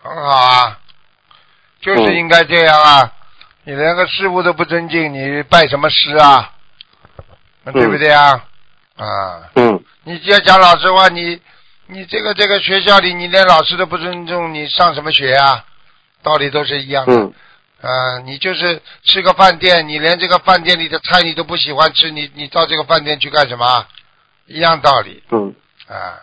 [0.01, 0.79] 很好啊，
[1.83, 3.11] 就是应该这样啊！
[3.65, 6.51] 你连个师傅都不尊敬，你拜什么师啊？
[7.73, 8.45] 对不对啊？
[8.95, 11.41] 啊，嗯你既然讲老实话，你
[11.87, 15.65] 你这个这个学校里，你连老师都不尊重，你上什么学啊？
[16.21, 17.13] 道理都是一样的。
[17.13, 17.33] 嗯
[17.81, 23.85] 啊，你就是吃个饭店，你连这个饭店里的菜你都不喜欢吃，你你到这个饭店去干什么？
[24.45, 25.53] 一样道理嗯
[25.87, 26.19] 啊。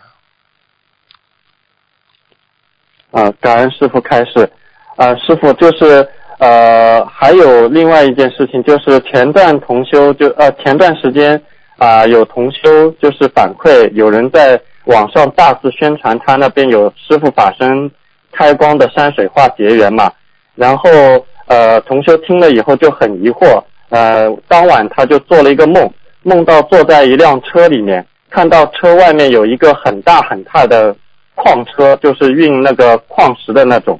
[3.11, 4.51] 啊，感恩师傅开示。
[4.95, 6.07] 啊，师傅就是
[6.39, 11.41] 呃，还有另外一件事情，就是前段同修就呃前段时间
[11.77, 17.89] 啊、有同修就是反馈，有人在网上大肆宣传他那边有师傅法身
[18.31, 20.11] 开光的山水画结缘嘛，
[20.55, 20.89] 然后
[21.47, 25.91] 呃同修听了以后就很疑惑，呃当晚他就做了一个梦，
[26.21, 30.95] 梦到坐在一辆车里面，看到车外面有一个很大很大的
[31.35, 33.99] 矿车，就是运那个矿石的那种，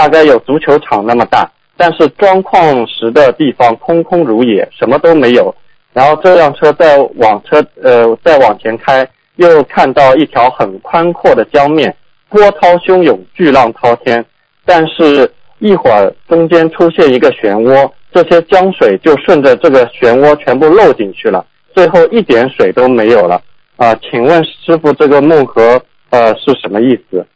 [0.00, 1.46] 大概有足球场那么大，
[1.76, 5.54] 但是装矿石的地方空空如也，什么都没有。
[5.92, 9.06] 然后这辆车再往车呃再往前开，
[9.36, 11.94] 又看到一条很宽阔的江面，
[12.30, 14.24] 波涛汹涌，巨浪滔天。
[14.64, 21.44] 但是，一会儿中间出现一个漩涡，这些江水就顺着这个漩涡全部漏进去了，
[21.74, 23.38] 最后一点水都没有了。
[23.76, 25.78] 啊、请问师傅，这个梦河
[26.08, 27.26] 呃是什么意思？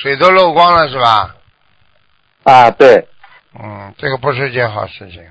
[0.00, 1.36] 水都漏光了是吧？
[2.44, 3.06] 啊，对，
[3.62, 5.22] 嗯，这个不是件好事情。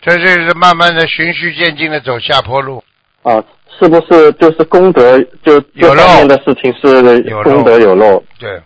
[0.00, 2.82] 这就是慢慢的循序渐进的走下坡路。
[3.22, 3.42] 啊，
[3.78, 8.22] 是不是就是功德就有漏面的事情是有功德有漏？
[8.38, 8.62] 对，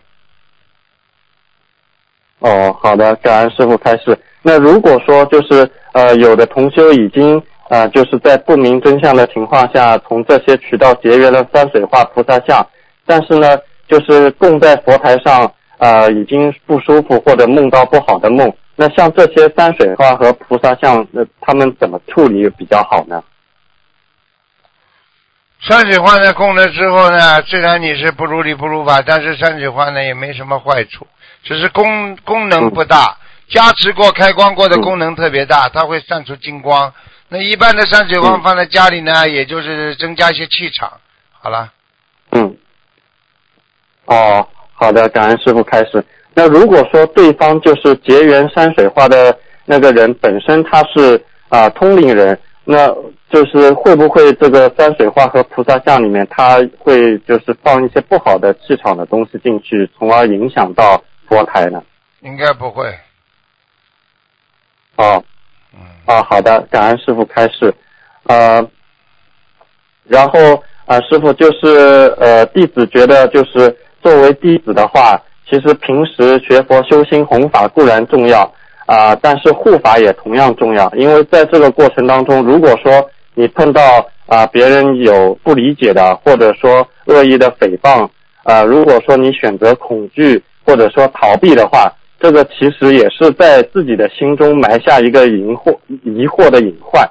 [2.40, 4.18] 哦，好的，感恩师傅开示。
[4.42, 12.64] 那如果说就是呃，有的同修已经呃，就是在不明真相的情况下，从这些渠道结缘了山水画菩萨像，
[13.06, 13.56] 但是呢，
[13.90, 23.22] 就是供在佛台上，呃，已经不舒服或者梦到不好的梦，那像这些山水画和菩萨像，那他们怎么处理比较好呢？
[25.58, 31.06] 山水画呢供了之后呢，虽然你是不如理不如法，但是山水画呢也没什么坏处，
[31.42, 33.16] 只是功功能不大。
[33.48, 36.94] 加持过、开光过的功能特别大，它会散出金光。
[37.28, 40.88] 那一般的山水画放在家里呢，也就是增加一些气场。
[41.32, 41.70] 好了，嗯，
[44.10, 46.04] 哦，好的，感恩师傅开始。
[46.34, 52.88] 那如果说对方就是结缘山水画的那个人本身他是啊、通灵人，那
[53.28, 61.82] 就是会不会这个山水画和菩萨像里面，他会就是放一些不好的气场的东西进去，从而影响到佛台呢？
[62.20, 62.84] 应该不会。
[64.96, 65.22] 哦，
[65.72, 67.72] 嗯，啊，好的，感恩师傅开示。
[68.24, 68.64] 呃，
[70.04, 78.50] 然后啊、师傅就是呃，弟子觉得就是作为弟子的话，其实平时学佛修心弘法固然重要
[78.86, 80.90] 啊、但是护法也同样重要。
[80.96, 83.80] 因为在这个过程当中，如果说你碰到
[84.26, 88.08] 啊、别人有不理解的，或者说恶意的诽谤，
[88.44, 97.08] 啊，如果说你选择恐惧或者说逃避的话，这个其实也是在自己的心中埋下一个疑惑疑惑的隐患。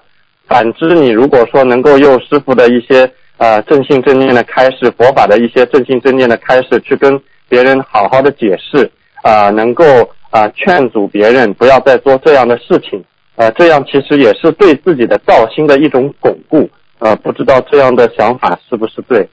[0.48, 3.10] 反之，你如果说能够用师傅的一些
[3.40, 8.92] 呃正信正念的开示，佛法的一些正信正念的开示，去跟别人好好的解释，
[9.24, 9.84] 啊、能够
[10.30, 13.04] 啊、劝阻别人不要再做这样的事情，
[13.36, 19.28] 呃，这样其实也是对自己的道心的一种巩固，呃，不知道这样的想法是不是对？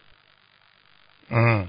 [1.28, 1.68] 嗯，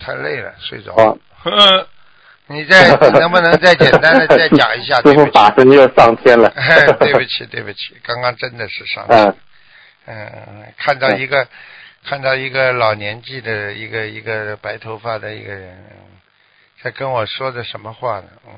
[0.00, 1.18] 太累了，睡着啊了。
[1.42, 1.86] 呵，
[2.46, 4.96] 你再能不能再简单的再讲一下？
[5.02, 6.48] 师傅对不起，法身又上天了。
[6.56, 9.18] 哎，对不起，对不起，刚刚真的是上天。
[9.26, 9.34] 嗯
[10.08, 11.46] 嗯，看到一个
[12.04, 15.96] 看到一个老年纪的一个一个白头发的一个人，嗯
[16.82, 18.28] 在跟我说的什么话呢？
[18.46, 18.52] 嗯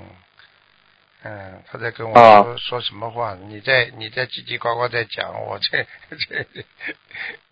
[1.23, 3.41] 嗯，他在跟我啊说、说什么话呢？
[3.49, 5.87] 你在你在叽叽呱呱在讲，我这
[6.17, 6.47] 这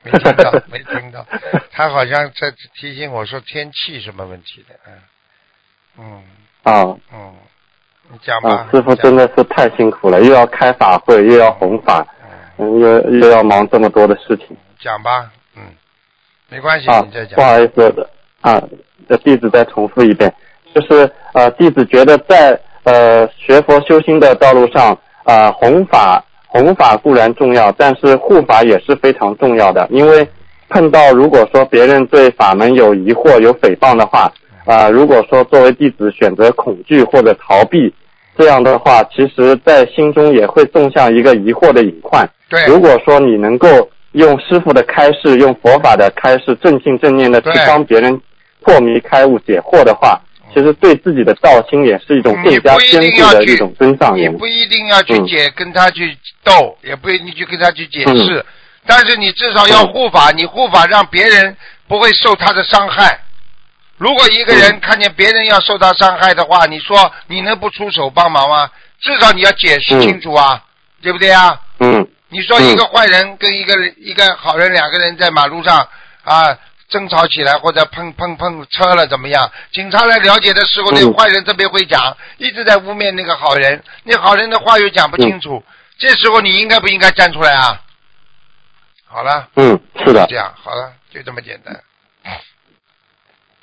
[0.03, 1.27] 没听到 没听到。
[1.73, 5.03] 他好像在提醒我说天气什么问题的，嗯
[5.99, 6.25] 嗯
[6.63, 7.35] 啊嗯，
[8.11, 8.51] 你讲吧。
[8.51, 8.69] 啊！
[8.73, 12.18] 师傅真的是太辛苦了，又要开法会，又要弘法，嗯
[12.59, 15.63] 嗯，又又要忙这么多的事情讲吧，嗯，
[16.49, 17.25] 没关系，啊你再！
[17.27, 17.43] 讲不。
[17.43, 18.11] 好意思的
[18.41, 18.63] 啊，
[19.09, 20.33] 这弟子再重复一遍，
[20.75, 30.27] 就是呃，弟子觉得在呃学佛修心的道路上啊、弘法弘法固然重要，但是护法也是非常重要的，因为
[30.69, 34.33] 碰到如果说别人对法门有疑惑、有诽谤的话，
[34.65, 37.93] 啊、如果说作为弟子选择恐惧或者逃避，
[38.37, 42.29] 这样的话，其实在心中也会种下一个疑惑的隐患。
[42.49, 48.21] 对，如果说你能够用师傅的开示，用佛法的开示，正信正念的去帮别人
[48.63, 50.19] 破迷开悟、解惑的话，
[50.55, 54.33] 其实对自己的道心也是一种更加坚固的一种增上缘。
[54.33, 55.27] 你不一定要去嗯。
[55.27, 58.45] 解、跟他去斗，也不一定去跟他去解释，嗯。
[58.87, 61.55] 但是你至少要护法，你护法让别人
[61.87, 63.21] 不会受他的伤害。
[63.99, 64.81] 如果一个人嗯。
[64.81, 68.71] 看见别人要受到伤害的话，你说你能不出手帮忙吗？
[69.01, 70.63] 至少你要解释清楚啊，
[71.03, 71.61] 对不对啊？
[71.81, 75.89] 嗯你说一个坏人跟一个一个好人两个人在马路上
[76.25, 76.57] 啊
[76.89, 79.51] 争吵起来，或者碰碰碰车了怎么样？
[79.73, 85.63] 警察来了解的时候，那坏人特别会讲，一直在污蔑那个好人，那好人的话又讲不清楚，
[85.99, 87.81] 这时候你应该不应该站出来啊？
[89.07, 90.27] 好了，嗯，是的。
[90.29, 91.75] 这样好了，就这么简单。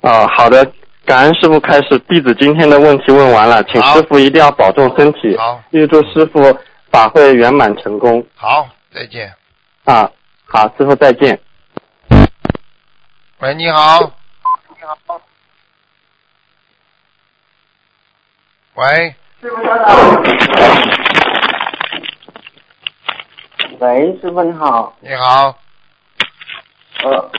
[0.00, 0.72] 啊，好的。
[1.04, 6.42] 感恩师傅开始，弟子今天的问题问完了，请师傅一定要保重身体，好，预祝师傅
[6.96, 9.30] 法会圆满成功好，再见。
[9.84, 10.10] 啊！
[10.46, 11.38] 好，师傅再见。
[13.40, 14.00] 喂，你好。
[14.00, 15.20] 你好。
[18.76, 19.14] 喂，
[23.78, 25.54] 喂，师傅你好，你好，
[27.04, 27.30] 呃，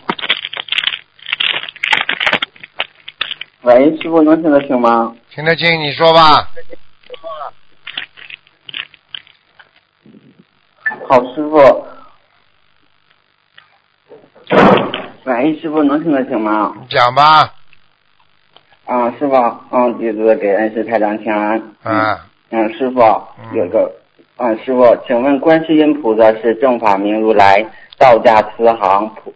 [3.62, 5.16] 喂，师傅能听得清吗？
[5.32, 6.48] 听得清，你说吧。
[11.10, 11.58] 好，师傅。
[15.24, 16.74] 喂，师傅能听得清吗？
[16.82, 17.54] 你讲吧。
[18.84, 19.34] 啊，师傅，
[19.72, 21.62] 嗯，弟子给恩师太长请安。
[21.84, 23.00] 啊，嗯，师傅
[23.54, 23.90] 有个，
[24.36, 27.66] 嗯，师傅，请问观世音菩萨是正法明如来
[27.98, 29.34] 道家慈航普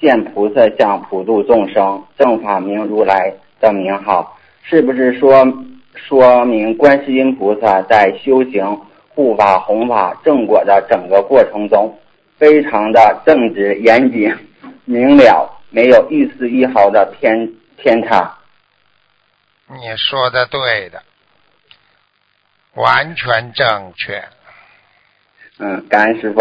[0.00, 5.46] 见菩萨相普度众生，正法明如来的名号，是不是说
[5.94, 8.80] 说明观世音菩萨在修行
[9.18, 11.92] 护法弘法正果的整个过程中，
[12.38, 14.32] 非常的正直严谨
[14.84, 18.38] 明了，没有一丝一毫的偏偏差？
[19.66, 21.02] 你说的对的，
[22.76, 24.22] 完全正确。
[25.58, 26.40] 嗯，感恩师傅。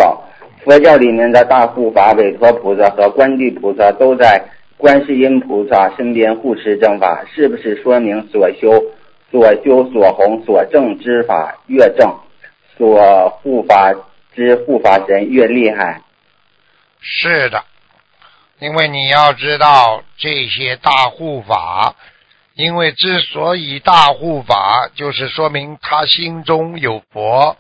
[0.63, 4.39] 佛教里面的大护法韦陀菩萨和观地菩萨都在
[4.77, 8.69] 观世音菩萨身边护持正法，是不是说明所修、
[9.31, 12.15] 所修、所弘、所正之法越正，
[12.77, 13.93] 所护法
[14.33, 16.01] 之护法神越厉害？
[16.99, 17.63] 是的，
[18.59, 21.95] 因为你要知道这些大护法，
[22.55, 27.55] 因为之所以大护法，就是说明他心中有佛，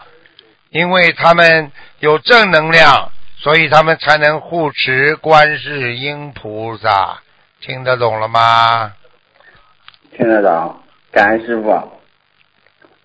[0.69, 7.21] 因为他们有正能量，所以他们才能护持观世音菩萨。
[7.61, 8.93] 听得懂了吗？
[10.15, 10.79] 听得懂，
[11.11, 11.96] 感恩师傅。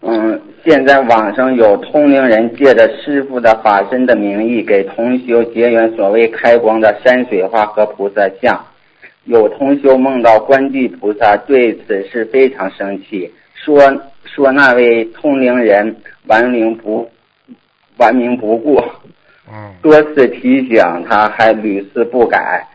[0.02, 8.64] 嗯，现在网上有通灵人借着师傅的法身的名义，给同修结缘所谓开光的山水画和菩萨像。
[9.24, 13.80] 有同修梦到观地菩萨，对此事非常生气，说
[14.24, 15.94] 说那位通灵人
[16.26, 17.08] 顽灵不
[17.98, 18.82] 顽名不顾，
[19.48, 22.66] 嗯，多次提醒他，还屡次不改，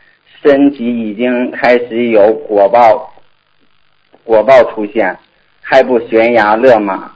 [0.42, 3.14] 身体已经开始有果报
[4.24, 5.18] 果报出现，
[5.62, 7.12] 还不悬崖勒马，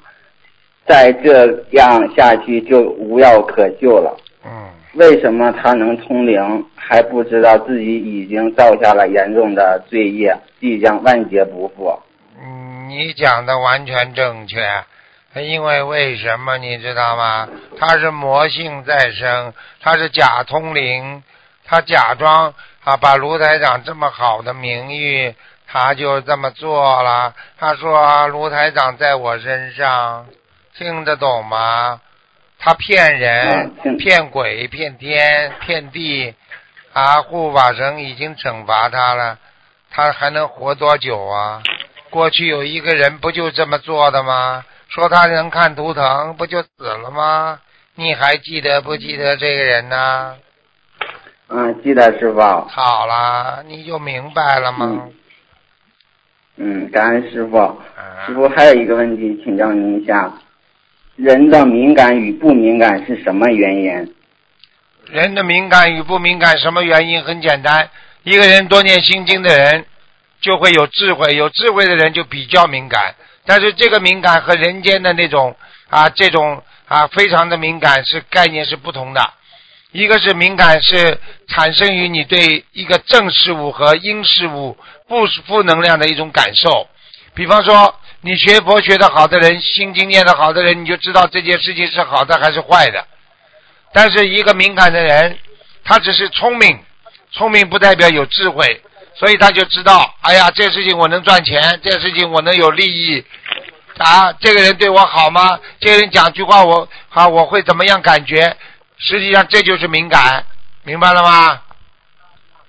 [0.86, 4.18] 再这样下去就无药可救了。
[4.44, 11.98] 嗯，为什么他能通灵，还不知道自己已经造下了严重的罪业，即将万劫不复？
[12.42, 14.58] 嗯，你讲的完全正确。
[15.36, 17.48] 因为为什么你知道吗？
[17.80, 21.24] 他是魔性再生，他是假通灵，
[21.64, 22.54] 他假装
[22.84, 25.34] 啊把卢台长这么好的名誉，
[25.68, 27.34] 他就这么做了。
[27.58, 30.26] 他说卢台长在我身上，
[30.78, 32.02] 听得懂吗？
[32.64, 36.36] 他骗人、骗鬼、骗天、骗地，
[36.94, 37.22] 啊！
[37.24, 39.40] 护法神已经惩罚他了，
[39.90, 41.64] 他还能活多久啊？
[42.12, 44.64] 过去有一个人不就这么做的吗？
[44.90, 47.60] 说他能看图腾，不就死了吗？
[47.96, 50.36] 你还记得不记得这个人呢？
[51.48, 52.40] 嗯，记得师傅。
[52.40, 55.10] 好了，你就明白了吗？
[56.58, 57.82] 嗯，感恩师傅。
[58.28, 60.32] 师傅还有一个问题，请教您一下：
[61.24, 64.16] 人的敏感与不敏感是什么原因？
[65.06, 67.22] 人的敏感与不敏感什么原因？
[67.22, 67.88] 很简单，
[68.24, 69.86] 一个人多念心经的人
[70.42, 73.14] 就会有智慧，有智慧的人就比较敏感。
[73.46, 75.56] 但是这个敏感和人间的那种
[75.90, 79.22] 啊，这种啊非常的敏感是概念是不同的。
[79.92, 84.76] 一个是敏感是产生于你对一个正事物和阴事物
[85.08, 86.88] 负负能量的一种感受。
[87.36, 93.06] 比方说，你学佛学的好的人，心经念的好的人，你就知道这件事情是好的还是坏的。
[93.94, 95.38] 但是一个敏感的人，
[95.84, 96.80] 他只是聪明，
[97.32, 98.82] 聪明不代表有智慧。
[99.14, 103.24] 所以他就知道，哎呀，这事情我能赚钱，这事情我能有利益，
[103.98, 105.60] 啊，这个人对我好吗？
[105.80, 108.56] 这个人讲句话，我啊，我会怎么样感觉？
[108.98, 110.46] 实际上这就是敏感，
[110.84, 111.62] 明白了吗？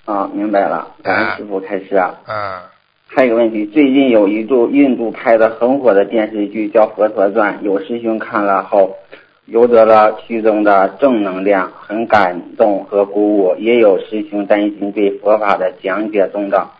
[0.04, 0.88] 啊，明白了。
[1.02, 2.12] 感恩师傅开始啊。
[2.26, 2.71] 嗯。
[3.14, 8.96] 还有个问题，最近有一部印度拍的很火的电视剧叫《佛陀传》，有师兄看了后。
[9.44, 13.54] 有得了剧中的正能量，很感动和鼓舞。
[13.58, 16.70] 也有师兄担心对佛法的讲解中的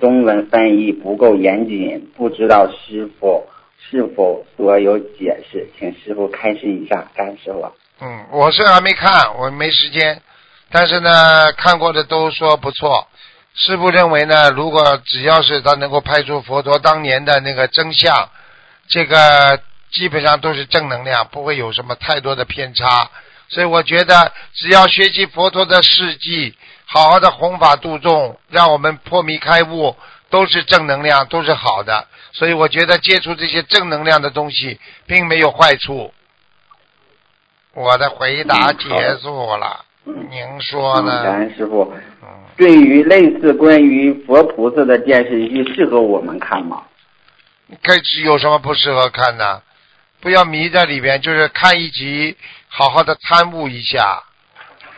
[0.00, 3.44] 中文翻译不够严谨，不知道师傅
[3.76, 7.10] 是否所有解释，请师傅开示一下。
[7.14, 7.66] 感谢师傅。
[8.00, 10.22] 嗯，我是还没看，我没时间。
[10.70, 13.08] 但是呢，看过的都说不错。
[13.54, 18.30] 师傅认为呢，如果只要是他能够拍出佛陀当年的那个真相，
[18.88, 19.60] 这个。
[19.92, 23.10] 基本上都是正能量，不会有什么太多的偏差，
[23.50, 26.56] 所以我觉得只要学习佛陀的事迹，
[26.86, 29.94] 好好的弘法度众，让我们破迷开悟，
[30.30, 32.08] 都是正能量，都是好的。
[32.32, 36.14] 所以我觉得接触这些正能量的东西，并没有坏处。
[37.74, 41.22] 我的回答结束了，您说呢？
[41.22, 41.92] 感恩师傅。
[42.56, 46.82] 对于类似关于佛菩萨的电视剧，适合我们看吗？
[47.82, 49.62] 该有什么不适合看的？
[50.20, 52.36] 不要迷在里边，就是看一集，
[52.68, 54.22] 好好的参悟一下，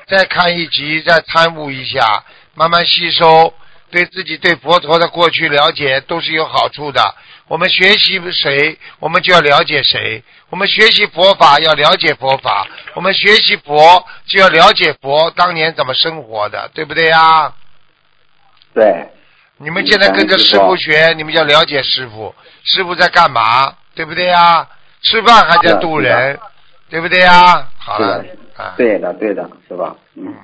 [0.06, 2.24] 再看一集，再参悟一下，
[2.55, 3.55] 慢慢吸收，
[3.90, 7.14] 对自己对佛陀的过去了解都是有好处的。
[7.47, 17.53] 我们学习谁，我们就要了解谁；我们学习佛法要了解佛法；我们学习佛就要了解佛当年怎么生活的，对不对呀？
[18.73, 19.09] 对。
[19.57, 22.35] 你们现在跟着师傅学，你们要了解师傅，
[22.65, 24.69] 师傅在干嘛，对不对呀？
[25.03, 26.39] 吃饭还在渡人，
[26.89, 27.69] 对不对呀？
[27.79, 28.25] 好了，
[28.77, 29.95] 对的，对的，是吧？
[30.16, 30.35] 嗯。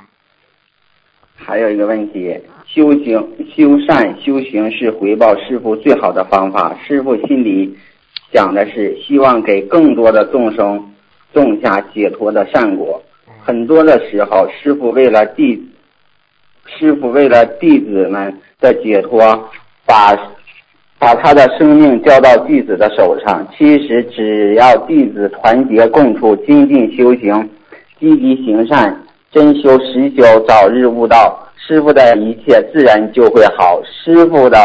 [1.37, 3.15] 还有一个问题，修行、
[3.57, 6.77] 修善、修行是回报师傅最好的方法。
[6.87, 7.79] 师傅心里
[8.33, 10.95] 想的是，希望给更多的众生
[11.32, 13.02] 种下解脱的善果。
[13.43, 15.61] 很多的时候，师傅为了弟，
[16.66, 19.20] 师傅为了弟子们的解脱，
[19.86, 20.16] 把。
[21.02, 23.48] 把他的生命交到弟子的手上。
[23.57, 27.48] 其实，只要弟子团结共处，精进修行，
[27.98, 29.02] 积极行善，
[29.32, 33.81] 真修实修，早日悟道，师傅的一切自然就会好。
[33.82, 34.59] 师傅的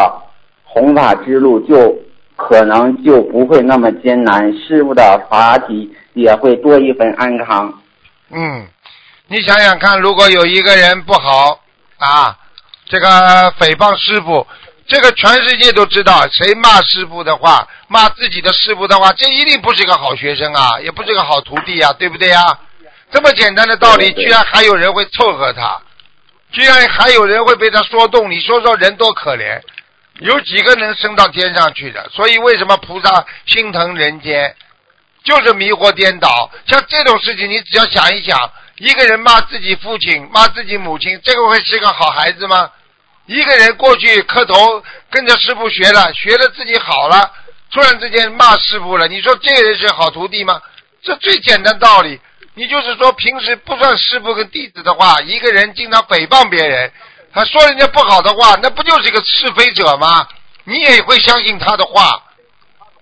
[0.65, 1.97] 弘法之路就
[2.35, 7.81] 可能就不会那么艰难，师傅的法体也会多一份安康。
[8.31, 8.67] 嗯，
[9.27, 11.61] 你想想看，如果有一个人不好
[11.99, 12.35] 啊，
[12.87, 14.47] 这个诽谤师傅。
[14.87, 22.59] 这个全世界都知道，谁骂师傅的话，骂自己的师傅的话，这一定不是一个好学生啊，也不是个好徒弟啊，对不对呀？
[23.09, 25.81] 这么简单的道理，居然还有人会凑合他，
[26.51, 28.29] 居然还有人会被他说动。
[28.29, 29.59] 你说说人多可怜，
[30.19, 32.07] 有几个能升到天上去的？
[32.11, 34.55] 所以为什么菩萨心疼人间，
[35.25, 36.49] 就是迷惑颠倒。
[36.65, 38.39] 像这种事情，你只要想一想，
[38.77, 42.71] 一个人骂自己父亲、骂自己母亲，这个会是个好孩子吗？
[43.25, 47.31] 一个人过去磕头跟着师傅学了，学了自己好了，
[47.71, 50.61] 突然之间骂师傅了，你说这个人是好徒弟吗？
[51.01, 52.21] 这最简单道理。
[52.53, 56.89] 你就是说平时不算师傅跟弟子的话，一个人经常诽谤别人，
[57.33, 60.27] 他说人家不好的话，那不就是一个是非者吗？
[60.63, 62.23] 你也会相信他的话，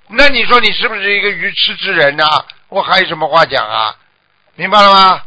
[0.08, 2.24] 那你说你是不是一个愚痴之人呢、
[2.70, 3.96] 我还有什么话讲啊？
[4.56, 5.22] 明白了吗？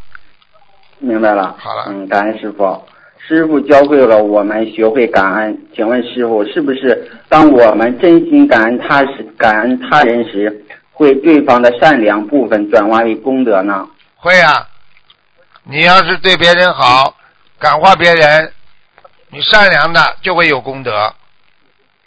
[0.99, 1.57] 明白了。
[1.59, 2.87] 好了嗯，感恩师傅。
[3.27, 13.89] 师傅教会了我们学会感恩，请问师傅，是不是当我们真心感恩他时，感恩他人时，会对方的善良部分转化为功德呢？
[14.15, 14.69] 会啊，
[15.65, 17.17] 你要是对别人好，
[17.59, 18.53] 感化别人，
[19.31, 21.13] 你善良的就会有功德，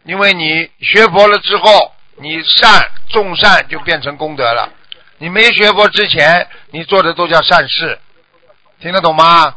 [0.04, 1.92] 因为你学佛了之后，
[2.22, 2.70] 你善
[3.10, 4.70] 种善就变成功德了。
[5.18, 7.98] 你没学佛之前，你做的都叫善事，
[8.80, 9.54] 听得懂吗？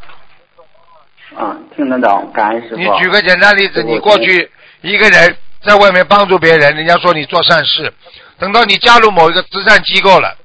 [1.37, 2.77] 啊，听得懂，感恩师傅。
[2.77, 7.93] 你举个简单例子，你过去一个人在外面帮助别人，人家说你做善事，
[8.39, 10.37] 等到你加入某一个慈善机构了，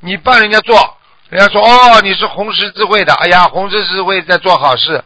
[0.00, 0.96] 你帮人家做，
[1.28, 5.02] 人家说哦你是红十字会的，哎呀红十字会在做好事，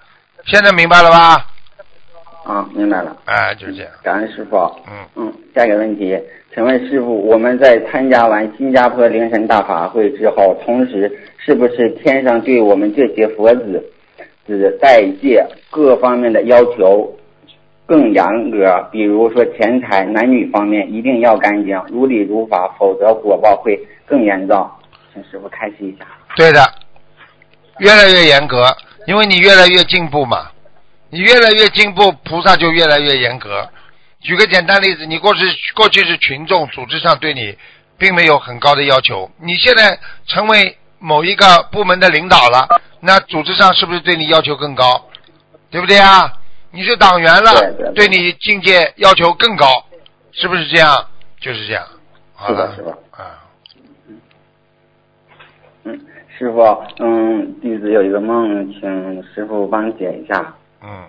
[0.46, 1.46] 现在明白了吧？
[2.44, 4.56] 啊，明白了，哎，就是这样，感恩师傅。
[4.86, 6.16] 嗯，嗯，下一个问题，
[6.56, 13.92] 请问师傅，我们在参加完新加坡灵神大法会之后，同时是不是天上对我们这些佛子
[14.46, 17.14] 子代界各方面的要求
[17.84, 18.88] 更严格？
[18.90, 24.66] 比如说钱财、男女方面一定要干净，如理如法，否则果报会更严重。
[25.12, 26.06] 请师傅开示一下。
[26.36, 26.60] 对的，
[27.80, 28.64] 越来越严格，
[29.06, 30.50] 因为你越来越进步嘛，
[31.10, 33.68] 你越来越进步，菩萨就越来越严格。
[34.20, 35.40] 举个简单例子，你过去
[35.74, 37.56] 过去是群众，组织上对你
[37.98, 42.66] 并没有很高的要求，你现在成为某一个部门的领导了，
[43.00, 45.08] 那组织上是不是对你要求更高？
[45.70, 46.32] 对不对啊？
[46.70, 49.66] 你是党员了，对对对你境界要求更高，
[50.32, 51.06] 是不是这样？
[51.40, 51.86] 就是这样。
[52.34, 53.44] 好了，是的是的啊，
[55.84, 56.00] 嗯，
[56.36, 56.60] 师傅，
[56.98, 60.54] 嗯，弟子有一个梦，请师傅帮解一下。
[60.82, 61.04] 嗯。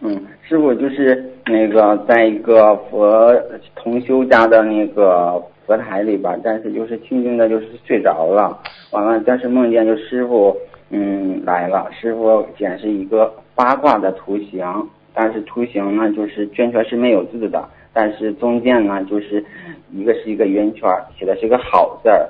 [0.00, 3.34] 嗯，师傅就是那个在一个佛
[3.74, 8.58] 同修家的那个佛台里边，但是就是轻轻的，就是睡着了。
[8.92, 10.56] 完了，但是梦见就师傅
[10.90, 14.64] 嗯来了，师傅显示一个八卦的图形，
[15.12, 19.44] 但是图形呢就是圈圈是没有字的，但是中间呢就是
[19.90, 20.88] 一个是一个圆圈，
[21.18, 22.28] 写的是个好字儿。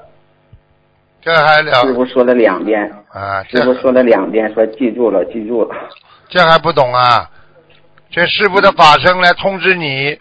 [1.21, 3.43] 这还了师傅说了两遍，啊？
[3.43, 5.75] 师傅说了两遍，说记住了，记住了。
[6.29, 7.29] 这还不懂啊？
[8.11, 10.19] 这师傅的法身来通知你，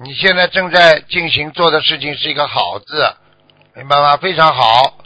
[0.00, 3.06] 你现在正在进行做的事情是一个好字，
[3.74, 4.16] 明白吗？
[4.16, 4.98] 非常好，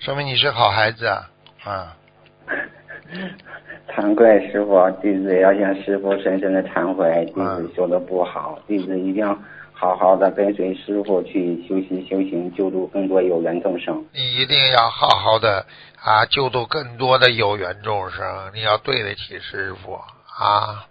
[0.00, 1.30] 说明你是好孩子啊！
[1.64, 1.96] 啊，
[3.94, 9.38] 惭愧师傅，弟子也要向师傅深深的忏悔，弟嗯子修的不好，弟子一定要
[9.72, 14.04] 好好的跟随师傅去修习修行，救度更多有缘众生。
[14.12, 15.64] 你一定要好好的
[16.02, 20.84] 啊，救度更多的有缘众生，你要对得起师傅啊！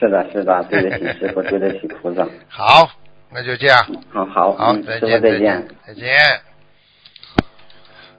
[0.00, 2.26] 是的，是的，对得起师傅， 对得起菩萨。
[2.48, 2.88] 好，
[3.30, 3.86] 那就这样。
[4.10, 6.40] 好好，好，再见，再见。，再见。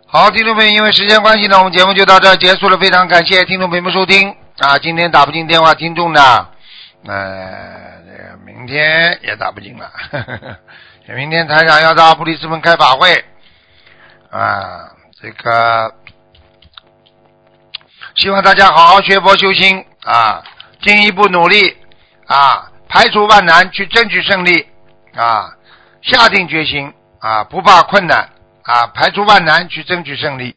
[0.06, 2.78] 好，听众朋友，因为时间关系呢，我们节目就到这儿结束了。
[2.78, 4.30] 非常感谢听众朋友们收听
[4.60, 4.78] 啊！
[4.78, 6.48] 今天打不进电话，听众呢，
[7.08, 9.92] 呃，这个明天也打不进了。
[10.12, 10.58] 呵呵呵
[11.16, 13.26] 明天台长要到布里斯本开法会
[14.30, 15.92] 啊，这个
[18.16, 20.44] 希望大家好好学佛修心啊，
[20.82, 21.78] 进一步努力
[22.28, 24.68] 啊，排除万难去争取胜利
[25.16, 25.56] 啊，
[26.02, 28.30] 下定决心啊，不怕困难
[28.64, 30.56] 啊，排除万难去争取胜利。